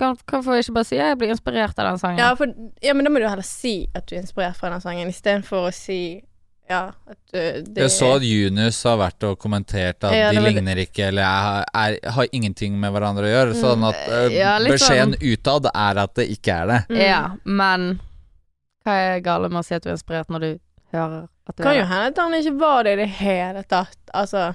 Kan, 0.00 0.16
hvorfor 0.26 0.58
ikke 0.58 0.74
bare 0.74 0.84
si 0.88 0.96
at 0.98 1.06
'jeg 1.06 1.18
blir 1.18 1.30
inspirert 1.30 1.78
av 1.78 1.86
den 1.86 1.98
sangen'? 1.98 2.18
Ja, 2.18 2.34
for, 2.34 2.46
ja, 2.82 2.94
men 2.94 3.04
da 3.04 3.10
må 3.10 3.20
du 3.22 3.28
heller 3.28 3.46
si 3.46 3.88
at 3.94 4.06
du 4.06 4.16
er 4.16 4.22
inspirert 4.22 4.56
fra 4.56 4.70
den 4.70 4.80
sangen, 4.80 5.08
istedenfor 5.08 5.68
å 5.68 5.72
si 5.72 6.22
ja, 6.68 6.92
at 7.06 7.18
uh, 7.34 7.60
det 7.62 7.76
Jeg 7.76 7.90
så 7.92 8.14
at 8.16 8.22
Junius 8.24 8.82
har 8.88 8.96
vært 8.96 9.22
og 9.28 9.38
kommentert 9.38 10.02
at 10.02 10.14
Ja, 10.16 10.30
de 10.32 10.38
det 10.38 10.44
det. 10.44 10.54
ligner 10.54 10.76
ikke, 10.80 11.08
eller 11.08 11.22
er, 11.22 11.64
er, 11.74 12.10
har 12.10 12.26
ingenting 12.32 12.80
med 12.80 12.90
hverandre 12.90 13.28
å 13.28 13.32
gjøre. 13.34 13.54
Sånn 13.54 13.84
Mm, 13.84 13.88
at 13.90 14.08
uh, 14.08 14.32
ja, 14.32 14.58
beskjeden 14.64 15.14
utad 15.20 15.68
er 15.74 16.00
at 16.06 16.14
det 16.14 16.28
ikke 16.32 16.56
er 16.62 16.66
det. 16.66 16.80
Mm. 16.88 17.00
Ja, 17.04 17.22
men 17.44 18.00
hva 18.84 18.96
er 18.96 19.20
gale 19.20 19.48
med 19.48 19.60
å 19.60 19.64
si 19.66 19.74
at 19.76 19.84
du 19.84 19.90
er 19.90 19.98
inspirert 19.98 20.32
når 20.32 20.40
du 20.40 20.50
hører 20.96 21.28
at 21.46 21.56
du 21.56 21.62
Kan 21.62 21.72
er 21.74 21.80
jo 21.82 21.86
hende 21.92 22.06
at 22.08 22.18
han 22.18 22.34
ikke 22.34 22.58
var 22.58 22.82
det 22.84 22.92
i 22.96 23.00
det 23.02 23.10
hele 23.20 23.62
tatt. 23.68 23.98
Altså 24.14 24.54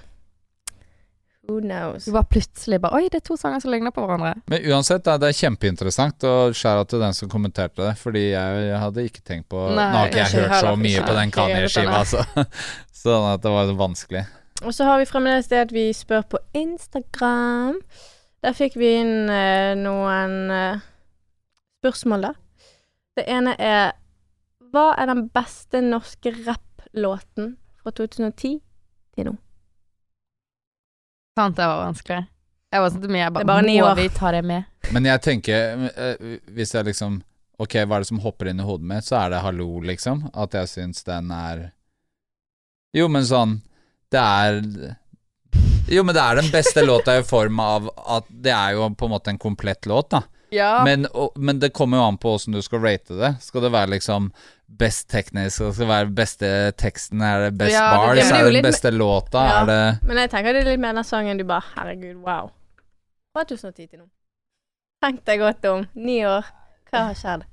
Who 1.50 1.60
knows? 1.66 2.06
Du 2.06 2.12
var 2.14 2.28
plutselig 2.30 2.78
bare 2.84 3.00
Oi, 3.00 3.08
det 3.10 3.24
er 3.24 3.26
to 3.26 3.36
sanger 3.40 3.62
som 3.64 3.72
ligner 3.74 3.94
på 3.96 4.04
hverandre. 4.06 4.36
Men 4.52 4.66
uansett, 4.70 5.02
da, 5.08 5.16
det 5.22 5.32
er 5.32 5.38
kjempeinteressant, 5.40 6.26
og 6.30 6.54
skjæra 6.58 6.84
til 6.90 7.02
den 7.02 7.16
som 7.18 7.32
kommenterte 7.32 7.82
det, 7.82 7.96
fordi 7.98 8.28
jeg, 8.30 8.60
jeg 8.70 8.82
hadde 8.84 9.06
ikke 9.10 9.24
tenkt 9.26 9.48
på 9.50 9.64
Nei, 9.74 9.88
Nå 9.90 9.98
har 10.04 10.12
ikke 10.12 10.22
jeg 10.22 10.30
jeg 10.36 10.44
hørt 10.44 10.54
så 10.60 10.68
heller. 10.70 10.84
mye 10.86 11.06
på 11.08 11.16
den 11.18 11.34
Kanye-skiva, 11.34 12.04
altså. 12.04 12.26
Sånn 13.02 13.26
at 13.32 13.42
det 13.46 13.54
var 13.56 13.74
vanskelig. 13.80 14.24
Og 14.60 14.74
så 14.76 14.86
har 14.90 15.00
vi 15.02 15.08
fremdeles 15.10 15.48
det 15.50 15.62
at 15.64 15.74
vi 15.74 15.88
spør 15.96 16.26
på 16.36 16.42
Instagram. 16.60 17.80
Der 18.44 18.56
fikk 18.56 18.76
vi 18.80 18.94
inn 19.00 19.30
eh, 19.32 19.72
noen 19.80 20.36
eh, 20.52 20.82
spørsmål, 21.80 22.30
da. 22.30 22.34
Det 23.18 23.26
ene 23.32 23.56
er 23.60 23.94
Hva 24.70 24.92
er 25.02 25.10
den 25.10 25.26
beste 25.34 25.80
norske 25.82 26.32
rapplåten 26.46 27.56
fra 27.82 27.92
2010 27.98 28.60
til 29.16 29.26
nå? 29.32 29.34
Sant, 31.38 31.56
det 31.58 31.66
var 31.68 31.84
vanskelig. 31.86 32.26
Jeg 32.70 32.84
var 32.84 32.92
sånn 32.94 33.02
til 33.02 33.10
meg, 33.14 33.22
jeg 33.24 33.34
bare, 33.34 33.44
Det 33.44 33.50
er 33.50 33.54
bare 33.56 33.66
ni 33.66 33.78
Må 33.82 33.88
år. 33.90 33.96
vi 33.98 34.08
ta 34.14 34.32
det 34.32 34.44
med? 34.46 34.64
Men 34.94 35.06
jeg 35.10 35.22
tenker, 35.26 35.90
eh, 35.96 36.40
hvis 36.54 36.74
jeg 36.76 36.86
liksom 36.86 37.22
Ok, 37.60 37.74
hva 37.84 37.98
er 37.98 38.04
det 38.06 38.08
som 38.08 38.20
hopper 38.24 38.48
inn 38.48 38.60
i 38.62 38.64
hodet 38.64 38.88
mitt, 38.88 39.04
så 39.04 39.18
er 39.26 39.30
det 39.34 39.42
Hallo, 39.44 39.82
liksom. 39.84 40.30
At 40.34 40.54
jeg 40.56 40.70
syns 40.72 41.04
den 41.04 41.32
er 41.32 41.72
Jo, 42.96 43.08
men 43.12 43.24
sånn 43.24 43.62
Det 44.12 44.22
er 44.22 44.62
Jo, 45.90 46.04
men 46.06 46.14
det 46.16 46.22
er 46.22 46.36
den 46.42 46.52
beste 46.54 46.84
låta 46.86 47.18
i 47.18 47.24
form 47.26 47.60
av 47.60 47.90
at 47.98 48.26
det 48.30 48.54
er 48.54 48.76
jo 48.78 48.90
på 48.94 49.06
en 49.10 49.12
måte 49.16 49.34
en 49.34 49.40
komplett 49.42 49.88
låt, 49.90 50.12
da. 50.14 50.22
Ja. 50.52 50.84
Men, 50.86 51.06
og, 51.14 51.32
men 51.38 51.60
det 51.60 51.70
kommer 51.74 51.98
jo 52.00 52.04
an 52.10 52.18
på 52.18 52.32
åssen 52.36 52.54
du 52.56 52.62
skal 52.66 52.82
rate 52.82 53.18
det. 53.20 53.36
Skal 53.44 53.62
det 53.62 53.72
være 53.72 53.92
liksom 53.96 54.32
best 54.80 55.08
teknisk, 55.10 55.56
skal 55.60 55.74
det 55.74 55.88
være 55.90 56.12
beste 56.14 56.50
teksten, 56.78 57.22
er 57.26 57.48
det 57.48 57.58
best 57.58 57.74
Ja, 57.74 57.90
det- 57.90 57.98
bars, 57.98 58.16
det 58.18 58.26
er 58.26 58.40
er 58.40 58.46
det 58.50 58.54
den 58.54 58.68
beste 58.70 58.92
låta, 58.94 59.44
Ja. 59.46 59.62
er 59.62 59.66
det 59.66 60.08
Men 60.08 60.18
jeg 60.18 60.30
tenker 60.30 60.54
det 60.54 60.62
er 60.66 60.70
litt 60.72 60.80
mer 60.80 60.94
den 60.94 61.04
sangen 61.04 61.38
du 61.38 61.44
bare 61.44 61.64
Herregud, 61.76 62.16
wow. 62.26 62.52
Fra 63.34 63.44
2010 63.44 63.88
til 63.90 64.00
nå. 64.00 64.06
Tenk 65.04 65.24
deg 65.26 65.40
godt 65.40 65.66
om. 65.66 65.86
Ni 65.96 66.20
år. 66.26 66.46
Hva 66.92 67.06
har 67.08 67.14
skjedd? 67.16 67.44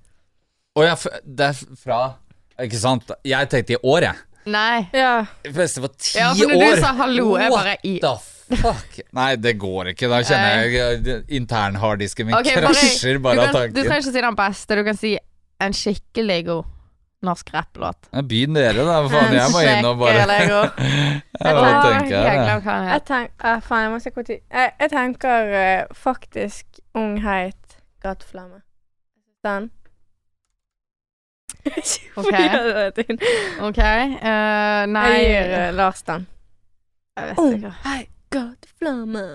Å 0.77 0.85
ja, 0.85 0.95
det 1.25 1.47
er 1.47 1.53
fra 1.77 1.99
Ikke 2.59 2.77
sant? 2.81 3.11
Jeg 3.25 3.49
tenkte 3.53 3.77
i 3.77 3.83
år, 3.85 4.01
jeg. 4.01 4.17
Nei. 4.47 4.89
Ja. 4.95 5.27
Det 5.43 5.53
var 5.55 5.89
ti 5.99 6.19
Ja, 6.19 6.33
for 6.35 6.49
når 6.49 6.63
år 6.63 6.75
du 6.77 6.81
sa 6.81 6.93
hallo, 6.95 7.37
jeg 7.37 7.51
bare 7.53 7.77
i 7.83 7.99
What 7.99 8.01
the 8.01 8.15
fuck? 8.25 8.33
Nei, 9.17 9.31
det 9.43 9.57
går 9.59 9.93
ikke. 9.93 10.09
Da 10.13 10.23
kjenner 10.23 10.63
jeg 10.63 11.03
eh, 11.11 11.25
internharddisken 11.39 12.29
min 12.29 12.39
okay, 12.39 12.61
krasjer 12.63 13.19
bare 13.23 13.49
av 13.49 13.57
tanken. 13.57 13.75
du 13.75 13.83
trenger 13.83 14.05
ikke 14.05 14.15
si 14.15 14.25
den 14.29 14.39
beste, 14.39 14.79
du 14.79 14.87
kan 14.87 14.99
si 14.99 15.13
en 15.67 15.77
skikkelig 15.77 16.41
god 16.47 16.73
norsk 17.27 17.51
rapplåt. 17.55 18.09
Begynn 18.29 18.55
dere, 18.55 18.85
da. 18.87 18.99
Faen, 19.11 19.35
jeg 19.35 19.53
må 19.53 19.63
inn 19.65 19.89
og 19.89 19.99
bare. 20.03 20.27
Jeg 20.27 20.27
tenke 20.37 21.55
tenker 21.87 22.15
jeg 22.15 22.91
Jeg 22.91 23.05
tenker 23.09 23.65
Faen, 23.67 23.87
jeg 23.87 23.93
må 23.93 23.99
se 24.03 24.13
hvor 24.15 24.27
tid 24.27 24.39
Jeg, 24.39 24.73
jeg 24.81 24.91
tenker 24.93 25.55
eh, 25.61 25.97
faktisk 25.97 26.81
Ung 26.97 27.19
heit 27.25 27.79
gateflamme. 28.05 28.63
Den. 29.45 29.71
Ok. 32.21 32.33
Jeg 32.33 33.19
Ok, 33.61 33.79
eh, 33.79 34.83
nei 34.91 35.09
gir 35.19 35.57
eh, 35.59 35.73
Lars 35.75 36.03
den. 36.07 36.29
Jeg 37.17 37.33
vet 37.33 37.57
ikke. 37.59 38.07
Gateflamme. 38.35 39.27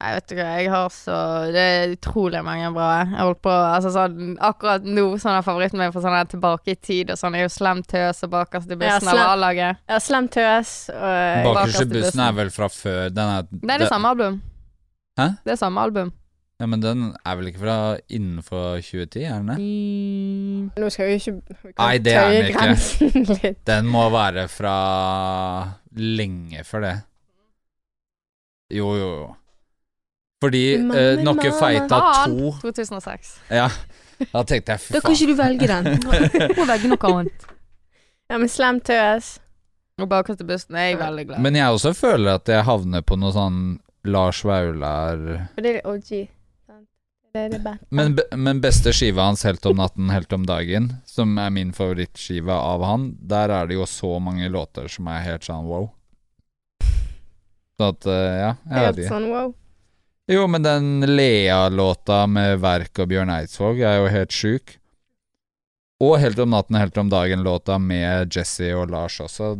Jeg 0.00 0.16
vet 0.16 0.32
ikke, 0.32 0.44
jeg 0.56 0.68
har 0.72 0.92
så 0.94 1.16
Det 1.52 1.60
er 1.60 1.90
utrolig 1.92 2.40
mange 2.44 2.70
bra. 2.72 2.86
Jeg 3.02 3.18
holdt 3.20 3.42
på 3.44 3.52
Altså 3.52 3.90
sånn 3.92 4.30
Akkurat 4.40 4.86
nå, 4.86 5.02
sånn 5.20 5.36
er 5.36 5.44
favoritten 5.44 5.80
min 5.82 5.92
for 5.92 6.04
sånn 6.04 6.16
her 6.16 6.30
tilbake 6.30 6.72
i 6.72 6.78
tid 6.80 7.12
og 7.12 7.20
sånn, 7.20 7.36
er 7.36 7.44
jo 7.44 7.50
Slem 7.52 7.82
Tøs 7.84 8.24
og 8.24 8.32
Bakerst 8.32 8.70
i 8.70 8.78
Ja, 8.78 8.80
bussen 8.80 9.10
av 9.12 9.34
A-laget. 9.34 9.82
Ja, 9.90 9.98
Slem 10.00 10.30
tøs 10.32 10.72
og 10.94 11.50
Bakerst 11.50 11.84
i 11.84 11.90
bussen 11.92 12.24
er 12.24 12.38
vel 12.38 12.54
fra 12.54 12.70
før 12.72 13.12
Den 13.12 13.34
er 13.34 13.52
Nei, 13.60 13.76
det 13.76 13.90
er 13.90 13.92
samme 13.92 14.14
album. 14.14 14.40
Hæ? 15.20 15.28
Det 15.44 15.52
er 15.52 15.60
samme 15.60 15.84
album. 15.84 16.14
Ja, 16.60 16.66
men 16.68 16.82
den 16.84 17.04
er 17.24 17.36
vel 17.38 17.48
ikke 17.48 17.62
fra 17.62 17.76
innenfor 18.12 18.82
2010, 18.84 19.22
er 19.24 19.38
den 19.40 19.46
det? 19.48 19.58
Mm. 19.60 20.64
Nå 20.80 20.90
skal 20.92 21.08
vi 21.08 21.14
ikke 21.16 21.32
vi 21.40 21.72
Nei, 21.78 21.94
det 22.04 22.16
er 22.16 22.50
den 22.52 23.22
ikke. 23.24 23.54
Den 23.68 23.88
må 23.88 24.02
være 24.12 24.44
fra 24.52 24.74
lenge 25.96 26.64
før 26.68 26.84
det. 26.84 26.96
Jo, 28.70 28.94
jo, 28.96 29.10
jo. 29.20 29.28
Fordi 30.40 30.62
eh, 30.78 31.20
Noe 31.26 31.52
feita 31.58 31.98
to 32.24 32.52
2006. 32.62 33.34
Ja, 33.52 33.66
da 34.32 34.42
tenkte 34.48 34.72
jeg 34.76 34.80
fy 34.86 34.94
Da 34.96 35.00
kan 35.04 35.12
ikke 35.16 35.28
du 35.28 35.36
velge 35.36 35.68
den. 35.68 35.90
Du 36.00 36.56
må 36.62 36.66
velge 36.70 36.88
noe 36.94 37.10
annet. 37.12 37.46
Ja, 38.30 38.38
men 38.38 38.48
Slem 38.48 38.78
tøs 38.86 39.38
Og 40.00 40.08
Bakerst 40.08 40.40
i 40.40 40.46
bussen 40.48 40.76
er 40.78 40.92
jeg 40.92 40.98
veldig 41.00 41.26
glad. 41.28 41.42
Men 41.44 41.58
jeg 41.58 41.76
også 41.76 41.92
føler 41.98 42.38
at 42.38 42.48
jeg 42.48 42.64
havner 42.64 43.02
på 43.04 43.18
noe 43.20 43.34
sånn 43.36 43.62
Lars 44.08 44.40
Vaular 44.48 45.18
For 45.56 45.66
det 45.66 45.74
er 45.80 45.88
OG. 45.90 46.12
Det 47.30 47.38
er 47.44 47.50
det 47.52 47.60
beste. 47.62 47.86
men, 47.94 48.14
be- 48.18 48.36
men 48.36 48.58
beste 48.64 48.90
skiva 48.96 49.28
hans, 49.28 49.44
'Helt 49.46 49.66
om 49.70 49.76
natten, 49.78 50.08
helt 50.10 50.32
om 50.34 50.42
dagen', 50.48 50.88
som 51.06 51.36
er 51.38 51.50
min 51.54 51.70
favorittskive 51.72 52.50
av 52.50 52.82
han, 52.82 53.04
der 53.22 53.52
er 53.54 53.68
det 53.70 53.76
jo 53.76 53.84
så 53.86 54.16
mange 54.18 54.48
låter 54.50 54.88
som 54.90 55.06
er 55.06 55.20
helt 55.22 55.44
sånn 55.46 55.68
wow. 55.68 55.90
Så 57.80 57.86
at, 57.94 58.06
eh, 58.12 58.34
ja, 58.36 58.50
jeg 58.68 58.84
vet 58.84 58.98
ikke. 59.00 59.12
sånn 59.14 59.30
wow. 59.32 59.54
Jo, 60.30 60.44
men 60.52 60.62
den 60.62 60.90
Lea-låta 61.08 62.26
med 62.28 62.60
Verk 62.60 63.00
og 63.00 63.08
Bjørn 63.08 63.32
Eidsvåg 63.32 63.80
er 63.80 63.96
jo 64.02 64.10
helt 64.12 64.36
sjuk. 64.36 64.76
Og 66.00 66.18
Helt 66.20 66.38
om 66.40 66.52
natten, 66.52 66.76
helt 66.80 66.96
om 67.00 67.08
dagen-låta 67.12 67.78
med 67.80 68.32
Jesse 68.32 68.70
og 68.76 68.92
Lars 68.92 69.18
også 69.20 69.54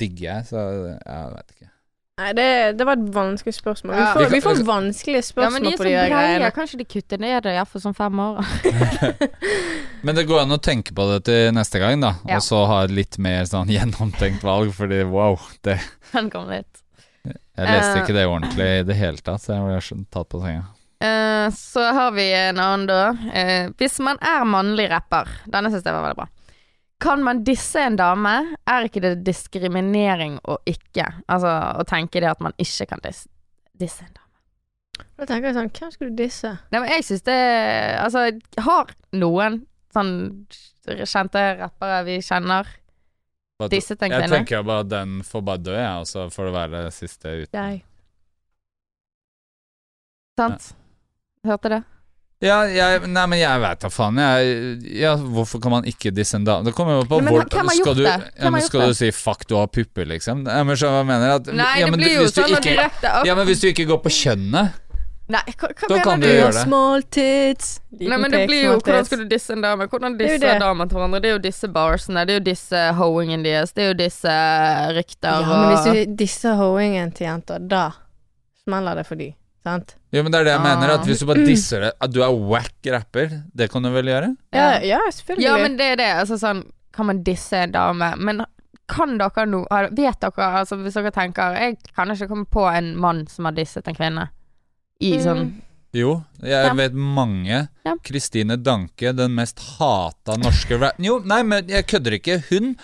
digger 0.00 0.26
jeg, 0.26 0.48
så 0.50 0.64
jeg 0.96 1.30
vet 1.36 1.54
ikke. 1.54 1.70
Nei, 2.16 2.30
det, 2.32 2.48
det 2.80 2.84
var 2.88 2.96
et 2.96 3.08
vanskelig 3.12 3.52
spørsmål. 3.58 3.92
Ja. 3.92 4.06
Vi, 4.16 4.24
får, 4.24 4.30
Vi 4.32 4.40
får 4.40 4.60
vanskelige 4.64 5.20
Ja, 5.20 5.20
men 5.20 5.26
spørsmål 5.28 5.66
de 5.66 5.72
er 5.72 5.76
på 5.76 5.84
de 5.84 5.94
greiene. 6.14 6.50
Kanskje 6.56 6.78
de 6.80 6.86
kutter 6.88 7.20
ned 7.20 7.44
det 7.44 7.52
iallfall 7.58 7.82
sånn 7.84 7.96
fem 7.96 8.22
år. 8.24 8.40
Men 10.06 10.16
det 10.16 10.24
går 10.28 10.46
an 10.46 10.56
å 10.56 10.58
tenke 10.62 10.94
på 10.96 11.04
det 11.10 11.18
til 11.28 11.50
neste 11.52 11.80
gang, 11.82 12.00
da. 12.00 12.14
Ja. 12.24 12.38
Og 12.38 12.46
så 12.46 12.62
ha 12.70 12.80
et 12.86 12.94
litt 12.96 13.18
mer 13.20 13.44
sånn 13.48 13.68
gjennomtenkt 13.72 14.44
valg, 14.48 14.72
fordi 14.76 15.02
wow, 15.12 15.36
det 15.66 15.76
Den 16.14 16.32
kom 16.32 16.48
litt. 16.48 16.85
Jeg 17.56 17.72
leste 17.72 17.92
Eh. 17.96 18.02
ikke 18.02 18.16
det 18.16 18.26
ordentlig 18.28 18.66
i 18.80 18.82
det 18.84 18.96
hele 18.98 19.22
tatt, 19.24 19.40
så 19.40 19.56
jeg 19.56 19.64
ble 19.64 20.04
tatt 20.12 20.28
på 20.28 20.40
senga. 20.42 20.66
Uh, 20.96 21.52
så 21.52 21.82
har 21.92 22.12
vi 22.16 22.32
en 22.32 22.58
annen, 22.60 22.86
da. 22.88 23.10
Uh, 23.12 23.72
hvis 23.76 23.98
man 24.00 24.16
er 24.24 24.46
mannlig 24.48 24.86
rapper 24.88 25.28
Denne 25.44 25.68
syns 25.68 25.84
jeg 25.84 25.92
var 25.92 26.06
veldig 26.06 26.16
bra. 26.16 26.28
Kan 27.04 27.20
man 27.22 27.42
disse 27.44 27.82
en 27.84 27.98
dame? 28.00 28.32
Er 28.64 28.88
ikke 28.88 29.02
det 29.04 29.18
diskriminering 29.26 30.38
å 30.48 30.56
ikke 30.64 31.04
Altså 31.28 31.52
å 31.76 31.84
tenke 31.84 32.22
det 32.24 32.30
at 32.30 32.40
man 32.40 32.56
ikke 32.56 32.88
kan 32.88 33.04
dis 33.04 33.26
disse 33.76 34.06
en 34.06 34.14
dame? 34.14 35.04
Da 35.20 35.28
tenker 35.28 35.50
jeg 35.50 35.58
sånn 35.58 35.72
Hvem 35.76 35.92
skulle 35.92 36.16
du 36.16 36.22
disse? 36.22 36.54
Nei, 36.72 36.80
men 36.80 36.88
jeg 36.94 37.04
syns 37.04 37.26
det 37.28 37.36
Altså, 38.00 38.24
har 38.64 38.96
noen 39.12 39.60
sånn 39.92 40.14
kjente 40.86 41.42
rappere 41.60 42.02
vi 42.06 42.18
kjenner, 42.24 42.68
At- 43.58 43.70
Disse 43.72 43.96
en 43.96 44.10
Jeg 44.10 44.20
tenker 44.28 44.36
tenker 44.36 44.62
bare 44.68 44.80
at 44.84 44.88
den 44.90 45.22
får 45.24 45.42
bare 45.42 45.58
dø, 45.64 45.72
jeg, 45.72 46.00
og 46.02 46.06
så 46.06 46.26
får 46.32 46.44
det 46.44 46.52
være 46.52 46.84
det 46.84 46.92
siste 46.92 47.24
uten. 47.42 47.56
Jeg. 47.56 47.82
Sant? 50.36 50.74
Hørte 51.46 51.70
det? 51.72 51.84
Ja, 52.44 52.58
jeg, 52.68 53.06
nei, 53.08 53.22
men 53.32 53.38
jeg 53.40 53.60
veit 53.62 53.80
da 53.80 53.88
faen. 53.88 54.18
Jeg, 54.20 54.56
ja, 55.00 55.14
hvorfor 55.16 55.60
kan 55.64 55.72
man 55.72 55.86
ikke 55.88 56.10
disse 56.12 56.36
en 56.36 56.44
dame? 56.44 56.66
Det 56.68 56.74
kommer 56.76 56.98
jo 56.98 57.06
på 57.08 57.22
Nei, 57.24 57.32
hvor 57.32 57.46
hvem 57.48 57.70
har 57.70 57.78
gjort 57.78 57.96
du, 57.96 58.02
det? 58.04 58.16
Ja, 58.36 58.50
men 58.52 58.64
skal 58.66 58.82
det? 58.84 58.88
du 58.92 58.98
si 58.98 59.08
'fuck, 59.10 59.46
du 59.48 59.54
har 59.56 59.70
pupper', 59.72 60.04
liksom? 60.04 60.44
Ja, 60.44 60.62
men 60.68 60.76
så 60.76 60.90
hva 60.92 61.00
mener 61.08 61.24
jeg 61.30 61.40
at 61.40 61.46
Nei, 61.56 61.70
ja, 61.80 61.86
det 61.88 61.96
blir 61.96 62.12
jo 62.12 62.26
sånn 62.28 62.52
ikke, 62.52 62.60
direkte 62.76 63.08
opp 63.08 63.24
Ja, 63.26 63.34
men 63.40 63.48
hvis 63.48 63.64
du 63.64 63.70
ikke 63.72 63.86
går 63.88 64.02
på 64.04 64.12
kjønnet 64.12 64.76
Nei, 65.28 65.40
hva, 65.58 65.68
hva 65.74 65.88
Da 65.88 65.94
mener 65.96 66.04
kan 66.06 66.20
du? 66.22 66.26
du. 66.28 66.52
Small 66.54 67.02
tits. 67.02 67.80
Nei, 67.98 68.16
men 68.22 68.30
det 68.30 68.44
blir 68.46 68.60
jo 68.62 68.74
Hvordan 68.78 69.06
skal 69.08 69.18
du 69.18 69.24
disse 69.32 69.50
en 69.56 69.64
dame? 69.64 69.88
Hvordan 69.90 70.14
disse 70.20 70.38
det. 70.38 70.52
damer 70.62 70.86
til 70.86 71.00
hverandre? 71.00 71.20
Det 71.24 71.30
er 71.30 71.34
jo 71.34 71.40
disse 71.48 71.68
barsene, 71.74 72.22
det 72.28 72.34
er 72.36 72.38
jo 72.38 72.44
disse 72.46 72.82
hoingen 73.00 73.42
deres, 73.42 73.72
det 73.74 73.82
er 73.82 73.88
jo 73.90 73.96
disse 74.04 74.36
rykter 74.94 75.40
Ja, 75.42 75.48
men 75.50 75.72
hvis 75.74 75.88
du 75.88 76.14
disser 76.22 76.54
hoingen 76.60 77.10
til 77.16 77.26
jenter, 77.26 77.58
da 77.66 77.88
smeller 78.62 78.94
det 79.00 79.06
for 79.08 79.18
de, 79.18 79.32
sant? 79.66 79.96
Jo, 80.14 80.22
men 80.22 80.30
det 80.32 80.40
er 80.40 80.44
det 80.46 80.52
jeg 80.54 80.60
Ah. 80.62 80.68
mener. 80.68 80.94
At 80.94 81.06
Hvis 81.06 81.18
du 81.20 81.26
bare 81.26 81.44
disser 81.46 81.80
det 81.80 81.92
At 82.00 82.12
du 82.14 82.22
er 82.22 82.30
wack 82.32 82.72
rapper, 82.86 83.42
det 83.54 83.70
kan 83.70 83.82
du 83.82 83.90
vel 83.90 84.06
gjøre? 84.06 84.30
Ja, 84.54 84.78
ja 84.80 85.00
selvfølgelig. 85.10 85.42
Ja, 85.44 85.56
men 85.58 85.76
det 85.76 85.90
er 85.92 85.96
det. 85.96 86.10
Altså 86.22 86.38
sånn 86.38 86.62
Kan 86.94 87.06
man 87.10 87.22
disse 87.26 87.52
en 87.66 87.72
dame? 87.72 88.14
Men 88.16 88.44
kan 88.88 89.18
dere 89.18 89.44
noe 89.50 89.66
Vet 89.90 90.20
dere, 90.22 90.46
altså 90.62 90.76
hvis 90.80 90.94
dere 90.94 91.10
tenker 91.10 91.58
Jeg 91.58 91.76
kan 91.94 92.08
ikke 92.14 92.28
komme 92.30 92.46
på 92.46 92.64
en 92.72 92.94
mann 92.96 93.26
som 93.28 93.44
har 93.44 93.52
disset 93.52 93.86
en 93.88 93.94
kvinne. 93.98 94.28
I 95.00 95.12
Mm. 95.16 95.22
sånn 95.24 95.62
Jo, 95.94 96.24
jeg 96.42 96.50
Ja. 96.66 96.74
vet 96.74 96.92
mange. 96.92 97.68
Ja. 97.86 97.94
Kristine 98.04 98.56
Danke, 98.62 99.14
den 99.16 99.34
mest 99.34 99.58
hata 99.78 100.36
norske 100.36 100.78
rap... 100.78 100.94
Jo, 100.98 101.20
nei, 101.20 101.42
men 101.42 101.66
jeg 101.68 101.86
kødder 101.86 102.12
ikke. 102.18 102.44
Hun, 102.50 102.76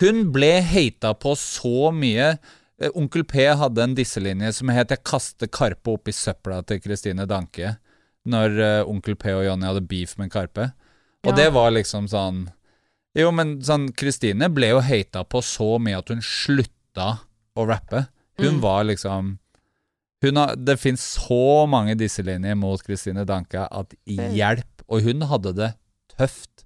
hun 0.00 0.30
ble 0.32 0.60
hata 0.60 1.14
på 1.14 1.32
så 1.34 1.90
mye. 1.94 2.38
Eh, 2.78 2.90
Onkel 2.94 3.24
P 3.24 3.46
hadde 3.56 3.78
en 3.82 3.94
disselinje 3.94 4.52
som 4.52 4.68
het 4.68 4.88
'Jeg 4.90 5.02
kaster 5.02 5.46
Karpe 5.48 5.88
opp 5.94 6.08
i 6.08 6.12
søpla' 6.12 6.66
til 6.66 6.80
Kristine 6.80 7.26
Danke. 7.26 7.78
Når 8.26 8.82
uh, 8.82 8.88
Onkel 8.90 9.14
P 9.16 9.26
og 9.32 9.44
Jonny 9.46 9.64
hadde 9.66 9.88
beef 9.88 10.18
med 10.18 10.30
Karpe. 10.30 10.72
Og 11.24 11.30
Ja. 11.30 11.44
det 11.44 11.52
var 11.54 11.70
liksom 11.70 12.06
sånn 12.08 12.48
Jo, 13.16 13.30
men 13.32 13.60
sånn 13.62 13.96
Kristine 13.96 14.48
ble 14.52 14.68
jo 14.68 14.80
hata 14.80 15.24
på 15.24 15.40
så 15.42 15.78
mye 15.80 15.96
at 15.98 16.08
hun 16.08 16.20
slutta 16.20 17.20
å 17.56 17.66
rappe. 17.66 18.08
Hun 18.38 18.56
Mm. 18.56 18.60
var 18.60 18.84
liksom 18.84 19.38
har, 20.22 20.56
Det 20.56 20.76
fins 20.80 21.02
så 21.18 21.66
mange 21.70 21.94
disselinjer 21.94 22.56
mot 22.58 22.82
Kristine 22.82 23.24
Danke 23.24 23.66
at 23.66 23.94
hjelp. 24.06 24.84
Og 24.88 25.04
hun 25.04 25.26
hadde 25.30 25.52
det 25.54 25.72
tøft. 26.16 26.64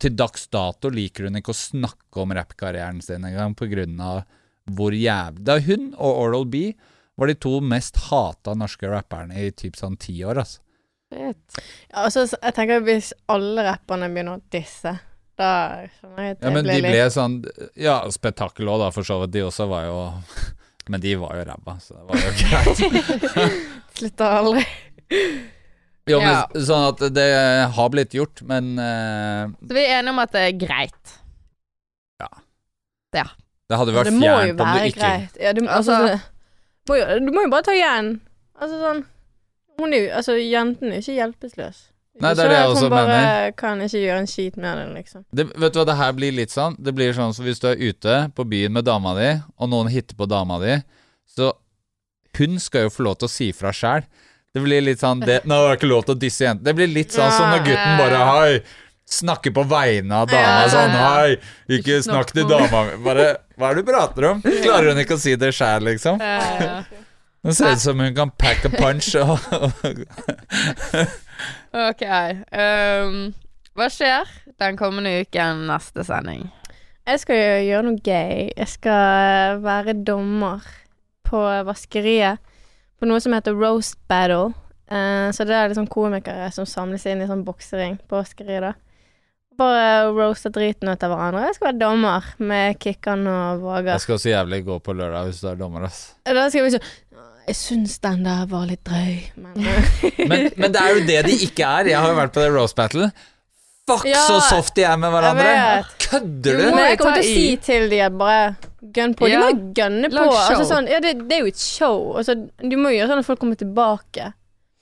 Til 0.00 0.16
dags 0.16 0.48
dato 0.48 0.90
liker 0.90 1.28
hun 1.28 1.38
ikke 1.38 1.52
å 1.54 1.56
snakke 1.56 2.22
om 2.22 2.32
rappkarrieren 2.34 3.02
sin 3.04 3.24
engang 3.24 3.54
pga. 3.54 4.24
hvor 4.64 4.92
jævlig 4.96 5.48
er 5.48 5.60
hun 5.60 5.94
og 5.94 6.20
Oral 6.24 6.46
B 6.46 6.72
var 7.16 7.26
de 7.26 7.34
to 7.34 7.60
mest 7.60 7.96
hata 8.08 8.54
norske 8.58 8.88
rapperne 8.88 9.36
i 9.38 9.50
typ 9.50 9.76
sånn 9.76 9.96
ti 10.00 10.16
år, 10.24 10.40
altså. 10.42 10.60
Ja, 11.14 11.30
altså, 11.92 12.24
jeg 12.26 12.54
tenker 12.56 12.80
hvis 12.82 13.12
alle 13.30 13.66
rapperne 13.68 14.08
begynner 14.10 14.40
å 14.40 14.42
disse, 14.50 14.96
da 15.38 15.50
skjønner 15.98 16.24
jeg 16.24 16.34
at 16.34 16.40
det 16.40 16.48
Ja, 16.48 16.54
men 16.54 16.66
blir 16.66 16.74
de 16.74 16.80
litt 16.80 16.94
ble 16.94 17.06
sånn 17.10 17.36
Ja, 17.78 17.96
spetakkel 18.14 18.70
òg, 18.70 18.82
da, 18.82 18.90
for 18.94 19.06
så 19.06 19.20
vidt. 19.22 19.34
De 19.34 19.44
også 19.46 19.66
var 19.70 19.86
jo 19.86 19.98
Men 20.92 21.00
de 21.00 21.14
var 21.16 21.36
jo 21.38 21.44
ræva, 21.48 21.74
så 21.80 21.94
det 21.96 22.04
var 22.08 22.16
jo 22.20 22.32
greit. 22.40 23.34
Slutta 23.98 24.30
aldri. 24.40 24.64
Jo, 26.10 26.18
men 26.20 26.28
Ja. 26.28 26.40
Sånn 26.60 26.88
at 26.90 27.00
det 27.16 27.28
har 27.76 27.88
blitt 27.94 28.12
gjort, 28.12 28.42
men 28.44 28.74
uh, 28.76 29.48
Så 29.64 29.72
vi 29.72 29.84
er 29.86 29.98
enige 30.00 30.12
om 30.12 30.20
at 30.20 30.34
det 30.36 30.42
er 30.50 30.58
greit. 30.66 31.14
Ja 33.14 33.24
det 33.70 33.78
hadde 33.80 33.94
vært 33.96 34.10
det 34.10 34.18
fjernt 34.20 34.60
om 34.60 34.70
du 34.74 34.84
ikke 34.84 35.00
greit. 35.00 35.36
Ja, 35.40 35.52
du, 35.56 35.62
altså, 35.66 35.92
Altså- 35.92 36.20
det- 36.86 37.26
du 37.26 37.32
må 37.32 37.42
jo 37.42 37.50
bare 37.50 37.62
ta 37.62 37.72
igjen. 37.72 38.20
Altså 38.60 38.78
sånn 38.80 39.04
Hun 39.78 39.92
er 39.92 39.98
jo 40.04 40.10
Altså, 40.14 40.32
jenten 40.38 40.92
er 40.92 41.00
jo 41.00 41.02
ikke 41.02 41.14
hjelpeløs. 41.18 41.90
Nei, 42.22 42.30
det 42.34 42.44
er 42.44 42.48
det 42.52 42.58
jeg 42.60 42.68
også 42.70 42.84
Hun 42.86 42.92
bare 42.94 43.52
kan 43.58 43.80
ikke 43.82 43.98
gjøre 44.04 44.18
en 44.22 44.28
skit 44.30 44.56
med 44.56 44.78
det, 44.78 44.84
liksom. 44.94 45.24
Det, 45.34 45.48
vet 45.58 45.72
du 45.74 45.78
hva, 45.80 45.84
det 45.88 45.96
her 45.98 46.12
blir 46.14 46.30
litt 46.36 46.52
sånn 46.54 46.76
Det 46.78 46.92
blir 46.94 47.10
sånn 47.16 47.32
som 47.34 47.44
hvis 47.44 47.58
du 47.58 47.66
er 47.72 47.80
ute 47.82 48.18
på 48.36 48.44
byen 48.46 48.72
med 48.76 48.84
dama 48.86 49.16
di, 49.18 49.32
og 49.58 49.68
noen 49.72 49.90
hitter 49.90 50.14
på 50.14 50.28
dama 50.30 50.60
di, 50.62 50.76
så 51.26 51.50
hun 52.38 52.58
skal 52.62 52.86
jo 52.86 52.90
få 52.94 53.02
lov 53.06 53.18
til 53.18 53.26
å 53.28 53.30
si 53.30 53.48
fra 53.54 53.70
sjæl. 53.74 54.02
Det 54.54 54.62
blir 54.62 54.82
litt 54.82 54.98
sånn 55.02 55.20
det, 55.22 55.40
Nå 55.46 55.54
er 55.54 55.68
jeg 55.74 55.78
ikke 55.80 55.90
lov 55.90 56.04
til 56.06 56.14
å 56.14 56.18
disse 56.22 56.42
jentene. 56.46 56.64
Det 56.66 56.74
blir 56.78 56.90
litt 56.90 57.10
sånn 57.14 57.30
som 57.34 57.50
når 57.50 57.62
gutten 57.66 57.98
bare 57.98 58.22
Hei, 58.30 58.60
snakker 59.10 59.52
på 59.54 59.64
vegne 59.70 60.20
av 60.22 60.30
dama 60.30 60.60
Ja. 60.62 60.68
sånn 60.70 60.94
Hei, 60.98 61.36
ikke 61.78 61.98
snakk 62.06 62.30
til 62.34 62.46
på- 62.46 62.50
dama 62.54 62.84
mi. 62.92 62.96
Bare 63.04 63.26
Hva 63.58 63.70
er 63.70 63.74
det 63.74 63.84
du 63.84 63.90
prater 63.92 64.28
om? 64.30 64.42
Klarer 64.42 64.90
hun 64.94 65.02
ikke 65.02 65.14
å 65.18 65.22
si 65.22 65.34
det 65.38 65.50
sjæl, 65.54 65.82
liksom? 65.90 66.18
Ja, 66.22 66.82
Det 67.44 67.52
ser 67.58 67.72
ut 67.74 67.82
som 67.82 67.98
hun 68.00 68.14
kan 68.16 68.30
pack 68.38 68.64
a 68.64 68.70
punch 68.72 69.14
og 69.20 69.38
Ok. 71.74 72.04
Um, 72.54 73.32
hva 73.74 73.88
skjer 73.90 74.28
den 74.62 74.76
kommende 74.78 75.10
uken, 75.24 75.64
neste 75.66 76.04
sending? 76.06 76.46
Jeg 77.04 77.20
skal 77.20 77.40
gjøre 77.66 77.86
noe 77.88 77.98
gøy. 77.98 78.52
Jeg 78.54 78.70
skal 78.70 79.58
være 79.64 79.96
dommer 80.06 80.62
på 81.26 81.40
vaskeriet. 81.66 82.38
På 82.94 83.10
noe 83.10 83.18
som 83.20 83.34
heter 83.34 83.58
Roast 83.58 83.98
Battle. 84.06 84.54
Uh, 84.86 85.34
så 85.34 85.42
det 85.48 85.56
er 85.58 85.72
liksom 85.72 85.90
komikere 85.90 86.46
som 86.54 86.68
samles 86.68 87.08
inn 87.10 87.24
i 87.24 87.28
sånn 87.28 87.42
boksering 87.42 87.98
på 88.06 88.20
vaskeriet, 88.20 88.68
da. 88.68 88.74
Bare 89.58 90.08
roaste 90.10 90.50
driten 90.54 90.90
ut 90.90 91.02
av 91.06 91.12
hverandre. 91.12 91.44
Jeg 91.48 91.56
skal 91.58 91.68
være 91.68 91.80
dommer 91.82 92.30
med 92.42 92.78
Kikkan 92.82 93.26
og 93.30 93.62
Vågar. 93.62 93.96
Jeg 93.96 94.06
skal 94.06 94.18
så 94.22 94.32
jævlig 94.32 94.64
gå 94.66 94.78
på 94.82 94.94
lørdag 94.94 95.28
hvis 95.28 95.42
du 95.42 95.50
er 95.50 95.58
dommer, 95.58 95.86
ass. 95.86 96.00
Da 96.26 96.48
skal 96.50 96.66
vi 96.66 96.72
sånn 96.74 96.88
Jeg 97.44 97.56
syns 97.58 97.98
den 98.04 98.24
der 98.24 98.46
var 98.48 98.64
litt 98.68 98.82
drøy, 98.88 99.18
men 99.36 99.58
eh, 99.68 100.18
Men, 100.24 100.50
men 100.56 100.72
det 100.72 100.80
er 100.80 100.94
jo 100.96 101.04
det 101.08 101.20
de 101.28 101.38
ikke 101.46 101.66
er. 101.80 101.90
Jeg 101.92 102.00
har 102.00 102.12
jo 102.12 102.18
vært 102.18 102.34
på 102.36 102.42
det 102.44 102.50
Rose 102.54 102.76
battle. 102.78 103.10
Fuck 103.84 104.06
Ja, 104.08 104.22
så 104.24 104.38
soft 104.40 104.72
de 104.78 104.86
er 104.88 104.96
med 104.96 105.12
hverandre! 105.12 105.50
Kødder 106.00 106.56
Du 106.56 106.62
du? 106.62 106.70
må 106.70 106.76
Men 106.78 106.86
jeg 106.86 106.94
jo 106.94 107.00
kommer 107.02 107.18
til 107.20 107.26
å 107.26 107.34
si 107.34 107.56
til 107.66 107.90
de 107.90 107.98
at 108.06 108.14
bare 108.16 108.46
gønn 108.96 109.12
på. 109.18 109.28
De 109.28 109.36
må 109.42 109.50
jo 109.50 109.58
gønne 109.76 110.08
på. 110.14 110.22
Altså 110.30 110.64
sånn, 110.70 110.88
ja, 110.88 111.02
det, 111.04 111.18
det 111.28 111.36
er 111.36 111.44
jo 111.44 111.52
et 111.52 111.60
show. 111.60 111.98
Altså, 112.16 112.38
du 112.64 112.78
må 112.80 112.94
gjøre 112.94 113.10
sånn 113.12 113.20
at 113.20 113.28
folk 113.28 113.42
kommer 113.44 113.60
tilbake. 113.60 114.30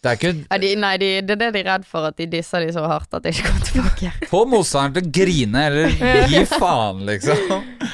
Det 0.02 0.10
er 0.10 0.16
ikke 0.18 0.30
Ja, 0.50 0.56
de, 0.58 0.70
nei, 0.82 0.92
de, 0.98 1.08
det 1.22 1.34
er 1.34 1.40
det 1.40 1.48
de 1.54 1.60
er 1.62 1.66
redd 1.72 1.84
for, 1.86 2.06
at 2.10 2.16
de 2.18 2.26
disser 2.30 2.62
de 2.66 2.72
så 2.74 2.82
hardt 2.90 3.12
at 3.14 3.22
de 3.26 3.30
ikke 3.34 3.44
kommer 3.50 3.66
tilbake. 3.68 4.12
Få 4.32 4.44
motstanderen 4.50 4.94
til 4.98 5.10
å 5.10 5.14
grine, 5.18 5.66
eller 5.66 6.26
gi 6.30 6.44
faen, 6.62 7.04
liksom. 7.06 7.44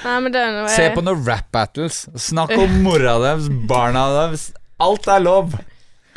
Nei, 0.04 0.14
men 0.24 0.32
det 0.32 0.44
er 0.44 0.54
noe 0.56 0.70
Se 0.72 0.86
på 0.92 1.04
noen 1.04 1.24
rap 1.28 1.48
battles. 1.56 2.06
Snakk 2.28 2.52
om 2.56 2.78
mora 2.84 3.16
deres, 3.24 3.48
barna 3.68 4.06
deres. 4.14 4.50
Alt 4.78 5.10
er 5.10 5.24
lov. 5.24 5.58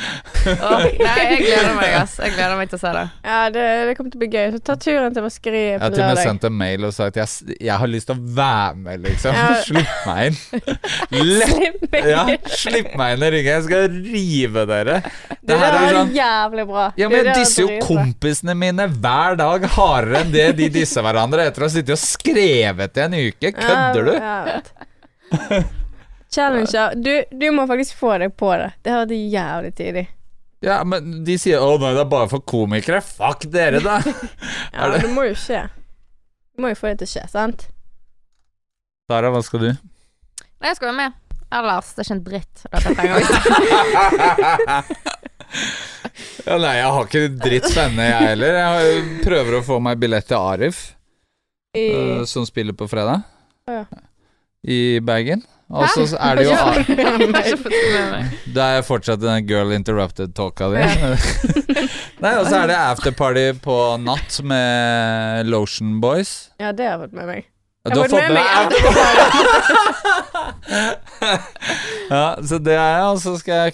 Åh, 0.02 0.84
nei, 0.98 1.22
jeg 1.22 1.42
gleder 1.44 1.74
meg, 1.76 1.92
ass. 2.00 2.16
Jeg 2.18 2.32
gleder 2.34 2.56
meg 2.58 2.70
til 2.70 2.78
å 2.78 2.80
se 2.80 2.90
det. 2.96 3.02
Ja, 3.22 3.36
det, 3.54 3.64
det 3.86 3.92
kommer 3.94 4.10
til 4.10 4.18
å 4.18 4.22
bli 4.22 4.28
gøy. 4.32 4.48
Så 4.54 4.60
ta 4.66 4.74
turen 4.80 5.14
til 5.14 5.22
vaskeriet 5.22 5.68
Jeg 5.68 5.82
har 5.82 5.92
til 5.94 6.02
og 6.02 6.08
med 6.10 6.20
sendt 6.26 6.46
en 6.48 6.56
mail 6.58 6.86
og 6.88 6.94
sagt 6.96 7.18
jeg, 7.20 7.56
jeg 7.62 7.76
har 7.82 7.90
lyst 7.90 8.08
til 8.10 8.18
å 8.18 8.32
være 8.38 8.80
med, 8.82 9.04
liksom. 9.04 9.36
Ja. 9.38 9.52
Slipp 9.68 9.92
meg 10.08 10.30
inn. 10.30 10.40
Slipp 11.52 11.84
meg. 11.94 12.08
Ja, 12.10 12.24
slipp 12.50 12.96
meg 12.98 13.14
inn 13.16 13.26
i 13.26 13.30
ryggen. 13.36 13.52
Jeg 13.52 13.66
skal 13.68 13.98
rive 14.14 14.64
dere. 14.72 14.96
Det, 15.04 15.38
Det 15.52 15.60
her 15.62 15.78
er 15.78 15.98
sånn 15.98 16.16
jævlig 16.16 16.66
bra. 16.72 16.86
Ja, 16.98 17.10
men 17.12 17.22
er 17.22 17.38
disser 17.38 17.68
jo 17.68 17.76
kompisene 17.86 18.56
mine 18.58 18.88
hver 18.96 19.38
dag 19.38 19.68
hardere 19.76 20.24
enn 20.24 20.34
det 20.34 20.48
de 20.58 20.70
disser 20.80 21.06
hverandre 21.06 21.46
etter 21.50 21.62
å 21.66 21.70
ha 21.70 21.76
sittet 21.76 21.94
og 21.94 22.02
skrevet 22.02 22.98
i 22.98 23.06
en 23.06 23.18
uke. 23.20 23.54
Kødder 23.60 24.10
du? 24.10 24.12
Ja, 24.18 24.34
jeg 24.48 24.58
vet. 24.58 25.78
Challenger. 26.32 26.94
Du, 26.96 27.12
du 27.30 27.50
må 27.52 27.66
faktisk 27.68 27.96
få 28.00 28.14
deg 28.22 28.32
på 28.40 28.48
det. 28.56 28.70
Det 28.82 28.90
har 28.94 29.02
vært 29.06 29.32
jævlig 29.34 29.72
tidlig. 29.78 30.06
Ja, 30.62 30.76
men 30.86 31.24
de 31.26 31.34
sier 31.42 31.58
'å 31.58 31.74
nei, 31.82 31.90
det 31.92 32.00
er 32.04 32.08
bare 32.12 32.28
for 32.30 32.38
komikere'. 32.46 33.02
Fuck 33.02 33.40
dere, 33.50 33.80
da. 33.82 33.96
Ja, 34.72 34.88
det- 34.92 35.00
det 35.02 35.10
må 35.10 35.24
jo 35.28 35.34
skje. 35.34 35.64
Du 36.54 36.62
må 36.62 36.68
jo 36.70 36.74
få 36.78 36.86
det 36.92 36.98
til 37.02 37.08
å 37.08 37.12
skje, 37.16 37.24
sant? 37.32 37.66
Sara, 39.10 39.30
hva 39.34 39.42
skal 39.42 39.60
du? 39.60 39.66
Nei, 39.72 40.68
jeg 40.70 40.76
skal 40.78 40.88
være 40.92 41.00
med. 41.02 41.12
Ellers, 41.52 41.90
det 41.92 41.98
er 42.00 42.04
ikke 42.06 42.16
en 42.16 42.24
dritt. 42.24 42.56
Ja, 46.46 46.56
nei, 46.58 46.76
jeg 46.78 46.86
har 46.94 47.04
ikke 47.06 47.20
dritt 47.42 47.66
spennende, 47.70 48.04
jeg 48.08 48.26
heller. 48.32 48.52
Jeg 48.58 49.02
prøver 49.24 49.52
å 49.58 49.62
få 49.66 49.76
meg 49.84 49.98
billett 50.00 50.26
til 50.30 50.38
Arif, 50.40 50.78
I, 51.76 51.78
øh, 51.92 52.22
som 52.28 52.46
spiller 52.48 52.72
på 52.76 52.88
fredag. 52.90 53.18
Oh, 53.68 53.74
ja. 53.76 53.84
I 54.64 54.78
Bergen. 55.04 55.42
Og 55.72 55.88
så 55.88 56.04
er 56.20 56.36
det 56.36 56.44
jo 56.44 56.52
det 58.52 58.62
er 58.76 58.82
fortsatt 58.84 59.22
den 59.22 59.46
girl 59.48 59.72
interrupted-talka 59.72 60.68
di. 60.74 60.82
Nei, 62.22 62.34
og 62.36 62.44
så 62.46 62.56
er 62.60 62.66
det 62.70 62.76
afterparty 62.76 63.46
på 63.64 63.76
natt 64.04 64.36
med 64.44 65.48
Lotion 65.48 65.96
Boys. 66.02 66.50
ja, 66.60 66.72
det 66.76 66.84
har 66.86 66.98
jeg 66.98 67.00
fått 67.06 67.16
med 67.16 67.26
meg. 67.30 67.48
Jeg 67.82 67.94
Du 67.96 67.98
har 67.98 68.08
fått 68.12 68.28
med 68.30 68.36
deg 68.38 68.46
Ja, 72.12 72.26
så 72.46 72.58
det 72.62 72.76
er 72.76 72.90
jeg, 72.98 73.06
og 73.08 73.18
så 73.24 73.32
skal 73.40 73.54
jeg 73.64 73.72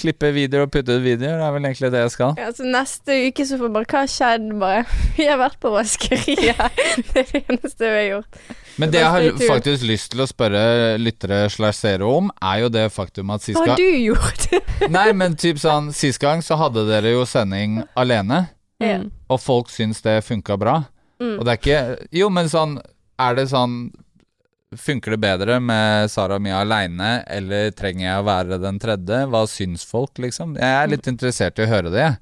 klippe 0.00 0.32
videoer 0.34 0.66
og 0.66 0.72
putte 0.74 0.96
ut 0.96 1.04
videoer. 1.04 1.38
Det 1.38 1.46
er 1.46 1.54
vel 1.54 1.68
egentlig 1.68 1.92
det 1.94 2.00
jeg 2.02 2.14
skal. 2.16 2.34
Ja, 2.40 2.48
så 2.56 2.66
neste 2.66 3.20
uke 3.28 3.46
så 3.46 3.60
får 3.60 3.70
bare 3.76 3.86
Hva 3.92 3.98
har 4.02 4.10
skjedd, 4.10 4.48
bare? 4.58 4.82
Vi 5.18 5.28
har 5.28 5.38
vært 5.38 5.60
på 5.62 5.70
vaskeriet. 5.76 6.80
Det 7.12 7.22
er 7.22 7.30
det 7.30 7.44
eneste 7.44 7.84
vi 7.84 7.94
har 8.00 8.08
gjort. 8.16 8.32
Men 8.80 8.90
det 8.90 9.00
jeg 9.02 9.10
har 9.14 9.26
faktisk 9.48 9.84
lyst 9.86 10.10
til 10.12 10.22
å 10.24 10.26
spørre 10.26 10.62
lyttere 10.98 11.44
slash 11.52 11.78
seere 11.84 12.08
om, 12.08 12.30
er 12.42 12.64
jo 12.64 12.68
det 12.74 12.88
faktum 12.94 13.30
at 13.34 13.44
sist 13.44 13.60
Hva 13.60 13.74
har 13.74 13.78
du 13.78 13.86
gjort? 14.02 14.48
Nei, 14.96 15.08
men 15.14 15.36
typ 15.38 15.60
sånn 15.62 15.92
Sist 15.94 16.18
gang 16.22 16.42
så 16.42 16.58
hadde 16.58 16.82
dere 16.88 17.12
jo 17.16 17.24
sending 17.28 17.82
alene, 17.94 18.46
Mm. 18.82 19.04
og 19.30 19.38
folk 19.40 19.68
syns 19.70 20.00
det 20.02 20.16
funka 20.26 20.56
bra. 20.58 20.72
Mm. 21.22 21.36
Og 21.38 21.44
det 21.46 21.52
er 21.52 21.58
ikke 21.60 22.08
Jo, 22.18 22.26
men 22.28 22.48
sånn 22.50 22.72
Er 23.22 23.36
det 23.38 23.44
sånn 23.52 23.76
Funker 24.74 25.14
det 25.14 25.20
bedre 25.22 25.60
med 25.62 26.10
Sara 26.10 26.34
og 26.34 26.42
Mia 26.42 26.58
aleine, 26.64 27.20
eller 27.30 27.70
trenger 27.70 28.02
jeg 28.08 28.18
å 28.18 28.26
være 28.26 28.58
den 28.58 28.80
tredje? 28.82 29.20
Hva 29.30 29.44
syns 29.46 29.84
folk, 29.86 30.18
liksom? 30.18 30.56
Jeg 30.58 30.74
er 30.80 30.90
litt 30.90 31.06
interessert 31.06 31.60
i 31.62 31.62
å 31.62 31.70
høre 31.70 31.92
det, 31.94 32.00
jeg. 32.02 32.16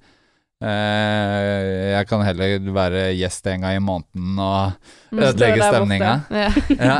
Eh, 0.62 1.92
jeg 1.96 2.06
kan 2.10 2.22
heller 2.26 2.58
være 2.74 3.02
gjest 3.18 3.46
en 3.50 3.64
gang 3.66 3.76
i 3.76 3.82
måneden 3.82 4.38
og 4.38 4.72
Mm, 5.12 5.18
ødelegge 5.26 5.66
stemninga. 5.68 6.12
Ja. 6.30 6.50
Ja. 6.78 6.96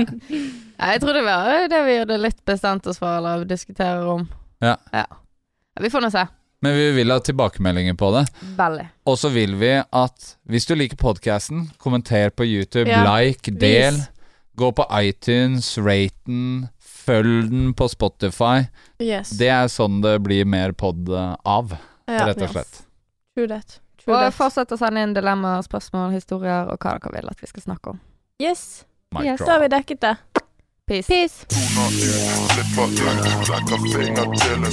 Jeg 0.83 1.01
tror 1.01 1.15
det 1.15 1.23
var 1.25 1.69
det 1.71 1.79
vi 1.87 1.95
hadde 2.01 2.17
litt 2.21 2.41
bestemt 2.45 2.87
oss 2.91 2.99
for, 3.01 3.15
eller 3.21 3.45
diskuterer 3.49 4.03
om. 4.17 4.27
Ja. 4.61 4.75
ja. 4.93 5.05
Vi 5.81 5.89
får 5.93 6.03
nå 6.05 6.11
se. 6.13 6.27
Men 6.63 6.75
vi 6.77 6.89
vil 6.99 7.11
ha 7.11 7.17
tilbakemeldinger 7.25 7.95
på 7.99 8.11
det. 8.19 8.25
Veldig. 8.59 8.85
Og 9.09 9.17
så 9.19 9.31
vil 9.35 9.55
vi 9.59 9.71
at 9.81 10.27
hvis 10.51 10.67
du 10.69 10.75
liker 10.77 10.99
podkasten, 11.01 11.69
kommenter 11.83 12.31
på 12.31 12.45
YouTube, 12.47 12.91
like, 13.07 13.51
del. 13.63 13.97
vis. 13.97 14.09
Gå 14.61 14.69
på 14.77 14.85
iTunes, 15.01 15.73
rate 15.81 16.13
den, 16.29 16.69
følg 16.83 17.49
den 17.51 17.73
på 17.75 17.89
Spotify. 17.91 18.67
Yes. 19.03 19.33
Det 19.41 19.49
er 19.51 19.71
sånn 19.73 20.03
det 20.05 20.19
blir 20.23 20.45
mer 20.47 20.75
pod 20.77 21.09
eh, 21.09 21.33
av, 21.49 21.73
Ja, 22.11 22.27
rett 22.29 22.43
og 22.45 22.53
slett. 22.53 22.83
True 23.35 23.49
that. 23.49 23.81
True 23.99 24.15
Og 24.15 24.21
that. 24.21 24.35
fortsett 24.37 24.73
å 24.73 24.79
sende 24.81 25.03
inn 25.03 25.15
dilemmaer, 25.17 25.63
spørsmål, 25.65 26.13
historier 26.17 26.69
og 26.69 26.79
hva 26.79 26.99
dere 26.99 27.13
vil 27.17 27.31
at 27.33 27.41
vi 27.41 27.47
skal 27.49 27.63
snakke 27.69 27.95
om. 27.95 28.01
Yes. 28.43 28.85
Yes. 29.21 29.41
Da 29.41 29.53
har 29.55 29.61
vi 29.61 29.69
dekket 29.73 30.01
det. 30.01 30.17
Peace. 30.87 31.07
Peace. 31.07 31.47
Tona 31.49 31.87
flipper 32.53 32.89
finger. 32.97 33.23
Tona 33.47 33.79
flipper 33.79 34.29
finger. 34.37 34.73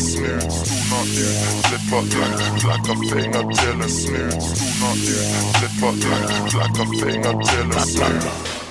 Tona 6.50 6.86
flipper 6.86 7.34
finger. 7.46 8.69